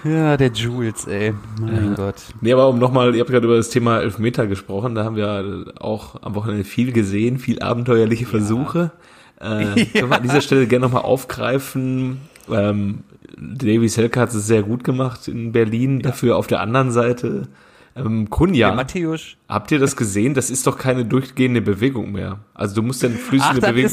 Ja, 0.06 0.38
der 0.38 0.52
Jules, 0.52 1.08
ey. 1.08 1.34
Mein 1.60 1.96
Gott. 1.96 2.16
Nee, 2.40 2.54
aber 2.54 2.70
um 2.70 2.78
nochmal, 2.78 3.16
ihr 3.16 3.22
habt 3.22 3.32
gerade 3.32 3.46
über 3.48 3.58
das 3.58 3.70
Thema 3.70 4.00
Elfmeter 4.00 4.46
gesprochen, 4.46 4.94
da 4.94 5.04
haben 5.04 5.16
wir 5.16 5.74
auch 5.80 6.22
am 6.22 6.36
Wochenende 6.36 6.64
viel 6.64 6.92
gesehen, 6.92 7.40
viel 7.40 7.60
abenteuerliche 7.60 8.28
Versuche. 8.28 8.92
Äh, 9.40 9.86
Können 9.94 10.10
wir 10.10 10.18
an 10.18 10.24
dieser 10.24 10.42
Stelle 10.42 10.68
gerne 10.68 10.86
nochmal 10.86 11.02
aufgreifen. 11.02 12.22
Ähm, 12.52 13.00
Davy 13.38 13.90
Selke 13.90 14.20
hat 14.20 14.30
es 14.30 14.46
sehr 14.46 14.62
gut 14.62 14.84
gemacht 14.84 15.28
in 15.28 15.52
Berlin, 15.52 16.02
dafür 16.02 16.38
auf 16.38 16.46
der 16.46 16.62
anderen 16.62 16.92
Seite 16.92 17.48
ähm, 17.96 18.30
Kunja. 18.30 18.68
Der 18.68 18.76
Matthäus. 18.76 19.38
Habt 19.48 19.72
ihr 19.72 19.80
das 19.80 19.96
gesehen? 19.96 20.34
Das 20.34 20.50
ist 20.50 20.68
doch 20.68 20.78
keine 20.78 21.06
durchgehende 21.06 21.62
Bewegung 21.62 22.12
mehr. 22.12 22.40
Also 22.54 22.76
du 22.76 22.84
musst 22.84 23.02
ja 23.02 23.10
eine 23.10 23.18
flüssige 23.18 23.62
Bewegung. 23.62 23.92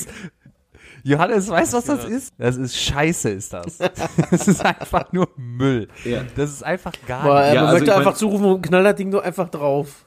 Johannes, 1.05 1.49
weißt 1.49 1.73
du, 1.73 1.77
was 1.79 1.85
das 1.87 2.05
ist? 2.05 2.33
Das 2.39 2.57
ist 2.57 2.77
Scheiße, 2.77 3.31
ist 3.31 3.53
das. 3.53 3.79
Das 4.31 4.49
ist 4.49 4.65
einfach 4.65 5.13
nur 5.13 5.29
Müll. 5.37 5.89
Ja. 6.05 6.23
Das 6.37 6.51
ist 6.51 6.63
einfach 6.63 6.93
gar 7.07 7.25
Boah, 7.25 7.43
Ja, 7.45 7.55
man 7.55 7.65
also 7.65 7.73
möchte 7.79 7.95
einfach 7.95 8.05
mein- 8.13 8.17
zurufen 8.17 8.45
und 8.47 8.63
knall 8.63 8.85
das 8.85 8.95
Ding 8.97 9.09
nur 9.11 9.23
einfach 9.25 9.49
drauf. 9.49 10.05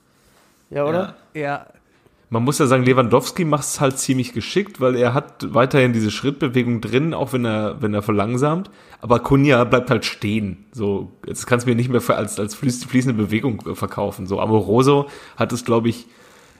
Ja, 0.70 0.86
oder? 0.86 1.16
Ja. 1.34 1.41
Ja. 1.41 1.66
Man 2.32 2.43
muss 2.43 2.58
ja 2.58 2.66
sagen, 2.66 2.84
Lewandowski 2.84 3.46
macht 3.46 3.64
es 3.66 3.80
halt 3.80 4.00
ziemlich 4.00 4.34
geschickt, 4.34 4.82
weil 4.82 4.96
er 4.96 5.14
hat 5.14 5.54
weiterhin 5.54 5.93
diese 5.93 6.10
Schrittbewegung 6.10 6.82
drin, 6.82 7.14
auch 7.14 7.34
wenn 7.34 7.46
er, 7.46 7.82
wenn 7.82 7.93
er 7.93 8.02
verlangsamt. 8.02 8.72
Aber 9.00 9.20
Kunja 9.20 9.64
bleibt 9.64 9.91
halt 9.91 10.06
stehen. 10.06 10.66
So, 10.72 11.12
jetzt 11.28 11.46
kannst 11.46 11.66
du 11.66 11.70
mir 11.70 11.76
nicht 11.76 11.89
mehr 11.89 12.02
für, 12.02 12.16
als, 12.16 12.39
als 12.39 12.58
fließ- 12.58 12.88
fließende 12.88 13.16
Bewegung 13.22 13.62
äh, 13.68 13.76
verkaufen. 13.76 14.26
So, 14.26 14.39
Amoroso 14.41 15.08
hat 15.38 15.54
es, 15.54 15.64
glaube 15.66 15.89
ich, 15.89 16.08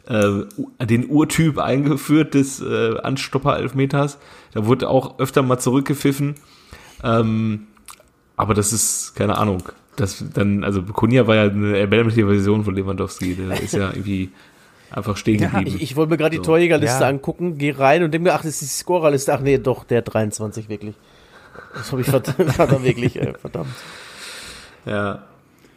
äh, 0.08 0.86
den 0.86 1.10
Urtyp 1.10 1.58
eingeführt 1.58 2.34
des 2.34 2.62
äh, 2.62 2.98
Anstopper-Elfmeters. 3.00 4.18
Da 4.54 4.66
wurde 4.66 4.90
auch 4.90 5.20
öfter 5.20 5.42
mal 5.44 5.58
zurückgepfiffen. 5.60 6.36
Ähm, 7.04 7.68
aber 8.38 8.54
das 8.54 8.74
ist, 8.74 9.16
keine 9.16 9.38
Ahnung. 9.38 9.64
Das 9.96 10.24
dann, 10.34 10.64
also 10.64 10.82
Kunja 10.84 11.26
war 11.28 11.36
ja 11.36 11.44
eine 11.44 11.78
erbärmliche 11.78 12.26
Version 12.28 12.64
von 12.66 12.76
Lewandowski. 12.76 13.36
Der 13.36 13.62
ist 13.62 13.74
ja 13.74 13.90
irgendwie 13.92 14.30
einfach 14.92 15.16
stehen 15.18 15.40
geblieben. 15.40 15.68
Ich, 15.78 15.82
ich 15.82 15.96
wollte 15.96 16.12
mir 16.12 16.18
gerade 16.18 16.32
die 16.32 16.38
So. 16.38 16.44
Torjägerliste 16.44 17.04
Ja. 17.04 17.10
angucken, 17.10 17.58
geh 17.58 17.72
rein 17.72 18.04
und 18.04 18.12
denke 18.14 18.30
mir, 18.30 18.34
ach, 18.34 18.44
das 18.44 18.62
ist 18.62 18.62
die 18.62 18.66
Scorerliste. 18.84 19.34
Ach 19.34 19.40
nee, 19.40 19.58
doch, 19.58 19.84
der 19.86 20.02
23 20.02 20.68
wirklich. 20.70 20.96
Das 21.74 21.92
habe 21.92 22.02
ich 22.02 22.08
verdammt, 22.08 22.52
verdammt 22.54 22.84
wirklich, 22.84 23.16
äh, 23.16 23.34
verdammt. 23.40 23.74
Ja. 24.86 25.24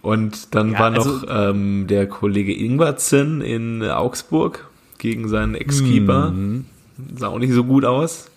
Und 0.03 0.55
dann 0.55 0.73
Ja, 0.73 0.79
war 0.79 0.91
noch 0.91 1.07
also- 1.07 1.29
ähm, 1.29 1.87
der 1.89 2.07
Kollege 2.09 2.55
Ingwertsen 2.55 3.41
in 3.41 3.83
Augsburg 3.83 4.69
gegen 4.99 5.29
seinen 5.29 5.55
Ex-Keeper. 5.55 6.31
Mhm. 6.31 6.67
Sah 7.17 7.29
auch 7.29 7.39
nicht 7.39 7.53
so 7.53 7.65
gut 7.65 7.85
aus. 7.85 8.31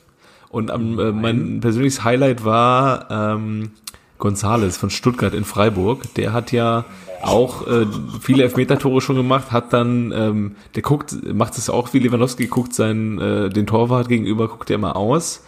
Und 0.50 0.70
am, 0.70 1.00
äh, 1.00 1.12
mein 1.12 1.60
persönliches 1.62 2.04
Highlight 2.04 2.44
war 2.44 3.08
ähm, 3.10 3.72
Gonzales 4.18 4.78
von 4.78 4.90
Stuttgart 4.90 5.34
in 5.34 5.46
Freiburg. 5.46 6.14
Der 6.16 6.34
hat 6.34 6.52
ja 6.52 6.86
auch 7.24 7.66
äh, 7.68 7.86
viele 8.20 8.44
Elfmeter-Tore 8.44 9.00
schon 9.02 9.16
gemacht, 9.16 9.52
hat 9.52 9.74
dann, 9.74 10.12
ähm, 10.12 10.56
der 10.76 10.82
guckt, 10.82 11.16
macht 11.34 11.58
es 11.58 11.70
auch 11.70 11.94
wie 11.94 12.00
Lewandowski, 12.00 12.48
guckt 12.48 12.74
seinen, 12.74 13.20
äh, 13.20 13.50
den 13.50 13.66
Torwart 13.68 14.10
gegenüber, 14.10 14.48
guckt 14.48 14.70
er 14.70 14.76
immer 14.76 14.96
aus. 14.96 15.44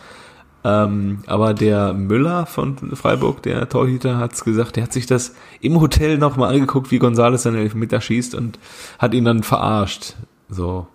Ähm, 0.66 1.20
aber 1.28 1.54
der 1.54 1.94
Müller 1.94 2.46
von 2.46 2.78
Freiburg, 2.96 3.44
der 3.44 3.68
Torhüter, 3.68 4.18
hat's 4.18 4.46
gesagt, 4.46 4.78
der 4.78 4.84
hat 4.84 4.94
sich 4.94 5.06
das 5.06 5.36
im 5.60 5.80
Hotel 5.82 6.18
nochmal 6.18 6.54
angeguckt, 6.54 6.92
wie 6.92 7.00
Gonzales 7.00 7.44
seine 7.44 7.60
Elfmeter 7.60 8.00
schießt 8.00 8.34
und 8.36 8.60
hat 8.98 9.14
ihn 9.14 9.26
dann 9.26 9.44
verarscht. 9.44 10.16
So. 10.50 10.88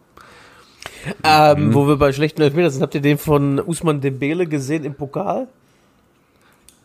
Ähm, 1.23 1.75
Wo 1.75 1.87
wir 1.87 1.97
bei 1.97 2.12
schlechten 2.12 2.43
Elfmetern 2.43 2.71
sind, 2.71 2.83
habt 2.83 2.95
ihr 2.95 3.01
den 3.01 3.19
von 3.19 3.61
Usman 3.61 4.01
Dembele 4.01 4.47
gesehen 4.47 4.85
im 4.85 4.95
Pokal? 4.95 5.49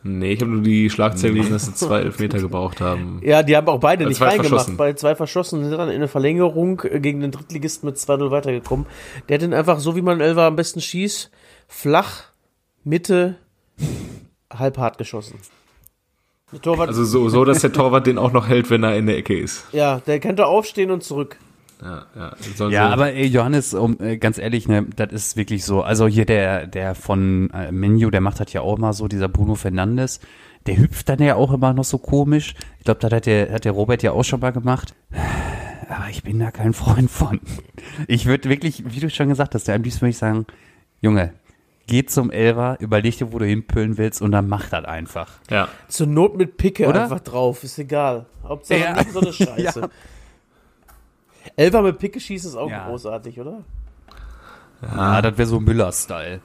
Nee, 0.05 0.33
ich 0.33 0.41
habe 0.41 0.51
nur 0.51 0.61
die 0.61 0.89
Schlagzeile 0.89 1.33
gelesen, 1.33 1.53
dass 1.53 1.65
sie 1.65 1.73
zwei 1.73 2.01
Elfmeter 2.01 2.39
gebraucht 2.41 2.81
haben. 2.81 3.21
Ja, 3.23 3.41
die 3.41 3.55
haben 3.55 3.67
auch 3.69 3.79
beide 3.79 4.03
Ja, 4.03 4.09
nicht 4.09 4.21
reingemacht. 4.21 4.75
Bei 4.75 4.93
zwei 4.93 5.15
verschossen 5.15 5.63
sind 5.63 5.71
dann 5.71 5.87
in 5.87 5.95
eine 5.95 6.09
Verlängerung 6.09 6.81
äh, 6.81 6.99
gegen 6.99 7.21
den 7.21 7.31
Drittligisten 7.31 7.87
mit 7.87 7.95
2-0 7.95 8.29
weitergekommen. 8.29 8.85
Der 9.29 9.35
hat 9.35 9.41
den 9.41 9.53
einfach 9.53 9.79
so, 9.79 9.95
wie 9.95 10.01
man 10.01 10.19
Elfer 10.19 10.43
am 10.43 10.57
besten 10.57 10.81
schießt, 10.81 11.31
flach, 11.69 12.23
Mitte, 12.83 13.35
halb 14.51 14.77
hart 14.77 14.97
geschossen. 14.97 15.39
Also 16.65 17.03
so, 17.03 17.29
so, 17.29 17.45
dass 17.45 17.61
der 17.61 17.73
Torwart 17.73 18.05
den 18.05 18.19
auch 18.19 18.31
noch 18.31 18.47
hält, 18.47 18.69
wenn 18.69 18.83
er 18.83 18.95
in 18.95 19.07
der 19.07 19.17
Ecke 19.17 19.37
ist. 19.37 19.65
ja, 19.71 19.99
der 20.05 20.19
könnte 20.19 20.45
aufstehen 20.45 20.91
und 20.91 21.03
zurück. 21.03 21.37
Ja, 21.81 22.05
ja. 22.15 22.35
Ja, 22.69 22.87
so, 22.87 22.93
aber 22.93 23.11
ey, 23.13 23.25
Johannes, 23.25 23.73
um, 23.73 23.99
äh, 23.99 24.17
ganz 24.17 24.37
ehrlich, 24.37 24.67
ne, 24.67 24.85
das 24.95 25.11
ist 25.11 25.35
wirklich 25.35 25.65
so. 25.65 25.81
Also 25.81 26.07
hier 26.07 26.25
der, 26.25 26.67
der 26.67 26.95
von 26.95 27.49
äh, 27.49 27.71
Menu, 27.71 28.09
der 28.09 28.21
macht 28.21 28.39
das 28.39 28.53
ja 28.53 28.61
auch 28.61 28.77
mal 28.77 28.93
so, 28.93 29.07
dieser 29.07 29.27
Bruno 29.27 29.55
Fernandes, 29.55 30.21
der 30.65 30.77
hüpft 30.77 31.09
dann 31.09 31.19
ja 31.19 31.35
auch 31.35 31.51
immer 31.51 31.73
noch 31.73 31.83
so 31.83 31.97
komisch. 31.97 32.53
Ich 32.79 32.85
glaube, 32.85 33.01
das 33.01 33.11
hat 33.11 33.25
der, 33.25 33.51
hat 33.51 33.65
der 33.65 33.73
Robert 33.73 34.01
ja 34.01 34.11
auch 34.13 34.23
schon 34.23 34.39
mal 34.39 34.51
gemacht. 34.51 34.93
Aber 35.89 36.09
ich 36.09 36.23
bin 36.23 36.39
da 36.39 36.51
kein 36.51 36.73
Freund 36.73 37.11
von. 37.11 37.41
Ich 38.07 38.27
würde 38.27 38.47
wirklich, 38.47 38.83
wie 38.85 38.99
du 38.99 39.09
schon 39.09 39.29
gesagt 39.29 39.53
hast, 39.53 39.67
der 39.67 39.75
am 39.75 39.83
liebsten 39.83 40.01
würde 40.01 40.11
ich 40.11 40.17
sagen, 40.17 40.45
Junge, 41.01 41.33
geh 41.87 42.05
zum 42.05 42.31
Elver, 42.31 42.77
überleg 42.79 43.17
dir, 43.17 43.31
wo 43.33 43.39
du 43.39 43.45
hinpüllen 43.45 43.97
willst 43.97 44.21
und 44.21 44.31
dann 44.31 44.47
mach 44.47 44.69
das 44.69 44.85
einfach. 44.85 45.29
ja. 45.49 45.67
Zur 45.87 46.07
Not 46.07 46.37
mit 46.37 46.57
Picke 46.57 46.87
Oder? 46.87 47.03
einfach 47.03 47.19
drauf, 47.19 47.63
ist 47.63 47.77
egal. 47.79 48.25
Hauptsache 48.43 48.79
Ja. 48.79 48.93
nicht 48.93 49.11
so 49.11 49.19
eine 49.19 49.33
Scheiße. 49.33 49.81
Ja. 49.81 49.89
Elfer 51.57 51.81
mit 51.81 51.99
Picke 51.99 52.19
schießen 52.19 52.51
ist 52.51 52.55
auch 52.55 52.69
Ja. 52.69 52.87
großartig, 52.87 53.39
oder? 53.39 53.63
Ah, 54.81 55.21
das 55.21 55.37
wäre 55.37 55.47
so 55.47 55.59
Müller-Style. 55.59 56.41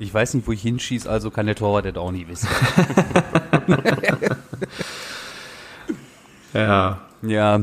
Ich 0.00 0.12
weiß 0.14 0.34
nicht, 0.34 0.46
wo 0.46 0.52
ich 0.52 0.62
hinschieße, 0.62 1.08
also 1.10 1.30
kann 1.30 1.46
der 1.46 1.54
Torwart 1.56 1.84
das 1.86 1.96
auch 1.96 2.12
nie 2.12 2.26
wissen. 2.28 2.48
Ja. 6.54 6.98
Ja. 7.22 7.60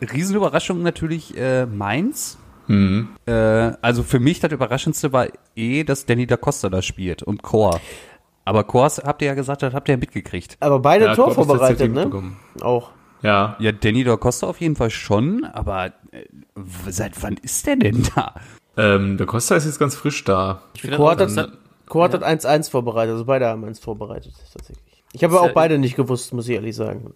Riesenüberraschung 0.00 0.82
natürlich 0.82 1.36
äh, 1.36 1.66
Mainz. 1.66 2.38
Mhm. 2.68 3.08
Äh, 3.26 3.32
also 3.82 4.02
für 4.02 4.20
mich 4.20 4.40
das 4.40 4.52
Überraschendste 4.52 5.12
war 5.12 5.26
eh, 5.56 5.84
dass 5.84 6.06
Danny 6.06 6.26
da 6.26 6.36
Costa 6.36 6.68
da 6.68 6.82
spielt 6.82 7.22
und 7.22 7.42
Chor. 7.42 7.80
Aber 8.44 8.64
Chors 8.64 9.02
habt 9.04 9.20
ihr 9.22 9.28
ja 9.28 9.34
gesagt, 9.34 9.62
das 9.62 9.74
habt 9.74 9.88
ihr 9.88 9.94
ja 9.94 9.98
mitgekriegt. 9.98 10.56
Aber 10.60 10.78
beide 10.80 11.06
ja, 11.06 11.14
Tor 11.14 11.32
vorbereitet, 11.34 11.92
ne? 11.92 12.32
Auch. 12.62 12.90
Ja. 13.22 13.56
Ja, 13.58 13.72
Danny 13.72 14.04
da 14.04 14.16
Costa 14.16 14.46
auf 14.46 14.60
jeden 14.60 14.76
Fall 14.76 14.90
schon, 14.90 15.44
aber 15.44 15.86
äh, 16.12 16.24
seit 16.88 17.20
wann 17.22 17.36
ist 17.42 17.66
der 17.66 17.76
denn 17.76 18.06
da? 18.14 18.34
Ähm, 18.76 19.16
der 19.16 19.26
Costa 19.26 19.56
ist 19.56 19.64
jetzt 19.66 19.78
ganz 19.80 19.96
frisch 19.96 20.24
da. 20.24 20.62
Ich 20.74 20.82
finde 20.82 20.96
Chor 20.96 21.10
hat, 21.10 21.20
das 21.20 21.34
das, 21.34 21.48
Chor 21.88 22.04
hat 22.04 22.14
das 22.14 22.22
1-1 22.22 22.70
vorbereitet, 22.70 23.12
also 23.12 23.24
beide 23.24 23.46
haben 23.48 23.64
eins 23.64 23.80
vorbereitet, 23.80 24.32
tatsächlich. 24.52 25.02
Ich 25.12 25.24
habe 25.24 25.34
Ist 25.34 25.40
auch 25.40 25.46
ja- 25.46 25.52
beide 25.52 25.78
nicht 25.78 25.96
gewusst, 25.96 26.32
muss 26.32 26.48
ich 26.48 26.54
ehrlich 26.54 26.76
sagen. 26.76 27.12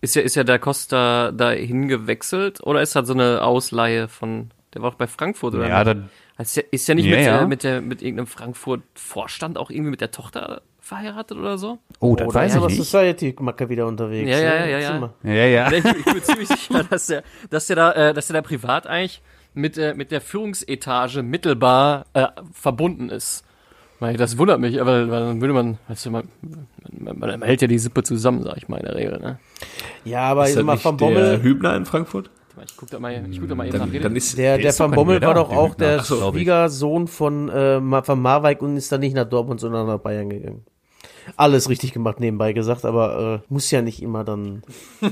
ist 0.00 0.14
ja, 0.16 0.22
ist 0.22 0.34
ja 0.36 0.44
der 0.44 0.58
Costa 0.58 1.32
da 1.32 1.50
hingewechselt 1.50 2.62
oder 2.62 2.82
ist 2.82 2.94
das 2.94 3.06
so 3.08 3.14
eine 3.14 3.42
Ausleihe 3.42 4.06
von, 4.08 4.50
der 4.74 4.82
war 4.82 4.90
auch 4.90 4.94
bei 4.94 5.06
Frankfurt 5.06 5.54
oder? 5.54 5.68
Ja, 5.68 5.84
dann, 5.84 6.10
Ist 6.38 6.56
ja, 6.56 6.62
ist 6.70 6.86
ja 6.88 6.94
nicht 6.94 7.06
Ja, 7.06 7.16
mit, 7.16 7.26
ja. 7.26 7.46
Mit, 7.46 7.64
der, 7.64 7.80
mit 7.80 8.02
irgendeinem 8.02 8.26
Frankfurt-Vorstand 8.26 9.58
auch 9.58 9.70
irgendwie 9.70 9.90
mit 9.90 10.00
der 10.00 10.10
Tochter 10.10 10.62
verheiratet 10.80 11.36
oder 11.38 11.58
so? 11.58 11.78
oh, 12.00 12.16
das 12.16 12.28
Oder 12.28 12.34
weiß 12.40 12.52
ist 12.52 12.56
aber 12.56 12.66
ich 12.70 12.78
nicht. 12.78 12.88
Society-Macke 12.90 13.68
wieder 13.68 13.86
unterwegs. 13.86 14.30
Ja, 14.30 14.38
ja, 14.38 14.50
ne? 14.50 14.70
ja, 14.70 14.78
ja, 14.78 15.10
ja. 15.24 15.34
Ja, 15.34 15.68
ja. 15.68 15.70
Ich, 15.72 15.84
ich 15.84 16.04
bin 16.04 16.22
ziemlich 16.22 16.48
sicher, 16.48 16.84
dass 16.84 17.06
der, 17.06 17.22
dass 17.50 17.66
der 17.66 17.76
da, 17.76 17.92
äh, 17.92 18.14
dass 18.14 18.26
der 18.28 18.34
da 18.34 18.42
privat 18.42 18.86
eigentlich 18.86 19.22
mit, 19.54 19.76
äh, 19.76 19.94
mit 19.94 20.10
der 20.12 20.20
Führungsetage 20.20 21.22
mittelbar 21.22 22.06
äh, 22.14 22.26
verbunden 22.52 23.10
ist. 23.10 23.44
Weil 24.00 24.16
das 24.16 24.38
wundert 24.38 24.60
mich, 24.60 24.76
weil, 24.76 25.10
weil 25.10 25.20
dann 25.20 25.40
würde 25.40 25.52
man, 25.54 25.78
weißt 25.88 26.06
du, 26.06 26.10
man, 26.12 26.28
man, 26.92 27.18
man, 27.18 27.30
man 27.40 27.42
hält 27.42 27.62
ja 27.62 27.68
die 27.68 27.78
Sippe 27.80 28.04
zusammen, 28.04 28.44
sag 28.44 28.56
ich 28.56 28.68
mal 28.68 28.76
in 28.76 28.86
der 28.86 28.94
Regel. 28.94 29.18
Ne? 29.18 29.38
Ja, 30.04 30.20
aber 30.20 30.48
Ist 30.48 30.62
mal 30.62 30.74
nicht 30.74 30.84
Van 30.84 30.96
der 30.96 31.04
Bommel, 31.06 31.42
Hübner 31.42 31.74
in 31.74 31.84
Frankfurt? 31.84 32.30
Mal, 32.58 32.64
Ich 32.68 32.76
guck 32.76 32.90
da 32.90 32.98
mal, 32.98 33.24
ich 33.30 33.38
guck 33.38 33.48
da 33.48 33.54
mal 33.54 33.68
eben 33.68 33.78
nach. 33.78 33.86
Dann, 33.86 34.02
dann 34.02 34.16
ist 34.16 34.36
der, 34.36 34.58
der 34.58 34.70
ist 34.70 34.80
doch 34.80 34.86
Van 34.86 34.94
Bommel 34.94 35.20
war 35.22 35.34
doch 35.34 35.48
der 35.50 35.58
auch 35.58 35.74
der 35.74 36.02
so. 36.02 36.32
Schwiegersohn 36.32 37.06
von, 37.06 37.48
äh, 37.48 38.02
von 38.02 38.20
Marwijk 38.20 38.62
und 38.62 38.76
ist 38.76 38.90
dann 38.90 39.00
nicht 39.00 39.14
nach 39.14 39.28
Dortmund, 39.28 39.60
sondern 39.60 39.86
nach 39.86 39.98
Bayern 39.98 40.28
gegangen. 40.28 40.64
Alles 41.36 41.68
richtig 41.68 41.92
gemacht, 41.92 42.20
nebenbei 42.20 42.52
gesagt, 42.52 42.84
aber 42.84 43.42
äh, 43.46 43.52
muss 43.52 43.70
ja 43.70 43.82
nicht 43.82 44.02
immer 44.02 44.24
dann. 44.24 44.62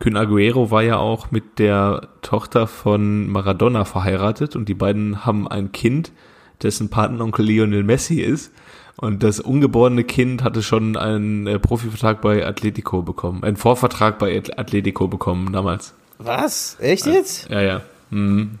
Kun 0.00 0.16
Aguero 0.16 0.70
war 0.70 0.82
ja 0.82 0.98
auch 0.98 1.30
mit 1.30 1.58
der 1.58 2.08
Tochter 2.20 2.66
von 2.66 3.28
Maradona 3.28 3.84
verheiratet 3.84 4.56
und 4.56 4.68
die 4.68 4.74
beiden 4.74 5.24
haben 5.24 5.46
ein 5.48 5.72
Kind, 5.72 6.12
dessen 6.62 6.90
Patenonkel 6.90 7.46
Lionel 7.46 7.84
Messi 7.84 8.20
ist. 8.20 8.52
Und 8.96 9.22
das 9.22 9.40
ungeborene 9.40 10.04
Kind 10.04 10.44
hatte 10.44 10.62
schon 10.62 10.96
einen 10.96 11.46
äh, 11.46 11.58
Profivertrag 11.58 12.20
bei 12.20 12.46
Atletico 12.46 13.02
bekommen, 13.02 13.42
einen 13.42 13.56
Vorvertrag 13.56 14.18
bei 14.18 14.36
At- 14.38 14.56
Atletico 14.58 15.08
bekommen 15.08 15.52
damals. 15.52 15.94
Was? 16.18 16.76
Echt 16.80 17.06
jetzt? 17.06 17.50
Ja, 17.50 17.60
ja. 17.60 17.80
Mhm. 18.10 18.58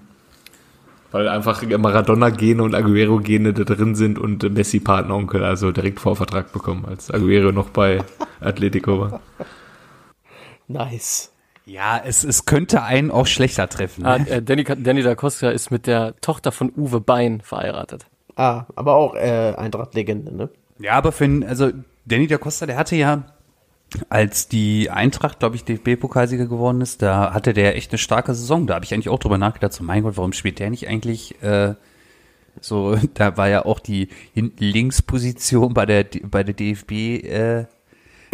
Weil 1.12 1.28
einfach 1.28 1.62
Maradona-Gene 1.62 2.60
und 2.64 2.74
Aguero-Gene 2.74 3.52
da 3.52 3.62
drin 3.62 3.94
sind 3.94 4.18
und 4.18 4.42
Messi 4.52 4.80
Patenonkel, 4.80 5.44
also 5.44 5.70
direkt 5.70 6.00
Vorvertrag 6.00 6.52
bekommen, 6.52 6.84
als 6.86 7.12
Aguero 7.12 7.52
noch 7.52 7.70
bei 7.70 8.02
Atletico 8.40 8.98
war. 8.98 9.20
Nice. 10.66 11.30
Ja, 11.66 12.00
es, 12.04 12.24
es 12.24 12.44
könnte 12.44 12.82
einen 12.82 13.10
auch 13.10 13.26
schlechter 13.26 13.68
treffen. 13.68 14.04
Ah, 14.04 14.18
Ne? 14.18 14.28
äh, 14.28 14.42
Danny, 14.42 14.64
Danny 14.64 15.02
da 15.02 15.14
Costa 15.14 15.50
ist 15.50 15.70
mit 15.70 15.86
der 15.86 16.14
Tochter 16.20 16.52
von 16.52 16.72
Uwe 16.76 17.00
Bein 17.00 17.40
verheiratet. 17.40 18.06
Ah, 18.36 18.64
aber 18.74 18.94
auch 18.96 19.14
äh, 19.14 19.54
Eintracht-Legende, 19.56 20.34
ne? 20.34 20.48
Ja, 20.78 20.92
aber 20.92 21.12
für 21.12 21.24
einen, 21.24 21.44
also 21.44 21.70
Danny 22.04 22.26
da 22.26 22.38
Costa, 22.38 22.66
der 22.66 22.76
hatte 22.76 22.96
ja, 22.96 23.24
als 24.08 24.48
die 24.48 24.90
Eintracht, 24.90 25.38
glaube 25.38 25.56
ich, 25.56 25.64
DFB-Pokalsieger 25.64 26.46
geworden 26.46 26.80
ist, 26.80 27.02
da 27.02 27.32
hatte 27.32 27.52
der 27.52 27.76
echt 27.76 27.92
eine 27.92 27.98
starke 27.98 28.34
Saison. 28.34 28.66
Da 28.66 28.74
habe 28.74 28.84
ich 28.84 28.92
eigentlich 28.92 29.08
auch 29.08 29.18
drüber 29.18 29.38
nachgedacht, 29.38 29.72
so 29.72 29.84
mein 29.84 30.02
Gott, 30.02 30.16
warum 30.16 30.32
spielt 30.32 30.58
der 30.58 30.70
nicht 30.70 30.88
eigentlich 30.88 31.40
äh, 31.42 31.74
so, 32.60 32.96
da 33.14 33.36
war 33.36 33.48
ja 33.48 33.64
auch 33.64 33.80
die 33.80 34.08
Linksposition 34.34 35.74
bei 35.74 35.86
der 35.86 36.06
bei 36.22 36.42
der 36.42 36.54
DFB 36.54 36.92
äh, 37.24 37.64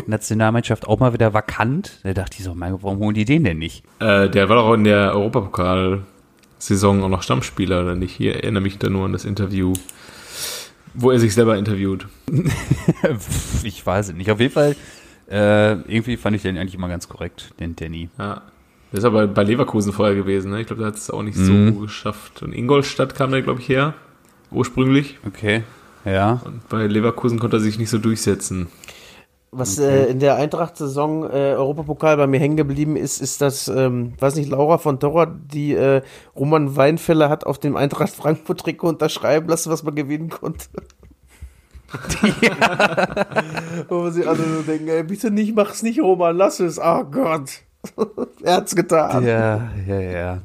Nationalmannschaft 0.07 0.89
auch 0.89 0.99
mal 0.99 1.13
wieder 1.13 1.35
vakant. 1.35 2.01
Da 2.05 2.15
dachte 2.15 2.37
ich 2.39 2.45
so, 2.45 2.55
mein 2.55 2.73
Gott, 2.73 2.83
warum 2.83 2.99
holen 3.01 3.15
die 3.15 3.25
den 3.25 3.45
denn 3.45 3.59
nicht? 3.59 3.85
Äh, 4.01 4.31
der 4.31 4.49
war 4.49 4.57
doch 4.57 4.65
auch 4.67 4.75
in 4.75 4.85
der 4.85 5.15
Europapokal-Saison 6.61 7.03
auch 7.03 7.09
noch 7.09 7.23
Stammspieler, 7.23 7.83
oder 7.83 7.95
nicht? 7.95 8.15
Hier 8.17 8.37
erinnere 8.37 8.63
mich 8.63 8.79
da 8.79 8.89
nur 8.89 9.05
an 9.07 9.13
das 9.13 9.25
Interview, 9.25 9.73
wo 10.95 11.11
er 11.11 11.19
sich 11.19 11.35
selber 11.35 11.57
interviewt. 11.57 12.07
ich 13.63 13.85
weiß 13.85 14.09
es 14.09 14.15
nicht. 14.15 14.31
Auf 14.31 14.41
jeden 14.41 14.53
Fall, 14.53 14.77
äh, 15.31 15.73
irgendwie 15.93 16.17
fand 16.17 16.37
ich 16.37 16.43
den 16.43 16.59
eigentlich 16.59 16.75
immer 16.75 16.89
ganz 16.89 17.09
korrekt, 17.09 17.53
den 17.61 17.77
Danny. 17.77 18.09
Ja. 18.19 18.43
Der 18.93 18.99
ist 18.99 19.05
aber 19.05 19.27
bei 19.29 19.45
Leverkusen 19.45 19.93
vorher 19.93 20.17
gewesen, 20.17 20.51
ne? 20.51 20.61
Ich 20.61 20.67
glaube, 20.67 20.81
der 20.81 20.89
hat 20.89 20.97
es 20.97 21.11
auch 21.11 21.23
nicht 21.23 21.37
so 21.39 21.53
Mhm. 21.53 21.81
geschafft. 21.81 22.43
Und 22.43 22.53
Ingolstadt 22.53 23.15
kam 23.15 23.31
der, 23.31 23.43
glaube 23.43 23.61
ich, 23.61 23.69
her, 23.69 23.95
ursprünglich. 24.51 25.19
Okay. 25.25 25.63
Ja. 26.05 26.41
Und 26.45 26.69
bei 26.69 26.87
Leverkusen 26.87 27.39
konnte 27.39 27.59
er 27.59 27.61
sich 27.61 27.79
nicht 27.79 27.91
so 27.91 27.99
durchsetzen. 27.99 28.67
Was 29.53 29.81
äh, 29.81 30.07
in 30.07 30.21
der 30.21 30.37
Eintracht-Saison 30.37 31.25
äh, 31.25 31.55
Europapokal 31.55 32.17
bei 32.17 32.29
mir 32.29 32.39
hängen 32.39 32.57
geblieben 32.57 32.95
ist, 32.95 33.21
ist, 33.21 33.41
dass, 33.41 33.67
ähm, 33.67 34.13
weiß 34.21 34.37
nicht, 34.37 34.49
Laura 34.49 34.79
von 34.79 35.01
Torra, 35.01 35.27
die 35.27 35.75
äh, 35.75 36.03
Roman 36.37 36.77
Weinfeller 36.77 37.29
hat 37.29 37.45
auf 37.45 37.59
dem 37.59 37.77
Eintracht 37.77 38.11
Frankfurt-Trikot 38.11 38.91
unterschreiben 38.91 39.49
lassen, 39.49 39.73
was 39.73 39.83
man 39.83 39.97
gewinnen 39.97 40.29
konnte. 40.29 40.67
Wo 43.89 44.05
wir 44.05 44.13
sie 44.13 44.25
alle 44.25 44.45
so 44.45 44.63
denken, 44.63 44.87
ey, 44.87 45.03
bitte 45.03 45.33
nicht, 45.33 45.57
mach's 45.57 45.83
nicht, 45.83 46.01
Roman, 46.01 46.37
lass 46.37 46.61
es. 46.61 46.79
Oh 46.79 47.03
Gott. 47.03 47.51
er 48.45 48.57
hat's 48.57 48.77
getan. 48.77 49.27
Ja, 49.27 49.71
ja, 49.87 50.01
ja. 50.01 50.43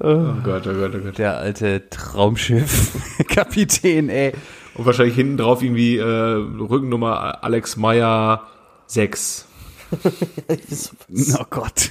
Oh 0.00 0.34
Gott, 0.44 0.66
oh 0.66 0.74
Gott, 0.74 0.94
oh 0.94 0.98
Gott. 0.98 1.16
Der 1.16 1.38
alte 1.38 1.88
Traumschiff-Kapitän, 1.88 4.10
ey. 4.10 4.34
Und 4.78 4.86
wahrscheinlich 4.86 5.16
hinten 5.16 5.36
drauf 5.36 5.62
irgendwie 5.62 5.98
äh, 5.98 6.04
Rückennummer 6.04 7.42
Alex 7.44 7.76
Meyer 7.76 8.46
6. 8.86 9.46
Oh 11.38 11.44
Gott. 11.50 11.90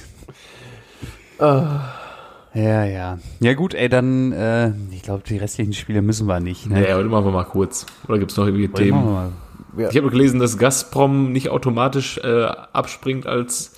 Ja, 2.54 2.84
ja. 2.84 3.18
Ja 3.40 3.54
gut, 3.54 3.74
ey, 3.74 3.88
dann, 3.88 4.32
äh, 4.32 4.72
ich 4.90 5.02
glaube, 5.02 5.22
die 5.26 5.36
restlichen 5.36 5.72
Spiele 5.74 6.02
müssen 6.02 6.26
wir 6.26 6.40
nicht. 6.40 6.66
Ne? 6.66 6.80
Naja, 6.80 6.96
heute 6.96 7.08
machen 7.08 7.26
wir 7.26 7.32
mal 7.32 7.44
kurz. 7.44 7.86
Oder 8.08 8.18
gibt 8.18 8.30
es 8.30 8.36
noch 8.36 8.46
irgendwie 8.46 8.68
Themen? 8.68 9.04
mal. 9.04 9.32
Ich 9.76 9.96
habe 9.96 10.10
gelesen, 10.10 10.40
dass 10.40 10.58
Gazprom 10.58 11.30
nicht 11.30 11.50
automatisch 11.50 12.18
äh, 12.18 12.44
abspringt 12.72 13.26
als 13.26 13.72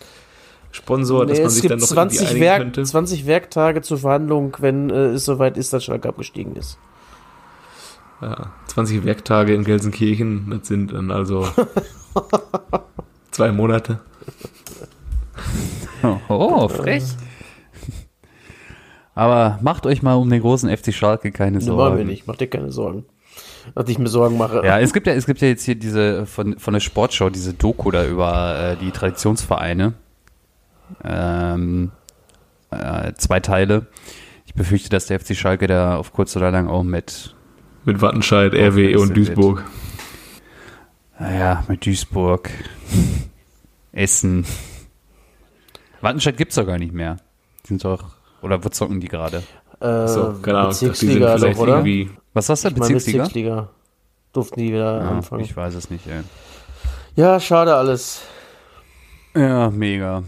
Sponsor, 0.71 1.27
dass 1.27 1.37
Nee, 1.37 1.43
man 1.43 1.49
es 1.49 1.55
sich 1.55 1.63
gibt 1.63 1.73
dann 1.73 1.79
noch 1.81 1.89
20, 1.89 2.21
irgendwie 2.21 2.31
einigen 2.31 2.45
Werk, 2.47 2.63
könnte. 2.63 2.85
20 2.85 3.27
Werktage 3.27 3.83
zur 3.83 3.99
Verhandlung, 3.99 4.57
wenn 4.61 4.89
äh, 4.89 5.07
es 5.09 5.25
soweit 5.25 5.57
ist, 5.59 5.73
dass 5.73 5.85
Schalke 5.85 6.09
abgestiegen 6.09 6.57
ist. 6.57 6.79
Ja, 8.23 8.53
20 8.71 9.05
Werktage 9.05 9.55
in 9.55 9.65
Gelsenkirchen, 9.65 10.51
das 10.51 10.69
sind 10.69 10.93
dann 10.93 11.11
also 11.11 11.49
zwei 13.31 13.53
Monate. 13.53 14.01
Oh, 16.03 16.19
oh, 16.29 16.69
frech. 16.69 17.05
Aber 19.15 19.59
macht 19.61 19.87
euch 19.87 20.03
mal 20.03 20.15
um 20.15 20.31
den 20.31 20.41
großen 20.41 20.75
FC 20.75 20.95
Schalke 20.95 21.33
keine 21.33 21.61
So 21.61 21.77
wollen 21.77 21.93
wir 21.93 21.99
Sorgen. 21.99 22.09
nicht, 22.09 22.27
mach 22.27 22.37
dir 22.37 22.47
keine 22.47 22.71
Sorgen. 22.71 23.05
Dass 23.75 23.89
ich 23.89 23.99
mir 23.99 24.09
Sorgen 24.09 24.39
mache. 24.39 24.63
Ja, 24.65 24.79
es 24.81 24.93
gibt 24.93 25.07
ja, 25.07 25.13
es 25.13 25.27
gibt 25.27 25.41
ja 25.41 25.49
jetzt 25.49 25.65
hier 25.65 25.75
diese 25.75 26.25
von, 26.27 26.59
von 26.59 26.73
der 26.73 26.81
Sportschau, 26.81 27.29
diese 27.29 27.53
Doku 27.53 27.91
da 27.91 28.07
über 28.07 28.59
äh, 28.59 28.77
die 28.77 28.91
Traditionsvereine. 28.91 29.95
Ähm, 31.05 31.91
äh, 32.71 33.13
zwei 33.15 33.41
Teile. 33.41 33.87
Ich 34.47 34.55
befürchte, 34.55 34.89
dass 34.89 35.07
der 35.07 35.21
FC 35.21 35.37
Schalke 35.37 35.67
da 35.67 35.97
auf 35.97 36.13
kurz 36.13 36.37
oder 36.37 36.51
lang 36.51 36.69
auch 36.69 36.83
mit, 36.83 37.35
Mit 37.91 38.03
Wattenscheid, 38.03 38.53
RW 38.55 38.67
Aufgelistet 38.95 39.01
und 39.01 39.17
Duisburg. 39.17 39.65
naja, 41.19 41.65
mit 41.67 41.85
Duisburg, 41.85 42.49
Essen. 43.91 44.47
Wattenscheid 46.01 46.37
gibt's 46.37 46.55
doch 46.55 46.65
gar 46.67 46.79
nicht 46.79 46.95
mehr. 46.95 47.17
Die 47.65 47.69
sind 47.69 47.85
doch, 47.85 48.05
oder 48.43 48.63
wo 48.65 48.69
zocken 48.69 49.01
die 49.01 49.09
gerade? 49.09 49.43
Äh, 49.81 50.07
So, 50.07 50.35
sind 50.35 50.43
Bezirksliga 50.45 51.37
vielleicht 51.37 51.57
doch, 51.57 51.63
oder? 51.63 51.73
irgendwie. 51.79 52.11
Was 52.33 52.49
hast 52.49 52.63
du, 52.65 52.69
Ich 52.69 52.77
meine, 52.77 52.95
Bezirksliga? 52.95 53.25
Bezirksliga. 53.25 53.69
Durften 54.33 54.61
die 54.61 54.69
wieder 54.69 55.03
Ja, 55.03 55.11
anfangen. 55.11 55.43
ich 55.43 55.57
weiß 55.57 55.75
es 55.75 55.91
nicht, 55.91 56.07
ey. 56.07 56.21
Ja, 57.17 57.41
schade 57.41 57.75
alles. 57.75 58.23
Ja, 59.35 59.69
mega. 59.71 60.23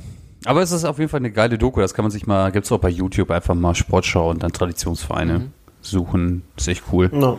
Aber 0.47 0.63
es 0.63 0.73
ist 0.73 0.85
auf 0.85 0.99
jeden 0.99 1.09
Fall 1.11 1.21
eine 1.21 1.31
geile 1.31 1.59
Doku. 1.59 1.81
Das 1.81 1.95
kann 1.95 2.03
man 2.05 2.11
sich 2.11 2.27
mal, 2.27 2.51
gibt's 2.51 2.73
auch 2.73 2.81
bei 2.81 2.89
YouTube 2.89 3.31
einfach 3.31 3.55
mal 3.55 3.77
Sportschau 3.77 4.31
und 4.31 4.43
dann 4.43 4.51
Traditionsvereine 4.51 5.53
suchen. 5.83 6.43
Ist 6.57 6.69
echt 6.69 6.85
cool. 6.93 7.11
No. 7.13 7.39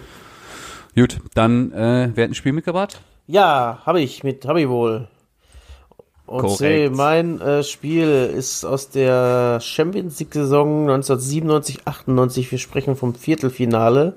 Gut, 0.95 1.19
dann, 1.33 1.71
äh, 1.71 2.11
wer 2.13 2.23
hat 2.25 2.31
ein 2.31 2.35
Spiel 2.35 2.53
mitgebracht? 2.53 3.01
Ja, 3.25 3.79
habe 3.85 4.01
ich 4.01 4.23
mit, 4.23 4.45
habe 4.45 4.61
ich 4.61 4.69
wohl. 4.69 5.07
Und 6.25 6.41
Korrekt. 6.41 6.57
seh, 6.57 6.89
mein 6.89 7.41
äh, 7.41 7.63
Spiel 7.63 8.07
ist 8.35 8.63
aus 8.63 8.89
der 8.89 9.59
Champions 9.59 10.19
League 10.19 10.33
Saison 10.33 10.89
1997, 10.89 11.81
98. 11.85 12.51
Wir 12.51 12.59
sprechen 12.59 12.95
vom 12.95 13.13
Viertelfinale. 13.13 14.13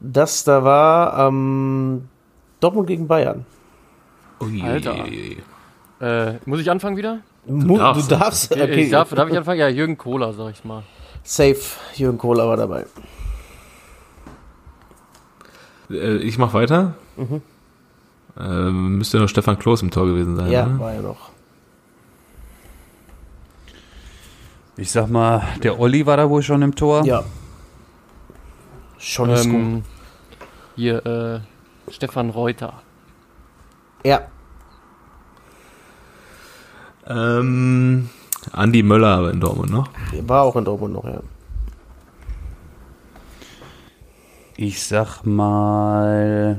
Das 0.00 0.44
da 0.44 0.64
war 0.64 1.28
ähm, 1.28 2.08
Dortmund 2.60 2.86
gegen 2.88 3.06
Bayern. 3.08 3.46
Ui, 4.40 4.62
Alter. 4.62 5.06
Äh, 6.00 6.34
muss 6.46 6.60
ich 6.60 6.70
anfangen 6.70 6.96
wieder? 6.96 7.20
Du 7.46 7.76
darfst. 7.78 8.10
darfst. 8.12 8.52
Okay. 8.52 8.62
Okay, 8.62 8.82
Ich 8.84 8.90
darf, 8.90 9.10
darf 9.10 9.28
ich 9.28 9.36
anfangen? 9.36 9.58
Ja, 9.58 9.68
Jürgen 9.68 9.96
Kohler, 9.98 10.32
sag 10.32 10.52
ich 10.52 10.64
mal. 10.64 10.82
Safe. 11.28 11.60
Jürgen 11.94 12.16
Kohler 12.16 12.48
war 12.48 12.56
dabei. 12.56 12.86
Äh, 15.90 16.16
ich 16.16 16.38
mach 16.38 16.54
weiter. 16.54 16.94
Ähm, 18.38 18.96
müsste 18.96 19.18
noch 19.18 19.28
Stefan 19.28 19.58
Kloß 19.58 19.82
im 19.82 19.90
Tor 19.90 20.06
gewesen 20.06 20.36
sein. 20.36 20.50
Ja, 20.50 20.64
ne? 20.64 20.80
war 20.80 20.94
ja 20.94 21.02
noch. 21.02 21.30
Ich 24.78 24.90
sag 24.90 25.10
mal, 25.10 25.42
der 25.62 25.78
Olli 25.78 26.06
war 26.06 26.16
da 26.16 26.30
wohl 26.30 26.42
schon 26.42 26.62
im 26.62 26.74
Tor. 26.74 27.04
Ja. 27.04 27.22
Schon 28.96 29.28
ist 29.28 29.44
gut. 29.44 29.54
Ähm, 29.54 29.84
hier, 30.76 31.04
äh, 31.04 31.92
Stefan 31.92 32.30
Reuter. 32.30 32.80
Ja. 34.02 34.22
Ähm, 37.06 38.08
Andi 38.52 38.82
Möller 38.82 39.18
aber 39.18 39.30
in 39.30 39.40
Dortmund 39.40 39.70
noch. 39.70 39.88
War 40.22 40.42
auch 40.42 40.56
in 40.56 40.64
Dortmund 40.64 40.94
noch, 40.94 41.04
ja. 41.04 41.20
Ich 44.56 44.82
sag 44.82 45.24
mal, 45.24 46.58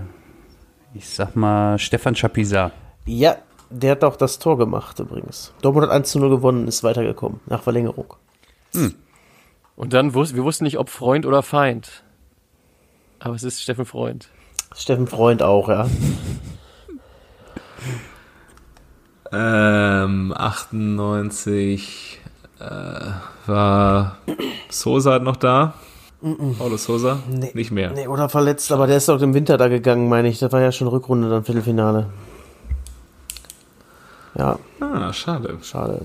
ich 0.94 1.10
sag 1.10 1.36
mal, 1.36 1.78
Stefan 1.78 2.16
Chapiza. 2.16 2.72
Ja, 3.06 3.38
der 3.70 3.92
hat 3.92 4.04
auch 4.04 4.16
das 4.16 4.40
Tor 4.40 4.58
gemacht 4.58 5.00
übrigens. 5.00 5.54
Dortmund 5.62 5.88
hat 5.88 5.94
1 5.94 6.12
zu 6.12 6.20
0 6.20 6.30
gewonnen, 6.30 6.68
ist 6.68 6.84
weitergekommen. 6.84 7.40
Nach 7.46 7.62
Verlängerung. 7.62 8.14
Und 9.76 9.94
dann 9.94 10.14
wussten 10.14 10.38
wir 10.38 10.44
wussten 10.44 10.64
nicht, 10.64 10.78
ob 10.78 10.90
Freund 10.90 11.26
oder 11.26 11.44
Feind. 11.44 12.04
Aber 13.20 13.36
es 13.36 13.44
ist 13.44 13.62
Steffen 13.62 13.86
Freund. 13.86 14.30
Steffen 14.76 15.08
Freund 15.08 15.42
auch, 15.44 15.68
ja. 15.70 15.88
Ähm, 19.32 20.34
98 20.36 22.20
äh, 22.60 22.66
war 23.46 24.18
Sosa 24.70 25.20
noch 25.20 25.36
da. 25.38 25.74
Paulo 26.58 26.76
Sosa? 26.78 27.20
Nee. 27.30 27.52
Nicht 27.54 27.72
mehr. 27.72 27.92
Nee, 27.92 28.08
oder 28.08 28.28
verletzt, 28.28 28.72
aber 28.72 28.88
der 28.88 28.98
ist 28.98 29.08
auch 29.10 29.22
im 29.22 29.34
Winter 29.34 29.58
da 29.58 29.68
gegangen, 29.70 30.10
meine 30.10 30.28
ich. 30.28 30.40
Das 30.40 30.52
war 30.52 30.60
ja 30.62 30.72
schon 30.72 30.88
Rückrunde, 30.88 31.30
dann 31.30 31.46
Viertelfinale. 31.46 32.08
Ja, 34.36 34.60
Ah, 34.82 35.14
schade. 35.14 35.58
schade. 35.62 36.02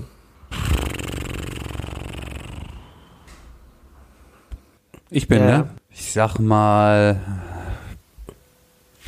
Ich 5.11 5.29
bin, 5.29 5.39
Ja. 5.41 5.59
ne? 5.59 5.68
Ich 5.91 6.12
sag 6.12 6.39
mal, 6.39 7.20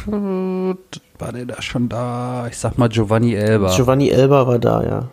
war 0.06 1.32
der 1.32 1.46
da 1.46 1.60
schon 1.62 1.88
da? 1.88 2.46
Ich 2.48 2.58
sag 2.58 2.78
mal 2.78 2.88
Giovanni 2.88 3.34
Elba. 3.34 3.74
Giovanni 3.74 4.08
Elba 4.10 4.46
war 4.46 4.58
da, 4.58 4.82
ja. 4.82 5.08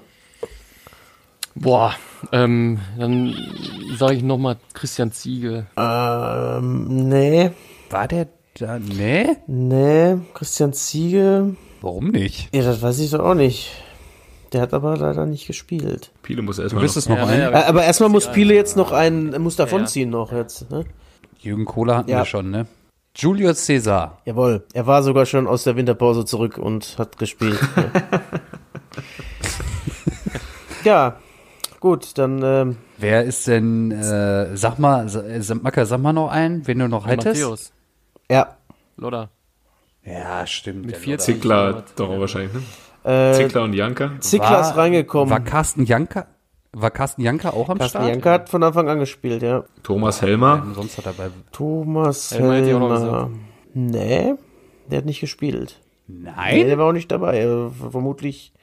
Boah, 1.56 1.94
ähm, 2.32 2.80
dann 2.98 3.36
sage 3.98 4.16
ich 4.16 4.24
nochmal 4.24 4.58
Christian 4.74 5.12
Ziege. 5.12 5.68
Ähm, 5.78 7.08
nee, 7.10 7.52
war 7.89 8.08
der 8.08 8.28
da? 8.60 8.80
Nee? 8.80 9.28
nee, 9.48 10.18
Christian 10.34 10.74
Ziege. 10.74 11.56
Warum 11.82 12.08
nicht? 12.10 12.50
Ja, 12.56 12.64
das 12.64 12.82
weiß 12.82 13.00
ich 13.00 13.12
doch 13.12 13.20
auch 13.20 13.36
nicht. 13.36 13.72
Der 14.52 14.62
hat 14.62 14.74
aber 14.74 14.98
leider 14.98 15.26
nicht 15.26 15.48
gespielt. 15.48 16.12
Piele 16.22 16.41
muss 16.44 16.56
Du 16.58 16.64
erstmal 16.64 16.84
wirst 16.84 16.96
noch. 16.96 17.04
es 17.04 17.10
noch 17.10 17.18
Ja, 17.18 17.26
ein. 17.26 17.39
ja, 17.39 17.50
Äh, 17.52 17.64
Aber 17.66 17.84
erstmal 17.84 18.10
muss 18.10 18.32
Piele 18.32 18.54
jetzt 18.56 18.78
noch 18.78 18.91
einen, 18.91 19.39
muss 19.41 19.56
davonziehen 19.56 20.10
noch 20.10 20.32
jetzt. 20.32 20.70
Ne? 20.72 20.86
Jürgen 21.39 21.66
Kohler 21.66 21.98
hatten 21.98 22.10
Ja. 22.12 22.20
wir 22.20 22.26
schon, 22.26 22.50
ne? 22.52 22.68
Julius 23.16 23.68
Caesar. 23.68 24.20
Jawohl, 24.26 24.66
er 24.74 24.88
war 24.88 25.03
sogar 25.03 25.26
schon 25.26 25.47
aus 25.47 25.64
der 25.64 25.76
Winterpause 25.76 26.26
zurück 26.26 26.57
und 26.57 26.97
hat 26.97 27.18
gespielt. 27.18 27.59
ja, 30.84 31.18
gut, 31.80 32.18
dann 32.18 32.41
ähm, 32.43 32.78
Wer 33.03 33.24
ist 33.24 33.47
denn, 33.47 33.91
äh, 33.91 34.55
sag 34.55 34.80
mal, 34.80 35.07
äh, 35.14 35.55
Macker, 35.55 35.86
sag 35.86 35.99
mal 35.99 36.14
noch 36.14 36.30
einen, 36.30 36.66
wenn 36.68 36.80
du 36.80 36.88
noch 36.88 37.05
hättest. 37.05 37.41
Matthäus. 37.41 37.74
ja. 38.30 38.55
Lodder. 38.95 39.30
Ja, 40.05 40.47
stimmt. 40.47 40.86
Mit 40.86 40.95
40. 40.95 41.36
Zickler 41.36 41.84
doch 41.95 42.09
auch 42.09 42.20
wahrscheinlich, 42.20 42.53
ne? 42.53 42.61
Äh, 43.03 43.34
Zickler 43.34 43.64
und 43.64 43.74
Janka. 43.74 44.11
Zickler 44.20 44.61
ist 44.61 44.78
reingekommen. 44.78 45.30
War 45.30 45.41
Carsten 45.41 45.84
Janka, 45.86 46.28
war 46.74 46.92
Carsten 46.92 47.22
Janka 47.22 47.52
auch 47.52 47.70
am 47.70 47.78
Carsten 47.78 47.98
Start? 48.00 48.10
Janka 48.10 48.32
hat 48.32 48.50
von 48.50 48.64
Anfang 48.64 48.90
an 48.90 49.00
gespielt, 49.00 49.42
ja. 49.44 49.64
Thomas 49.84 50.22
Helmer. 50.22 50.66
Sonst 50.74 50.98
hat 50.98 51.06
er 51.06 51.14
bei, 51.14 51.30
Thomas 51.52 52.32
Helmer 52.34 52.56
hätte 52.56 52.70
ich 52.70 52.74
auch 52.76 52.80
noch 52.80 53.00
Helmer. 53.00 53.30
Nee, 53.74 54.34
der 54.90 54.98
hat 55.00 55.06
nicht 55.06 55.20
gespielt. 55.22 55.80
Nee, 56.08 56.30
nein? 56.36 56.68
der 56.68 56.78
war 56.78 56.88
auch 56.88 56.92
nicht 56.94 57.12
dabei. 57.12 57.40
äh, 57.40 57.70
Vermutlich. 57.92 58.54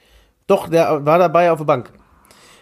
Doch, 0.46 0.68
der 0.68 1.04
war 1.06 1.18
dabei 1.18 1.50
auf 1.52 1.58
der 1.58 1.64
Bank. 1.64 1.92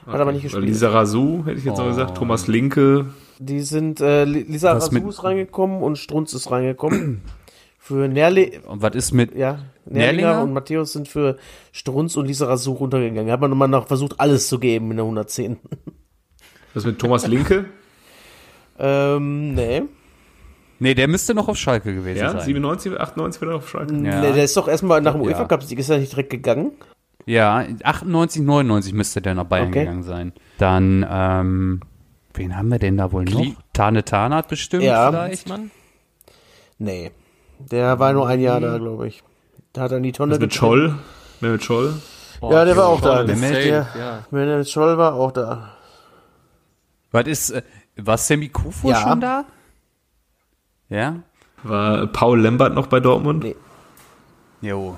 Hat 0.07 0.21
aber 0.21 0.33
nicht 0.33 0.43
gespielt. 0.43 0.65
Lisa 0.65 0.89
Razou, 0.89 1.45
hätte 1.45 1.59
ich 1.59 1.65
jetzt 1.65 1.77
noch 1.79 1.87
gesagt. 1.89 2.17
Thomas 2.17 2.47
Linke. 2.47 3.07
Die 3.39 3.61
sind, 3.61 4.01
äh, 4.01 4.25
Li- 4.25 4.45
Lisa 4.49 4.73
Rasu 4.73 4.97
ist 5.09 5.23
reingekommen 5.23 5.83
und 5.83 5.97
Strunz 5.99 6.33
ist 6.33 6.51
reingekommen. 6.51 7.21
Für 7.89 8.07
Nerli, 8.07 8.61
Und 8.67 8.83
was 8.83 8.95
ist 8.95 9.13
mit, 9.13 9.35
ja, 9.35 9.61
Nerlinger, 9.87 10.27
Nerlinger? 10.27 10.43
und 10.43 10.53
Matthäus 10.53 10.93
sind 10.93 11.09
für 11.09 11.39
Strunz 11.73 12.17
und 12.19 12.27
Lisa 12.27 12.45
Rasu 12.47 12.73
runtergegangen. 12.73 13.33
Hat 13.33 13.41
man 13.41 13.49
nochmal 13.49 13.69
noch 13.69 13.87
versucht, 13.87 14.21
alles 14.21 14.47
zu 14.49 14.59
geben 14.59 14.91
in 14.91 14.99
der 14.99 15.05
110. 15.07 15.57
Was 16.75 16.85
mit 16.85 16.99
Thomas 16.99 17.27
Linke? 17.27 17.65
ähm, 18.79 19.55
nee. 19.55 19.83
nee, 20.79 20.93
der 20.95 21.09
müsste 21.09 21.35
noch 21.35 21.49
auf 21.49 21.57
Schalke 21.57 21.95
gewesen 21.95 22.19
Ja, 22.19 22.33
sein. 22.33 22.43
97, 22.43 23.01
98 23.01 23.41
wieder 23.41 23.55
auf 23.57 23.69
Schalke. 23.71 23.95
Ja. 23.95 24.21
Nee, 24.21 24.33
der 24.35 24.45
ist 24.45 24.55
doch 24.57 24.69
erstmal 24.69 25.01
nach 25.01 25.13
dem. 25.15 25.23
UEFA 25.23 25.47
Cup 25.47 25.63
Sieg 25.63 25.79
ist 25.79 25.89
er 25.89 25.97
nicht 25.99 26.13
direkt 26.13 26.29
gegangen. 26.31 26.73
Ja, 27.25 27.65
98, 27.85 28.43
99 28.43 28.93
müsste 28.93 29.23
der 29.23 29.35
nach 29.35 29.45
Bayern 29.45 29.69
Okay. 29.69 29.81
gegangen 29.81 30.03
sein. 30.03 30.33
Dann, 30.59 31.07
ähm, 31.11 31.81
wen 32.35 32.55
haben 32.55 32.69
wir 32.69 32.79
denn 32.79 32.99
da 32.99 33.13
wohl 33.13 33.25
noch? 33.25 33.47
Tane 33.73 34.05
Tarnat 34.05 34.49
bestimmt 34.49 34.85
Ja. 34.85 35.11
vielleicht? 35.11 35.49
Mann? 35.49 35.71
Nee. 36.79 37.13
Der 37.59 37.99
war 37.99 38.13
nur 38.13 38.27
ein 38.29 38.41
Jahr 38.41 38.61
da, 38.61 38.79
glaube 38.79 39.09
ich. 39.09 39.23
Da 39.73 39.83
hat 39.83 39.91
er 39.93 39.99
in 39.99 40.03
die 40.05 40.13
Tonne 40.13 40.33
Was 40.35 40.41
mit. 40.41 40.55
Scholl? 40.55 40.95
Mehmet 41.41 41.63
Scholl? 41.63 41.95
Ja, 42.43 42.65
der 42.65 42.77
war 42.77 42.87
auch 42.87 43.01
da. 43.01 43.17
Scholl, 43.17 43.27
Mehmet, 43.27 43.49
safe, 43.55 43.63
der- 43.63 43.87
ja. 43.99 44.25
Mehmet 44.31 44.69
Scholl 44.69 44.97
war 44.99 45.15
auch 45.15 45.33
da. 45.33 45.71
Was 47.11 47.27
ist, 47.27 47.51
äh, 47.51 47.63
war 47.97 48.17
Sammy 48.19 48.49
Kufur 48.49 48.91
Ja. 48.93 49.01
schon 49.01 49.21
da? 49.21 49.45
Ja? 50.89 51.17
War 51.65 52.07
Paul 52.07 52.41
Lambert 52.41 52.75
noch 52.75 52.87
bei 52.87 53.01
Dortmund? 53.01 53.43
Nee. 53.43 53.57
Jo. 54.61 54.97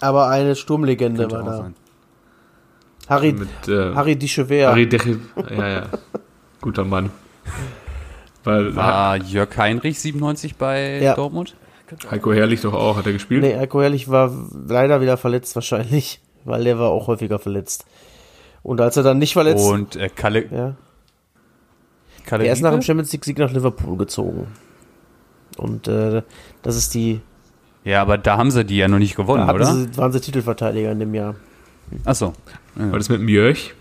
Aber 0.00 0.28
eine 0.28 0.54
Sturmlegende 0.54 1.22
könnte 1.22 1.36
war 1.36 1.44
da. 1.44 1.56
sein. 1.58 1.74
Harry, 3.08 3.32
Mit 3.32 3.68
äh, 3.68 3.94
Harry 3.94 4.16
Dichever. 4.16 4.68
Harry 4.68 4.88
Deche. 4.88 5.18
Ja, 5.50 5.68
ja. 5.68 5.82
Guter 6.60 6.84
Mann. 6.84 7.10
Weil 8.44 8.74
War 8.76 9.16
Jörg 9.16 9.56
Heinrich 9.56 9.98
97 10.00 10.56
bei 10.56 10.98
Ja. 11.00 11.14
Dortmund? 11.14 11.54
Heiko 12.10 12.32
Herrlich 12.32 12.60
doch 12.62 12.72
auch, 12.74 12.96
hat 12.96 13.06
er 13.06 13.12
gespielt? 13.12 13.42
Nee, 13.42 13.56
Heiko 13.56 13.80
Herrlich 13.82 14.08
war 14.08 14.32
leider 14.66 15.00
wieder 15.00 15.16
verletzt 15.16 15.54
wahrscheinlich, 15.54 16.20
weil 16.44 16.64
der 16.64 16.78
war 16.78 16.90
auch 16.90 17.06
häufiger 17.08 17.38
verletzt. 17.38 17.84
Und 18.62 18.80
als 18.80 18.96
er 18.96 19.02
dann 19.02 19.18
nicht 19.18 19.34
verletzt, 19.34 19.64
Und 19.68 19.96
äh, 19.96 20.08
Kalle, 20.08 20.46
ja, 20.50 20.74
Kalle 22.24 22.46
er 22.46 22.52
ist 22.54 22.62
nach 22.62 22.72
dem? 22.72 22.80
Champions 22.82 23.12
League 23.12 23.24
Sieg 23.24 23.38
nach 23.38 23.52
Liverpool 23.52 23.98
gezogen. 23.98 24.46
Und 25.58 25.86
äh, 25.88 26.22
das 26.62 26.76
ist 26.76 26.94
die, 26.94 27.20
Ja, 27.84 28.00
aber 28.00 28.16
da 28.18 28.38
haben 28.38 28.50
sie 28.50 28.64
die 28.64 28.78
ja 28.78 28.88
noch 28.88 28.98
nicht 28.98 29.14
gewonnen, 29.16 29.48
oder? 29.48 29.66
sie, 29.66 29.94
waren 29.98 30.12
sie 30.12 30.20
Titelverteidiger 30.20 30.90
in 30.92 30.98
dem 31.00 31.14
Jahr. 31.14 31.34
Achso. 32.04 32.32
War 32.74 32.98
das 32.98 33.10
mit 33.10 33.20
dem 33.20 33.28
Jörch? 33.28 33.74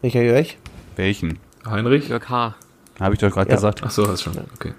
Welcher 0.00 0.22
Jörg? 0.22 0.56
Welchen? 0.96 1.38
Heinrich? 1.66 2.08
Jörg 2.08 2.28
H. 2.28 2.54
Habe 2.98 3.14
ich 3.14 3.20
doch 3.20 3.30
gerade 3.30 3.50
Ja. 3.50 3.56
gesagt. 3.56 3.82
Ach 3.84 3.90
so, 3.90 4.08
hast 4.08 4.22
schon. 4.22 4.32
Okay. 4.54 4.72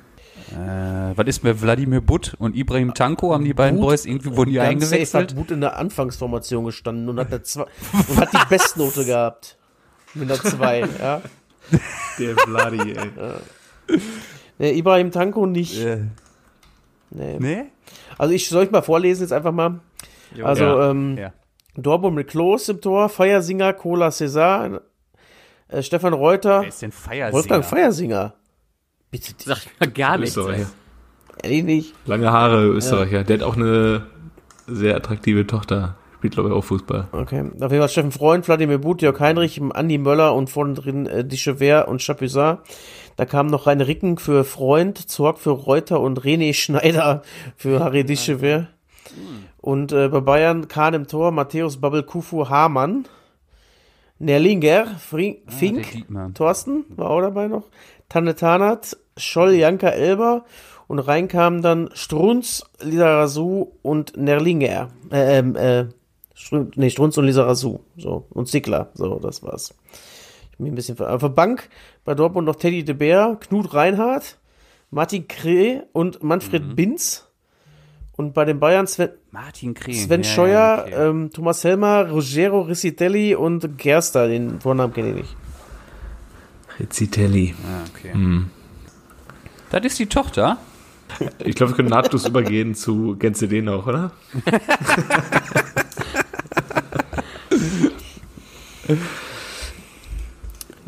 Äh, 0.51 1.17
was 1.17 1.27
ist 1.27 1.43
mit 1.43 1.61
Wladimir 1.61 2.01
Butt 2.01 2.35
und 2.39 2.55
Ibrahim 2.55 2.93
Tanko? 2.93 3.33
Haben 3.33 3.45
die 3.45 3.53
beiden 3.53 3.79
Butt- 3.79 3.89
Boys 3.89 4.05
irgendwie 4.05 4.35
wurden 4.35 4.49
die 4.51 4.55
Ganz 4.57 4.83
safe 4.83 4.95
eingewechselt? 4.95 5.31
hat 5.31 5.37
Wut 5.37 5.51
in 5.51 5.61
der 5.61 5.77
Anfangsformation 5.77 6.65
gestanden 6.65 7.09
und 7.09 7.19
hat, 7.19 7.31
der 7.31 7.43
zwei, 7.43 7.63
und 8.09 8.17
hat 8.17 8.31
die 8.33 8.45
Bestnote 8.49 9.05
gehabt. 9.05 9.57
Mit 10.13 10.29
einer 10.31 10.39
2, 10.41 10.79
ja. 10.99 11.21
Der 12.19 12.35
Vladi, 12.37 12.91
ey. 12.93 13.99
Nee, 14.59 14.71
Ibrahim 14.77 15.11
Tanko 15.11 15.45
nicht. 15.45 15.79
Äh, 15.83 16.05
Nee. 17.11 17.37
nee? 17.39 17.63
Also 18.17 18.33
ich 18.33 18.49
soll 18.49 18.63
ich 18.65 18.71
mal 18.71 18.81
vorlesen 18.81 19.21
jetzt 19.23 19.31
einfach 19.31 19.51
mal. 19.51 19.79
Also 20.43 20.63
Ja. 20.65 20.89
ähm, 20.91 21.17
Ja. 21.17 21.33
Dortmund 21.77 22.15
mit 22.15 22.27
Klos 22.29 22.67
im 22.69 22.81
Tor, 22.81 23.09
Feiersinger, 23.09 23.73
Cola 23.73 24.07
César, 24.09 24.81
äh, 25.69 25.81
Stefan 25.81 26.13
Reuter, 26.13 26.61
Wer 26.61 26.69
ist 26.69 26.81
denn 26.81 26.91
Feiersinger? 26.91 27.33
Wolfgang 27.33 27.63
Feiersinger. 27.65 28.33
Bitte, 29.21 29.33
Sag 29.45 29.57
ich 29.65 29.79
mal 29.79 29.89
gar 29.91 30.17
nichts. 30.17 30.37
Österreicher. 30.37 30.67
ehrlich 31.43 31.63
nicht. 31.63 31.93
Lange 32.05 32.31
Haare, 32.31 32.65
Österreicher. 32.65 33.23
Der 33.23 33.37
hat 33.37 33.43
auch 33.43 33.55
eine 33.55 34.05
sehr 34.67 34.95
attraktive 34.95 35.45
Tochter. 35.47 35.95
Spielt, 36.15 36.33
glaube 36.33 36.49
ich, 36.49 36.55
auch 36.55 36.63
Fußball. 36.63 37.07
Okay. 37.11 37.41
Auf 37.41 37.71
jeden 37.71 37.79
Fall 37.81 37.89
Steffen 37.89 38.11
Freund, 38.11 38.45
Vladimir 38.45 38.79
But, 38.79 39.01
Jörg 39.01 39.19
Heinrich, 39.19 39.61
Andi 39.61 39.97
Möller 39.97 40.33
und 40.33 40.49
vorne 40.49 40.73
drin 40.73 41.05
äh, 41.05 41.23
Dichever 41.23 41.87
und 41.87 42.01
Chapuisat. 42.01 42.61
Da 43.15 43.25
kamen 43.25 43.49
noch 43.49 43.67
Rainer 43.67 43.87
Ricken 43.87 44.17
für 44.17 44.43
Freund, 44.43 44.97
Zorg 45.09 45.37
für 45.37 45.51
Reuter 45.51 45.99
und 45.99 46.21
René 46.21 46.53
Schneider 46.53 47.21
für 47.55 47.79
Harry 47.79 48.03
Dichever. 48.05 48.67
Und 49.57 49.91
äh, 49.91 50.07
bei 50.09 50.19
Bayern 50.19 50.67
Kahn 50.67 50.93
im 50.93 51.07
Tor, 51.07 51.31
Matthäus 51.31 51.77
Babbel 51.77 52.03
Kufu 52.03 52.49
Hamann. 52.49 53.05
Nerlinger, 54.17 54.87
Fring, 54.97 55.37
Fink, 55.47 55.91
Dietmar. 55.91 56.33
Thorsten 56.33 56.85
war 56.89 57.09
auch 57.09 57.21
dabei 57.21 57.47
noch. 57.47 57.63
Tanne 58.07 58.35
Tanat, 58.35 58.97
Scholl, 59.17 59.53
Janka, 59.53 59.89
Elber. 59.89 60.45
Und 60.87 60.99
rein 60.99 61.27
kamen 61.27 61.61
dann 61.61 61.89
Strunz, 61.93 62.63
Lisa 62.81 63.19
Rasu 63.19 63.71
und 63.81 64.15
Nerlinger. 64.17 64.89
Äh, 65.11 65.39
ähm, 65.39 65.55
äh, 65.55 65.85
Strun 66.35 66.71
nee, 66.75 66.89
Strunz 66.89 67.17
und 67.17 67.25
Lisa 67.25 67.43
Rasu. 67.43 67.79
So. 67.97 68.27
Und 68.29 68.47
Zickler. 68.47 68.89
So, 68.93 69.17
das 69.19 69.41
war's. 69.41 69.73
Ich 70.51 70.57
bin 70.57 70.67
ein 70.67 70.75
bisschen 70.75 70.95
ver 70.95 71.13
Auf 71.13 71.21
der 71.21 71.29
Bank 71.29 71.69
bei 72.03 72.13
Dortmund 72.13 72.45
noch 72.45 72.55
Teddy 72.55 72.85
de 72.85 72.93
Beer, 72.95 73.37
Knut 73.41 73.73
Reinhardt, 73.73 74.37
Martin 74.91 75.27
Kreh 75.27 75.81
und 75.91 76.23
Manfred 76.23 76.63
Mhm. 76.63 76.75
Binz. 76.75 77.27
Und 78.17 78.33
bei 78.33 78.45
den 78.45 78.59
Bayern 78.61 78.87
Sven, 78.87 79.09
Martin 79.31 79.73
Kreh. 79.73 79.93
Sven 79.93 80.21
ja, 80.21 80.29
Scheuer, 80.29 80.53
ja, 80.53 80.81
okay. 80.83 81.09
ähm, 81.09 81.31
Thomas 81.33 81.63
Helmer, 81.63 82.09
Ruggero 82.09 82.61
Ricitelli 82.61 83.35
und 83.35 83.77
Gerster. 83.77 84.27
Den 84.29 84.61
Vornamen 84.61 84.93
kenne 84.93 85.09
ich 85.09 85.15
nicht. 85.15 85.35
Rizzitelli. 86.79 87.55
Ah, 87.65 87.83
okay. 87.89 88.11
Das 89.69 89.83
ist 89.83 89.99
die 89.99 90.05
Tochter? 90.05 90.57
Ich 91.39 91.55
glaube, 91.55 91.71
wir 91.71 91.75
können 91.75 91.89
nahtlos 91.89 92.25
übergehen 92.25 92.75
zu 92.75 93.15
Gänse 93.17 93.47
den 93.47 93.69
auch, 93.69 93.85
oder? 93.85 94.11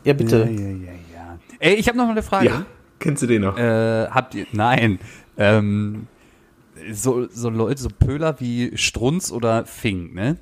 Ja, 0.04 0.14
bitte. 0.14 0.40
Ja, 0.40 0.46
ja, 0.46 0.70
ja, 0.70 0.92
ja. 1.14 1.40
Ey, 1.60 1.76
ich 1.76 1.88
habe 1.88 1.98
noch 1.98 2.06
mal 2.06 2.12
eine 2.12 2.24
Frage. 2.24 2.46
Ja. 2.46 2.66
Kennst 3.00 3.24
du 3.24 3.28
den 3.28 3.42
noch? 3.42 3.58
Äh, 3.58 4.08
habt 4.10 4.36
ihr, 4.36 4.48
nein, 4.54 5.00
ähm, 5.38 6.08
so, 6.92 7.28
so 7.30 7.50
Leute, 7.50 7.82
so 7.82 7.90
Pöler 7.90 8.40
wie 8.40 8.76
Strunz 8.76 9.32
oder 9.32 9.66
Fink, 9.66 10.16
ne? 10.16 10.38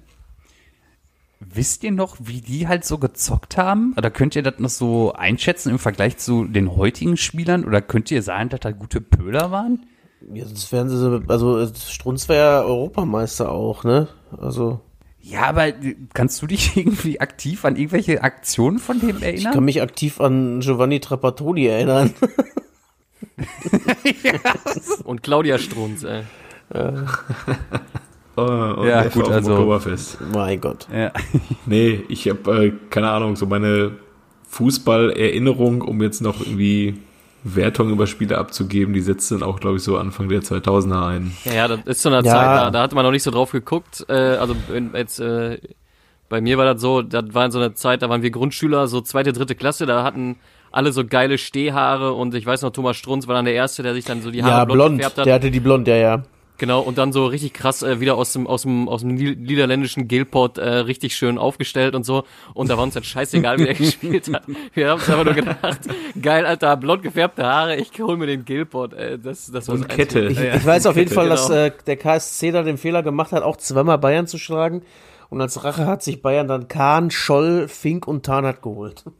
Wisst 1.39 1.83
ihr 1.83 1.91
noch, 1.91 2.15
wie 2.19 2.41
die 2.41 2.67
halt 2.67 2.85
so 2.85 2.97
gezockt 2.97 3.57
haben? 3.57 3.93
Oder 3.97 4.09
könnt 4.09 4.35
ihr 4.35 4.41
das 4.43 4.59
noch 4.59 4.69
so 4.69 5.13
einschätzen 5.13 5.69
im 5.69 5.79
Vergleich 5.79 6.17
zu 6.17 6.45
den 6.45 6.75
heutigen 6.75 7.17
Spielern? 7.17 7.65
Oder 7.65 7.81
könnt 7.81 8.09
ihr 8.11 8.21
sagen, 8.23 8.49
dass 8.49 8.61
da 8.61 8.71
gute 8.71 9.01
Pöler 9.01 9.51
waren? 9.51 9.85
Ja, 10.33 10.45
das 10.45 10.71
wären 10.71 10.89
sie, 10.89 10.97
so- 10.97 11.21
also 11.27 11.67
Strunz 11.75 12.29
wäre 12.29 12.39
ja 12.39 12.61
Europameister 12.63 13.51
auch, 13.51 13.83
ne? 13.83 14.07
Also, 14.37 14.79
Ja, 15.19 15.43
aber 15.47 15.71
kannst 16.13 16.41
du 16.41 16.47
dich 16.47 16.75
irgendwie 16.77 17.19
aktiv 17.19 17.63
an 17.65 17.75
irgendwelche 17.75 18.23
Aktionen 18.23 18.79
von 18.79 18.99
dem 18.99 19.17
ich 19.17 19.23
erinnern? 19.23 19.53
kann 19.53 19.65
mich 19.65 19.81
aktiv 19.81 20.19
an 20.21 20.61
Giovanni 20.61 20.99
Trapattoni 20.99 21.65
erinnern. 21.67 22.13
Und 25.03 25.21
Claudia 25.21 25.57
Strunz, 25.57 26.03
ey. 26.03 26.23
Oh, 28.37 28.41
und 28.41 28.87
Ja, 28.87 29.03
gut, 29.07 29.29
also- 29.29 29.53
Oktoberfest. 29.53 30.17
mein 30.33 30.59
Gott. 30.59 30.87
ja. 30.93 31.11
Nee, 31.65 32.03
ich 32.09 32.27
habe, 32.29 32.65
äh, 32.65 32.73
keine 32.89 33.09
Ahnung, 33.09 33.35
so 33.35 33.45
meine 33.45 33.91
Fußballerinnerung, 34.49 35.81
um 35.81 36.01
jetzt 36.01 36.21
noch 36.21 36.39
irgendwie 36.41 36.95
Wertung 37.43 37.91
über 37.91 38.07
Spiele 38.07 38.37
abzugeben, 38.37 38.93
die 38.93 39.01
setzt 39.01 39.31
dann 39.31 39.43
auch, 39.43 39.59
glaube 39.59 39.77
ich, 39.77 39.83
so 39.83 39.97
Anfang 39.97 40.29
der 40.29 40.41
2000er 40.41 41.05
ein. 41.07 41.31
Ja, 41.45 41.53
ja, 41.53 41.67
das 41.67 41.79
ist 41.85 42.01
zu 42.01 42.09
einer 42.09 42.23
Ja. 42.25 42.31
Zeit, 42.31 42.45
da, 42.45 42.71
da 42.71 42.81
hatte 42.81 42.95
man 42.95 43.03
noch 43.05 43.11
nicht 43.11 43.23
so 43.23 43.31
drauf 43.31 43.51
geguckt. 43.51 44.05
Äh, 44.09 44.13
also 44.13 44.55
wenn 44.69 44.91
jetzt 44.95 45.19
äh, 45.19 45.59
Bei 46.27 46.41
mir 46.41 46.57
war 46.57 46.65
das 46.73 46.81
so, 46.81 47.03
das 47.03 47.25
war 47.33 47.45
in 47.45 47.51
so 47.51 47.59
einer 47.59 47.75
Zeit, 47.75 48.01
da 48.01 48.09
waren 48.09 48.23
wir 48.23 48.31
Grundschüler, 48.31 48.87
so 48.87 48.99
zweite, 49.01 49.31
dritte 49.31 49.53
Klasse, 49.53 49.85
da 49.85 50.03
hatten 50.03 50.37
alle 50.71 50.91
so 50.91 51.05
geile 51.05 51.37
Stehhaare 51.37 52.13
und 52.13 52.33
ich 52.33 52.45
weiß 52.45 52.63
noch, 52.63 52.71
Thomas 52.71 52.97
Strunz 52.97 53.27
war 53.27 53.35
dann 53.35 53.45
der 53.45 53.53
Erste, 53.53 53.83
der 53.83 53.93
sich 53.93 54.05
dann 54.05 54.21
so 54.23 54.31
die 54.31 54.43
Haare 54.43 54.53
Ja, 54.57 54.65
blond. 54.65 54.97
gefärbt 54.97 55.19
hat. 55.19 55.25
Der 55.27 55.35
hatte 55.35 55.51
die 55.51 55.59
blond, 55.59 55.87
ja, 55.87 55.95
ja. 55.95 56.23
Genau, 56.57 56.79
und 56.81 56.97
dann 56.97 57.11
so 57.11 57.25
richtig 57.25 57.53
krass 57.53 57.83
äh, 57.83 57.99
wieder 57.99 58.15
aus 58.15 58.31
dem, 58.33 58.47
aus 58.47 58.61
dem, 58.61 58.87
aus 58.87 59.01
dem 59.01 59.15
Nied- 59.15 59.39
niederländischen 59.39 60.07
Gilport 60.07 60.57
äh, 60.57 60.67
richtig 60.69 61.15
schön 61.15 61.37
aufgestellt 61.37 61.95
und 61.95 62.05
so. 62.05 62.23
Und 62.53 62.69
da 62.69 62.77
war 62.77 62.83
uns 62.83 62.93
dann 62.93 63.03
scheißegal, 63.03 63.59
wie 63.59 63.65
der 63.65 63.73
gespielt 63.75 64.33
hat. 64.33 64.43
Wir 64.73 64.89
haben 64.89 64.99
uns 64.99 65.09
einfach 65.09 65.25
nur 65.25 65.33
gedacht, 65.33 65.79
geil, 66.21 66.45
Alter, 66.45 66.77
blond 66.77 67.03
gefärbte 67.03 67.43
Haare, 67.45 67.75
ich 67.75 67.91
hol 67.99 68.15
mir 68.17 68.27
den 68.27 68.45
Gilport. 68.45 68.93
Äh, 68.93 69.19
das, 69.19 69.51
das 69.51 69.67
war 69.67 69.75
Und. 69.75 69.89
Kette. 69.89 70.27
Ich, 70.27 70.39
ich 70.39 70.65
weiß 70.65 70.85
auf 70.85 70.95
jeden 70.95 71.11
Fall, 71.11 71.27
dass 71.29 71.47
Genau. 71.47 71.59
äh, 71.65 71.71
der 71.87 71.97
KSC 71.97 72.51
da 72.51 72.63
den 72.63 72.77
Fehler 72.77 73.03
gemacht 73.03 73.31
hat, 73.33 73.43
auch 73.43 73.57
zweimal 73.57 73.97
Bayern 73.97 74.27
zu 74.27 74.37
schlagen. 74.37 74.81
Und 75.29 75.41
als 75.41 75.63
Rache 75.63 75.85
hat 75.87 76.03
sich 76.03 76.21
Bayern 76.21 76.47
dann 76.47 76.67
Kahn, 76.69 77.11
Scholl, 77.11 77.67
Fink 77.67 78.07
und 78.07 78.25
Tarnath 78.25 78.61
geholt. 78.61 79.03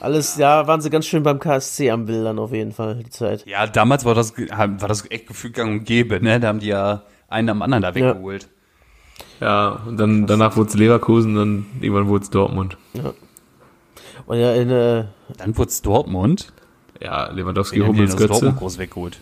Alles, 0.00 0.36
ja, 0.36 0.66
waren 0.66 0.80
sie 0.80 0.90
ganz 0.90 1.06
schön 1.06 1.22
beim 1.22 1.38
KSC 1.38 1.90
am 1.90 2.06
Bildern 2.06 2.38
auf 2.38 2.52
jeden 2.52 2.72
Fall, 2.72 2.96
die 2.96 3.10
Zeit. 3.10 3.44
Ja, 3.46 3.66
damals 3.66 4.04
war 4.04 4.14
das, 4.14 4.36
war 4.36 4.88
das 4.88 5.10
echt 5.10 5.26
gefühlt 5.26 5.54
gang 5.54 5.70
und 5.72 5.84
gäbe, 5.84 6.20
ne? 6.22 6.40
Da 6.40 6.48
haben 6.48 6.60
die 6.60 6.68
ja 6.68 7.02
einen 7.28 7.48
am 7.50 7.62
anderen 7.62 7.82
da 7.82 7.94
weggeholt. 7.94 8.48
Ja, 9.40 9.80
und 9.86 9.98
dann 9.98 10.26
danach 10.26 10.56
wurde 10.56 10.68
es 10.70 10.74
Leverkusen, 10.76 11.34
dann 11.34 11.66
irgendwann 11.80 12.08
wurde 12.08 12.24
es 12.24 12.30
Dortmund. 12.30 12.76
Und 14.26 14.38
ja, 14.38 14.52
in, 14.54 14.70
äh, 14.70 15.04
Dann 15.38 15.56
wurde 15.56 15.70
es 15.70 15.82
Dortmund. 15.82 16.52
Ja, 17.00 17.30
Lewandowski, 17.30 17.80
Hummels, 17.80 18.12
aus 18.12 18.18
Dortmund 18.18 18.40
Götze. 18.42 18.58
groß 18.58 18.78
weggeholt. 18.78 19.20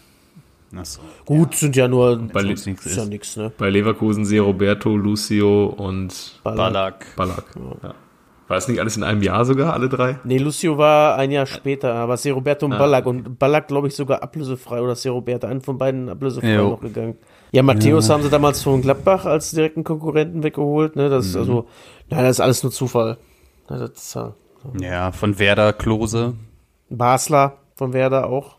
Achso. 0.76 1.00
gut, 1.24 1.54
sind 1.54 1.76
ja 1.76 1.88
nur, 1.88 2.18
Bei, 2.32 2.42
Le 2.42 2.54
ja 2.54 3.04
nix, 3.06 3.36
ne? 3.36 3.50
bei 3.56 3.70
Leverkusen 3.70 4.26
sehe 4.26 4.42
Roberto, 4.42 4.94
Lucio 4.96 5.66
und 5.66 6.40
Ballack. 6.44 7.06
Ballack. 7.16 7.44
Ja. 7.82 7.94
War 8.48 8.54
das 8.56 8.66
nicht 8.66 8.80
alles 8.80 8.96
in 8.96 9.02
einem 9.04 9.22
Jahr 9.22 9.44
sogar, 9.44 9.74
alle 9.74 9.88
drei? 9.90 10.18
Nee, 10.24 10.38
Lucio 10.38 10.78
war 10.78 11.16
ein 11.16 11.30
Jahr 11.30 11.44
später, 11.46 11.94
aber 11.94 12.16
C. 12.16 12.30
Roberto 12.30 12.64
Ah. 12.66 12.70
und 12.70 12.78
Ballack. 12.78 13.06
Und 13.06 13.38
Ballack, 13.38 13.68
glaube 13.68 13.88
ich, 13.88 13.94
sogar 13.94 14.22
ablösefrei 14.22 14.80
oder 14.80 14.94
C. 14.96 15.10
Roberto, 15.10 15.46
einen 15.46 15.60
von 15.60 15.76
beiden 15.76 16.08
ablösefrei 16.08 16.54
Jo. 16.54 16.70
noch 16.70 16.80
gegangen. 16.80 17.16
Ja, 17.52 17.62
Matthäus 17.62 18.08
haben 18.10 18.22
sie 18.22 18.30
damals 18.30 18.62
von 18.62 18.80
Gladbach 18.80 19.26
als 19.26 19.50
direkten 19.50 19.84
Konkurrenten 19.84 20.42
weggeholt, 20.42 20.96
ne? 20.96 21.08
Das 21.10 21.26
ist 21.26 21.34
Mhm. 21.34 21.40
also, 21.40 21.66
nein, 22.10 22.22
das 22.24 22.30
ist 22.36 22.40
alles 22.40 22.62
nur 22.62 22.72
Zufall. 22.72 23.18
Ja, 23.70 23.76
Das 23.78 23.90
ist, 23.90 24.14
ja- 24.14 24.34
Ja, 24.80 25.12
von 25.12 25.38
Werder, 25.38 25.72
Klose. 25.74 26.34
Basler 26.90 27.58
von 27.74 27.92
Werder 27.92 28.28
auch. 28.28 28.56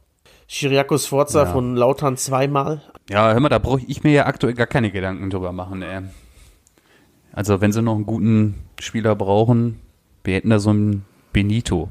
Chiriakos 0.48 1.08
Forza 1.08 1.44
Ja. 1.44 1.46
von 1.52 1.76
Lautern 1.76 2.16
zweimal. 2.16 2.82
Ja, 3.10 3.32
hör 3.34 3.40
mal, 3.40 3.50
da 3.50 3.58
brauche 3.60 3.82
ich 3.88 4.04
mir 4.04 4.12
ja 4.12 4.26
aktuell 4.28 4.54
gar 4.54 4.68
keine 4.68 4.92
Gedanken 4.92 5.30
drüber 5.32 5.52
machen, 5.52 5.82
ey. 5.82 6.02
Also, 7.34 7.62
wenn 7.62 7.72
sie 7.72 7.82
noch 7.82 7.96
einen 7.96 8.06
guten 8.06 8.56
Spieler 8.82 9.16
brauchen, 9.16 9.80
wir 10.24 10.36
hätten 10.36 10.50
da 10.50 10.60
so 10.60 10.70
einen 10.72 11.06
Benito. 11.34 11.90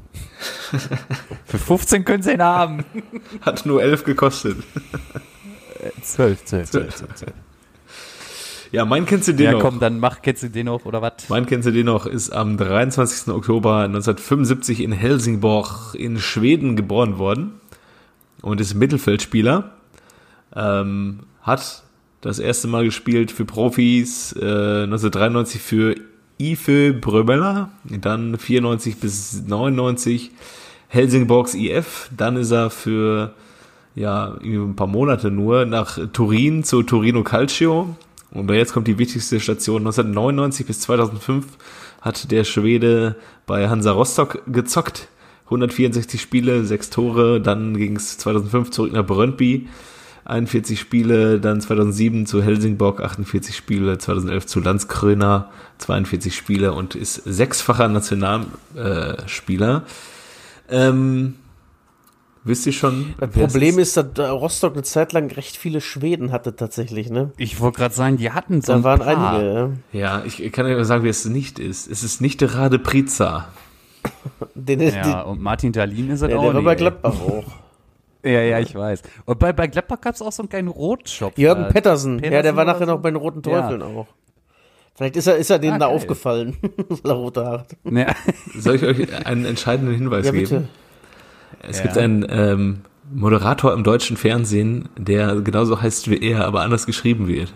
Für 1.45 1.57
15 1.57 2.05
können 2.05 2.23
sie 2.23 2.33
ihn 2.33 2.41
haben. 2.41 2.83
Hat 3.41 3.65
nur 3.65 3.81
elf 3.81 4.03
gekostet. 4.03 4.57
12, 6.01 6.45
12, 6.45 6.69
12, 6.69 6.95
12. 6.95 7.33
Ja, 8.71 8.85
mein 8.85 9.05
kennst 9.05 9.27
du 9.27 9.33
den 9.33 9.45
Ja, 9.45 9.51
noch? 9.53 9.61
komm, 9.61 9.79
dann 9.79 9.99
mach, 9.99 10.21
kennst 10.21 10.43
du 10.43 10.49
den 10.49 10.67
noch, 10.67 10.85
oder 10.85 11.01
was? 11.01 11.13
Mein 11.29 11.45
kennst 11.47 11.67
du 11.67 11.71
den 11.71 11.87
noch, 11.87 12.05
ist 12.05 12.29
am 12.31 12.57
23. 12.57 13.33
Oktober 13.33 13.83
1975 13.85 14.81
in 14.81 14.91
Helsingborg 14.91 15.95
in 15.95 16.19
Schweden 16.19 16.75
geboren 16.75 17.17
worden 17.17 17.53
und 18.41 18.61
ist 18.61 18.75
Mittelfeldspieler. 18.75 19.71
Ähm, 20.55 21.21
hat 21.41 21.83
das 22.21 22.37
erste 22.37 22.67
Mal 22.67 22.83
gespielt 22.85 23.31
für 23.31 23.45
Profis, 23.45 24.33
äh, 24.33 24.83
1993 24.83 25.61
für 25.61 25.95
IFE 26.39 26.93
Brömmeler, 26.93 27.69
dann 27.83 28.37
94 28.37 28.97
bis 28.97 29.43
99 29.45 30.31
Helsingborgs 30.87 31.53
IF, 31.53 32.09
dann 32.15 32.37
ist 32.37 32.51
er 32.51 32.69
für 32.69 33.33
ja, 33.95 34.37
ein 34.41 34.75
paar 34.75 34.87
Monate 34.87 35.29
nur 35.29 35.65
nach 35.65 35.99
Turin 36.13 36.63
zu 36.63 36.83
Torino 36.83 37.23
Calcio. 37.23 37.95
Und 38.31 38.49
jetzt 38.51 38.73
kommt 38.73 38.87
die 38.87 38.97
wichtigste 38.97 39.39
Station. 39.39 39.81
1999 39.81 40.65
bis 40.65 40.79
2005 40.81 41.45
hat 42.01 42.31
der 42.31 42.43
Schwede 42.43 43.15
bei 43.45 43.69
Hansa 43.69 43.91
Rostock 43.91 44.41
gezockt. 44.47 45.09
164 45.45 46.21
Spiele, 46.21 46.63
6 46.63 46.89
Tore. 46.91 47.41
Dann 47.41 47.75
ging 47.75 47.95
es 47.95 48.17
2005 48.19 48.71
zurück 48.71 48.93
nach 48.93 49.05
Brøndby. 49.05 49.67
41 50.29 50.79
Spiele, 50.79 51.39
dann 51.39 51.59
2007 51.61 52.25
zu 52.25 52.41
Helsingborg, 52.43 53.01
48 53.01 53.55
Spiele, 53.55 53.97
2011 53.97 54.45
zu 54.45 54.59
Landskröner, 54.59 55.49
42 55.79 56.35
Spiele 56.35 56.73
und 56.73 56.95
ist 56.95 57.15
sechsfacher 57.25 57.87
Nationalspieler. 57.87 59.17
Äh, 59.23 59.27
Spieler. 59.27 59.83
ähm, 60.69 61.35
wisst 62.43 62.65
ihr 62.65 62.73
schon? 62.73 63.13
Das 63.19 63.31
Problem 63.31 63.79
ist, 63.79 63.97
dass 63.97 64.05
Rostock 64.19 64.73
eine 64.73 64.83
Zeit 64.83 65.13
lang 65.13 65.31
recht 65.31 65.57
viele 65.57 65.81
Schweden 65.81 66.31
hatte 66.31 66.55
tatsächlich, 66.55 67.09
ne? 67.09 67.31
Ich 67.37 67.59
wollte 67.59 67.77
gerade 67.79 67.95
sagen, 67.95 68.17
die 68.17 68.31
hatten 68.31 68.61
so 68.61 68.71
Da 68.73 68.77
ein 68.77 68.83
waren 68.83 68.99
paar. 68.99 69.33
einige, 69.33 69.73
ja. 69.93 70.19
Ja, 70.19 70.23
ich 70.25 70.51
kann 70.51 70.67
ja 70.67 70.83
sagen, 70.83 71.03
wer 71.03 71.09
es 71.11 71.25
nicht 71.25 71.59
ist. 71.59 71.89
Es 71.89 72.03
ist 72.03 72.21
nicht 72.21 72.41
Rade 72.43 72.79
Priza. 72.79 73.47
Den, 74.55 74.79
Ja, 74.79 75.21
und 75.21 75.41
Martin 75.41 75.71
Dahlin 75.71 76.09
ist 76.11 76.21
er 76.21 76.29
der, 76.29 76.39
auch 76.39 76.43
der 76.43 76.53
war 76.53 76.59
nicht, 76.61 76.65
bei 76.65 76.71
ey. 76.73 76.77
Gladbach 76.77 77.13
auch. 77.19 77.45
Ja, 78.23 78.41
ja, 78.41 78.59
ich 78.59 78.75
weiß. 78.75 79.01
Und 79.25 79.39
bei, 79.39 79.53
bei 79.53 79.67
Gladbach 79.67 80.01
gab 80.01 80.15
es 80.15 80.21
auch 80.21 80.31
so 80.31 80.41
einen 80.43 80.49
kleinen 80.49 80.67
Rotschopf. 80.67 81.37
Jürgen 81.37 81.63
äh, 81.65 81.71
Pettersen, 81.71 82.15
ja, 82.15 82.21
der 82.21 82.29
Pettersen 82.37 82.57
war 82.57 82.65
nachher 82.65 82.85
so? 82.85 82.93
noch 82.93 82.99
bei 83.01 83.11
den 83.11 83.15
Roten 83.17 83.41
Teufeln 83.43 83.79
Ja. 83.81 83.87
auch. 83.87 84.07
Vielleicht 84.95 85.15
ist 85.15 85.27
er, 85.27 85.37
ist 85.37 85.49
er 85.49 85.59
denen 85.59 85.75
Ah, 85.75 85.79
da 85.79 85.85
geil. 85.87 85.95
aufgefallen, 85.95 86.57
weil 86.89 87.11
er 87.11 87.11
rote 87.13 87.45
Haare 87.45 87.59
hat. 87.59 87.77
Ja. 87.85 88.07
Soll 88.59 88.75
ich 88.75 88.83
euch 88.83 89.25
einen 89.25 89.45
entscheidenden 89.45 89.95
Hinweis 89.95 90.25
Ja, 90.25 90.31
geben? 90.33 90.43
bitte. 90.43 90.67
Es 91.61 91.77
Ja. 91.77 91.83
gibt 91.83 91.97
einen 91.97 92.25
ähm, 92.29 92.81
Moderator 93.11 93.73
im 93.73 93.83
deutschen 93.83 94.17
Fernsehen, 94.17 94.89
der 94.97 95.35
genauso 95.41 95.81
heißt 95.81 96.09
wie 96.11 96.21
er, 96.21 96.45
aber 96.45 96.61
anders 96.61 96.85
geschrieben 96.85 97.27
wird. 97.29 97.53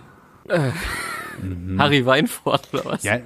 Harry 1.78 2.05
Weinfurt 2.05 2.70
oder 2.74 2.86
was? 2.86 3.03
ja, 3.03 3.18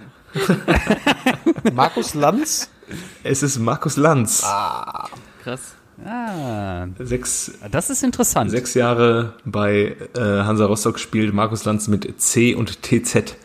Markus 1.73 2.13
Lanz? 2.13 2.69
Es 3.23 3.43
ist 3.43 3.59
Markus 3.59 3.97
Lanz. 3.97 4.41
Krass. 5.43 5.75
Ah, 6.05 6.87
Sechs, 6.99 7.51
das 7.71 7.89
ist 7.89 8.03
interessant. 8.03 8.51
sechs 8.51 8.73
Jahre 8.73 9.33
bei 9.45 9.95
äh, 10.15 10.19
Hansa 10.19 10.65
Rostock 10.65 10.99
spielt 10.99 11.33
Markus 11.33 11.65
Lanz 11.65 11.87
mit 11.87 12.19
C 12.21 12.53
und 12.55 12.81
TZ. 12.83 13.35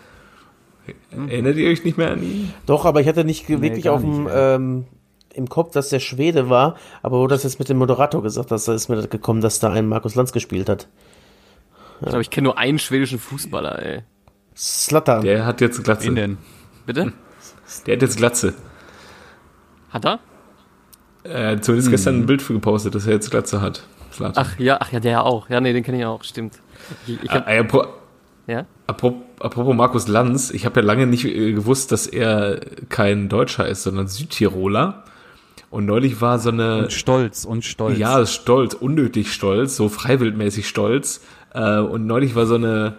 Erinnert 1.10 1.56
ihr 1.56 1.70
euch 1.70 1.84
nicht 1.84 1.96
mehr 1.96 2.10
an 2.10 2.22
ihn? 2.22 2.52
Doch, 2.66 2.84
aber 2.84 3.00
ich 3.00 3.06
hatte 3.08 3.24
nicht 3.24 3.46
ge- 3.46 3.60
wirklich 3.60 3.88
auf 3.88 4.00
dem, 4.00 4.24
nicht, 4.24 4.32
ähm, 4.34 4.84
im 5.34 5.48
Kopf, 5.48 5.72
dass 5.72 5.88
der 5.90 6.00
Schwede 6.00 6.50
war, 6.50 6.76
aber 7.02 7.18
wo 7.20 7.26
das 7.26 7.44
jetzt 7.44 7.58
mit 7.58 7.68
dem 7.68 7.78
Moderator 7.78 8.22
gesagt 8.22 8.50
hast, 8.50 8.66
da 8.68 8.74
ist 8.74 8.88
mir 8.88 8.96
das 8.96 9.08
gekommen, 9.08 9.40
dass 9.40 9.58
da 9.60 9.70
ein 9.72 9.86
Markus 9.88 10.14
Lanz 10.14 10.32
gespielt 10.32 10.68
hat. 10.68 10.88
Ich 12.00 12.06
glaube, 12.08 12.22
ich 12.22 12.30
kenne 12.30 12.46
nur 12.46 12.58
einen 12.58 12.78
schwedischen 12.80 13.18
Fußballer, 13.20 13.80
ey. 13.80 14.02
Slatan. 14.56 15.22
Der 15.22 15.46
hat 15.46 15.60
jetzt 15.60 15.82
Glatze. 15.84 16.08
In 16.08 16.16
den. 16.16 16.38
Bitte? 16.84 17.12
Der 17.86 17.94
hat 17.94 18.02
jetzt 18.02 18.16
Glatze. 18.16 18.54
Hat 19.90 20.04
er? 20.04 20.18
Er 21.24 21.52
hat 21.52 21.64
zumindest 21.64 21.90
gestern 21.90 22.16
ein 22.20 22.26
Bild 22.26 22.42
für 22.42 22.52
gepostet, 22.54 22.94
dass 22.94 23.06
er 23.06 23.12
jetzt 23.14 23.30
Glatze 23.30 23.60
hat. 23.60 23.82
Zlatan. 24.10 24.44
Ach 24.46 24.58
ja, 24.58 24.76
ach 24.80 24.92
ja, 24.92 25.00
der 25.00 25.24
auch. 25.24 25.48
Ja, 25.48 25.60
nee, 25.60 25.72
den 25.72 25.82
kenne 25.82 25.98
ich 25.98 26.04
auch, 26.04 26.22
stimmt. 26.24 26.54
Ich, 27.06 27.22
ich 27.22 27.30
hab, 27.30 27.48
Äh, 27.48 27.60
apro- 27.60 27.86
ja? 28.46 28.66
apro- 28.86 29.14
apropos 29.40 29.74
Markus 29.74 30.08
Lanz, 30.08 30.50
ich 30.50 30.66
habe 30.66 30.80
ja 30.80 30.86
lange 30.86 31.06
nicht 31.06 31.24
äh, 31.24 31.52
gewusst, 31.52 31.92
dass 31.92 32.06
er 32.06 32.60
kein 32.88 33.28
Deutscher 33.28 33.66
ist, 33.68 33.84
sondern 33.84 34.08
Südtiroler. 34.08 35.04
Und 35.70 35.86
neulich 35.86 36.20
war 36.20 36.38
so 36.38 36.50
eine, 36.50 36.80
Und 36.84 36.92
stolz 36.92 37.44
und 37.46 37.64
stolz. 37.64 37.96
ja, 37.98 38.26
stolz, 38.26 38.74
unnötig 38.74 39.32
stolz, 39.32 39.76
so 39.76 39.88
freiwildmäßig 39.88 40.68
stolz. 40.68 41.22
Äh, 41.54 41.78
und 41.78 42.06
neulich 42.06 42.34
war 42.34 42.44
so 42.44 42.56
eine 42.56 42.96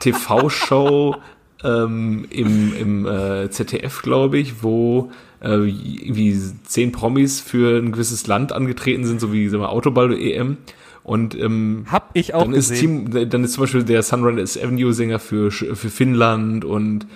TV-Show 0.00 1.16
ähm, 1.64 2.26
im, 2.30 2.74
im 2.76 3.06
äh, 3.06 3.50
ZDF, 3.50 4.02
glaube 4.02 4.38
ich, 4.38 4.62
wo 4.62 5.10
äh, 5.40 5.56
irgendwie 5.56 6.40
zehn 6.64 6.92
Promis 6.92 7.40
für 7.40 7.78
ein 7.78 7.92
gewisses 7.92 8.26
Land 8.26 8.52
angetreten 8.52 9.04
sind, 9.04 9.20
so 9.20 9.32
wie 9.32 9.54
Autoball-EM. 9.54 10.58
Und 11.04 11.34
ähm, 11.38 11.86
Hab 11.90 12.10
ich 12.12 12.34
auch 12.34 12.42
dann 12.42 12.52
ist, 12.52 12.68
gesehen. 12.68 13.10
Team, 13.10 13.30
dann 13.30 13.44
ist 13.44 13.54
zum 13.54 13.62
Beispiel 13.62 13.82
der 13.82 14.02
Sunrise 14.02 14.62
Avenue 14.62 14.92
Sänger 14.92 15.18
für, 15.18 15.50
für 15.50 15.88
Finnland 15.88 16.64
und 16.66 17.06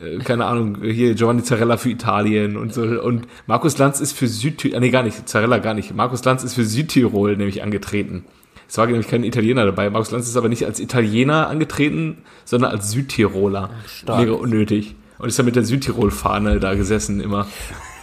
äh, 0.00 0.18
keine 0.18 0.46
Ahnung, 0.46 0.78
hier 0.82 1.14
Giovanni 1.14 1.42
Zarella 1.42 1.76
für 1.76 1.90
Italien 1.90 2.56
und 2.56 2.72
so. 2.72 2.82
Und 2.82 3.26
Markus 3.46 3.76
Lanz 3.78 4.00
ist 4.00 4.12
für 4.12 4.28
Südtirol, 4.28 4.78
nee, 4.80 4.90
gar 4.90 5.02
nicht, 5.02 5.28
Zarella 5.28 5.58
gar 5.58 5.74
nicht. 5.74 5.94
Markus 5.94 6.24
Lanz 6.24 6.44
ist 6.44 6.54
für 6.54 6.64
Südtirol 6.64 7.36
nämlich 7.36 7.62
angetreten. 7.62 8.24
Es 8.68 8.78
war 8.78 8.86
nämlich 8.86 9.08
kein 9.08 9.24
Italiener 9.24 9.64
dabei. 9.64 9.90
Markus 9.90 10.12
Lanz 10.12 10.28
ist 10.28 10.36
aber 10.36 10.48
nicht 10.48 10.64
als 10.64 10.78
Italiener 10.78 11.48
angetreten, 11.48 12.18
sondern 12.44 12.70
als 12.70 12.92
Südtiroler. 12.92 13.70
Mega 14.06 14.32
unnötig. 14.32 14.94
Und 15.20 15.28
ist 15.28 15.38
dann 15.38 15.46
mit 15.46 15.56
der 15.56 15.64
Südtirol-Fahne 15.64 16.60
da 16.60 16.74
gesessen 16.74 17.20
immer. 17.20 17.46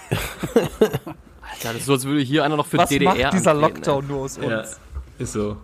Alter, 0.53 1.13
das 1.63 1.75
ist 1.77 1.85
so, 1.85 1.93
als 1.93 2.05
würde 2.05 2.21
hier 2.21 2.43
einer 2.43 2.55
noch 2.55 2.65
für 2.67 2.77
Was 2.77 2.89
DDR 2.89 3.13
macht 3.13 3.33
dieser 3.33 3.51
antreten, 3.51 3.75
Lockdown 3.75 4.07
nur 4.07 4.21
aus 4.21 4.37
uns? 4.37 4.47
Ja, 4.47 4.63
ist 5.17 5.33
so. 5.33 5.57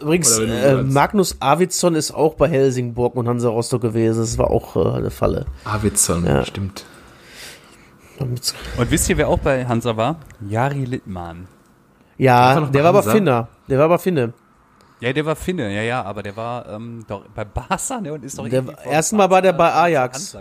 Übrigens, 0.00 0.38
äh, 0.38 0.82
Magnus 0.82 1.36
Arvidsson 1.40 1.94
ist 1.96 2.12
auch 2.12 2.34
bei 2.34 2.48
Helsingborg 2.48 3.16
und 3.16 3.26
Hansa 3.26 3.48
Rostock 3.48 3.82
gewesen. 3.82 4.20
Das 4.20 4.38
war 4.38 4.50
auch 4.50 4.76
äh, 4.76 4.96
eine 4.98 5.10
Falle. 5.10 5.46
Arvidsson, 5.64 6.24
Ja. 6.24 6.44
stimmt. 6.44 6.84
Und 8.20 8.52
wisst 8.90 9.08
ihr, 9.08 9.16
wer 9.16 9.28
auch 9.28 9.38
bei 9.38 9.64
Hansa 9.66 9.96
war? 9.96 10.16
Jari 10.48 10.84
Littmann. 10.84 11.46
Ja, 12.16 12.54
er 12.54 12.66
der 12.66 12.82
war 12.82 12.90
aber? 12.90 13.02
Finner. 13.04 13.48
Der 13.68 13.78
war 13.78 13.84
aber 13.86 13.98
Finne. 13.98 14.32
Ja, 15.00 15.12
der 15.12 15.24
war 15.24 15.36
Finne, 15.36 15.72
ja, 15.72 15.82
ja, 15.82 16.02
aber 16.02 16.24
der 16.24 16.36
war 16.36 16.68
ähm, 16.68 17.04
doch 17.06 17.22
bei 17.32 17.44
Barca 17.44 18.00
ne, 18.00 18.12
und 18.12 18.24
ist 18.24 18.36
doch 18.36 18.48
Der- 18.48 18.64
erstmal 18.84 19.30
war 19.30 19.40
der 19.40 19.52
bei 19.52 19.72
Ajax. 19.72 20.36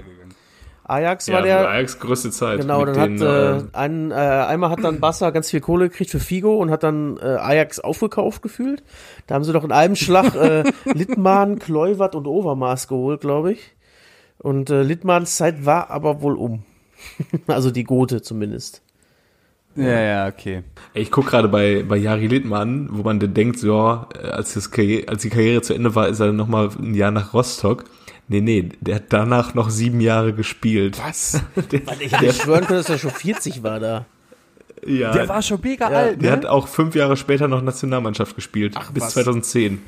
Ajax 0.88 1.28
Ja, 1.28 1.36
war 1.36 1.42
der. 1.42 1.70
Ajax 1.70 2.00
größte 2.00 2.32
Zeit. 2.32 2.62
Genau, 2.62 2.86
dann 2.86 3.18
den, 3.18 3.22
hat 3.22 3.28
äh, 3.28 3.58
äh, 3.58 3.64
ein, 3.74 4.12
äh, 4.12 4.16
einmal 4.16 4.70
hat 4.70 4.84
dann 4.84 5.00
Barca 5.00 5.30
ganz 5.32 5.50
viel 5.52 5.60
Kohle 5.60 5.90
gekriegt 5.90 6.12
für 6.12 6.20
Figo 6.20 6.56
und 6.58 6.72
hat 6.72 6.84
dann 6.84 7.18
äh, 7.18 7.26
Ajax 7.26 7.80
aufgekauft 7.80 8.42
gefühlt. 8.42 8.84
Da 9.28 9.36
haben 9.36 9.44
sie 9.44 9.54
doch 9.54 9.64
in 9.64 9.72
einem 9.72 9.96
Schlag 9.96 10.36
äh, 10.36 10.64
Littmann, 10.86 11.60
Kleuwert 11.60 12.16
und 12.16 12.26
Overmaß 12.26 12.88
geholt, 12.88 13.22
glaube 13.22 13.52
ich. 13.52 13.76
Und 14.38 14.70
äh, 14.70 14.82
Littmanns 14.82 15.36
Zeit 15.36 15.66
war 15.66 15.90
aber 15.90 16.22
wohl 16.22 16.36
um. 16.36 16.64
also 17.48 17.70
die 17.70 17.84
Gute 17.84 18.22
zumindest. 18.22 18.82
Ja, 19.76 20.02
ja, 20.02 20.28
okay. 20.28 20.64
Ich 20.96 21.12
guck 21.12 21.28
gerade 21.28 21.48
bei, 21.48 21.84
bei 21.88 21.98
Jari 21.98 22.26
Littmann, 22.26 22.90
wo 22.92 23.04
man 23.04 23.20
dann 23.20 23.36
denkt, 23.36 23.60
so, 23.60 23.68
ja, 23.68 24.08
als, 24.32 24.56
das 24.56 24.72
Karriere, 24.72 25.08
als 25.08 25.22
die 25.22 25.30
Karriere 25.30 25.62
zu 25.62 25.74
Ende 25.76 25.94
war, 25.94 26.08
ist 26.08 26.20
er 26.20 26.34
noch 26.34 26.48
mal 26.48 26.70
ein 26.80 26.96
Jahr 26.96 27.12
nach 27.12 27.34
Rostock. 27.34 27.86
Nee, 28.30 28.42
nee, 28.42 28.70
der 28.82 28.96
hat 28.96 29.04
danach 29.10 29.54
noch 29.54 29.70
sieben 29.70 30.02
Jahre 30.02 30.34
gespielt. 30.34 31.00
Was? 31.04 31.42
Der, 31.72 31.82
Ich 32.02 32.12
hätte 32.12 32.34
schwören 32.34 32.66
können, 32.66 32.80
dass 32.80 32.90
er 32.90 32.98
schon 32.98 33.12
40 33.12 33.64
war 33.64 33.80
da. 33.80 34.06
ja, 34.86 35.12
Der 35.14 35.30
war 35.30 35.42
schon 35.42 35.60
mega 35.64 35.90
Ja, 35.90 35.98
alt, 35.98 36.22
der 36.22 36.32
ne? 36.32 36.38
hat 36.38 36.46
auch 36.46 36.68
fünf 36.68 36.94
Jahre 36.96 37.16
später 37.16 37.48
noch 37.48 37.62
Nationalmannschaft 37.62 38.36
gespielt. 38.36 38.76
bis 38.94 39.04
was? 39.04 39.14
2010. 39.14 39.82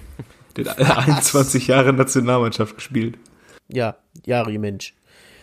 Der 0.56 0.66
hat 0.76 1.08
21 1.08 1.68
Jahre 1.68 1.92
Nationalmannschaft 1.94 2.76
gespielt. 2.76 3.18
Ja, 3.68 3.98
Jari, 4.26 4.58
Mensch. 4.58 4.94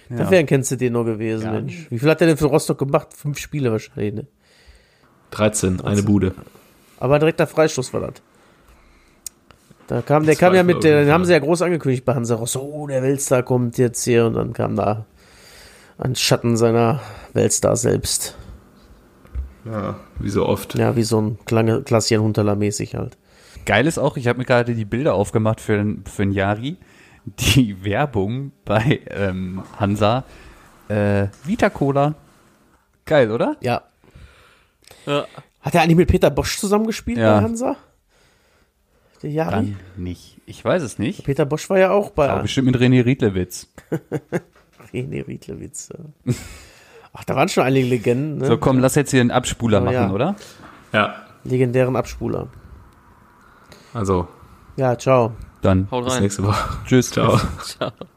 Ja. 0.08 0.16
Dafür 0.18 0.42
kennst 0.44 0.70
du 0.70 0.76
den 0.76 0.92
nur 0.94 1.04
gewesen, 1.04 1.44
Ja. 1.44 1.52
Mensch. 1.52 1.86
Wie 1.90 1.98
viel 1.98 2.08
hat 2.08 2.20
der 2.20 2.28
denn 2.28 2.36
für 2.36 2.46
Rostock 2.46 2.78
gemacht? 2.78 3.08
Fünf 3.14 3.38
Spiele 3.38 3.70
wahrscheinlich, 3.72 4.14
ne? 4.14 4.26
13, 5.32 5.80
eine 5.82 6.02
Bude. 6.02 6.34
Aber 6.98 7.18
direkter 7.18 7.46
Freistoß 7.46 7.92
war 7.92 8.00
das. 8.00 8.22
Da 9.88 10.02
kam, 10.02 10.24
der 10.24 10.34
Das 10.34 10.40
kam 10.40 10.54
ja 10.54 10.62
mit, 10.64 10.82
den 10.82 11.10
haben 11.12 11.24
sie 11.24 11.32
ja 11.32 11.38
groß 11.38 11.62
angekündigt 11.62 12.04
bei 12.04 12.14
Hansa 12.14 12.34
Rostock. 12.34 12.62
Oh, 12.62 12.86
der 12.88 13.02
Weltstar 13.02 13.42
kommt 13.44 13.78
jetzt 13.78 14.02
hier 14.04 14.26
und 14.26 14.34
dann 14.34 14.52
kam 14.52 14.74
da 14.76 15.06
ein 15.98 16.16
Schatten 16.16 16.56
seiner 16.56 17.00
Weltstar 17.34 17.76
selbst. 17.76 18.36
Ja, 19.64 19.96
wie 20.18 20.28
so 20.28 20.46
oft. 20.46 20.74
Ja, 20.76 20.96
wie 20.96 21.02
so 21.02 21.20
ein 21.20 21.38
Klassian 21.84 22.22
Hunterler 22.22 22.56
mäßig 22.56 22.94
halt. 22.94 23.16
Geil 23.64 23.86
ist 23.86 23.98
auch, 23.98 24.16
ich 24.16 24.28
habe 24.28 24.38
mir 24.38 24.44
gerade 24.44 24.74
die 24.74 24.84
Bilder 24.84 25.14
aufgemacht 25.14 25.60
für, 25.60 25.76
den- 25.76 26.04
für 26.04 26.22
ein 26.22 26.32
Jari. 26.32 26.76
Die 27.24 27.76
Werbung 27.84 28.52
bei 28.64 29.00
ähm, 29.10 29.62
Hansa. 29.78 30.24
Äh, 30.88 31.26
Vita 31.44 31.70
Cola. 31.70 32.14
Geil, 33.06 33.30
oder? 33.32 33.56
Ja. 33.60 33.82
Ja. 35.04 35.26
Hat 35.60 35.74
er 35.74 35.82
eigentlich 35.82 35.96
mit 35.96 36.08
Peter 36.08 36.30
Bosch 36.30 36.58
zusammengespielt 36.58 37.18
Ja. 37.18 37.38
bei 37.38 37.44
Hansa? 37.44 37.76
Der 39.26 39.34
Jari? 39.34 39.50
Dann 39.50 39.76
nicht. 39.96 40.40
Ich 40.46 40.64
weiß 40.64 40.82
es 40.84 41.00
nicht. 41.00 41.24
Peter 41.24 41.44
Bosch 41.44 41.68
war 41.68 41.78
ja 41.80 41.90
auch 41.90 42.10
bei 42.10 42.30
Aber 42.30 42.42
bestimmt 42.42 42.66
mit 42.66 42.76
René 42.76 43.04
Riedlewitz. 43.04 43.68
René 44.92 45.26
Riedlewitz. 45.26 45.88
ja. 45.92 46.32
Ach, 47.12 47.24
da 47.24 47.34
waren 47.34 47.48
schon 47.48 47.64
einige 47.64 47.86
Legenden, 47.88 48.38
ne? 48.38 48.46
So, 48.46 48.56
komm, 48.56 48.78
lass 48.78 48.94
jetzt 48.94 49.10
hier 49.10 49.20
einen 49.20 49.32
Abspuler 49.32 49.78
Aber 49.78 49.86
machen, 49.86 49.96
ja. 49.96 50.12
oder? 50.12 50.36
Ja, 50.92 51.14
Legendären 51.42 51.96
Abspuler. 51.96 52.46
also, 53.92 54.28
Ja, 54.76 54.96
ciao. 54.96 55.32
Dann 55.60 55.90
Haut 55.90 56.04
bis 56.04 56.14
rein. 56.14 56.22
nächste 56.22 56.44
Woche. 56.44 56.78
tschüss. 56.86 57.10
Ciao. 57.10 57.40
Ciao. 57.64 57.90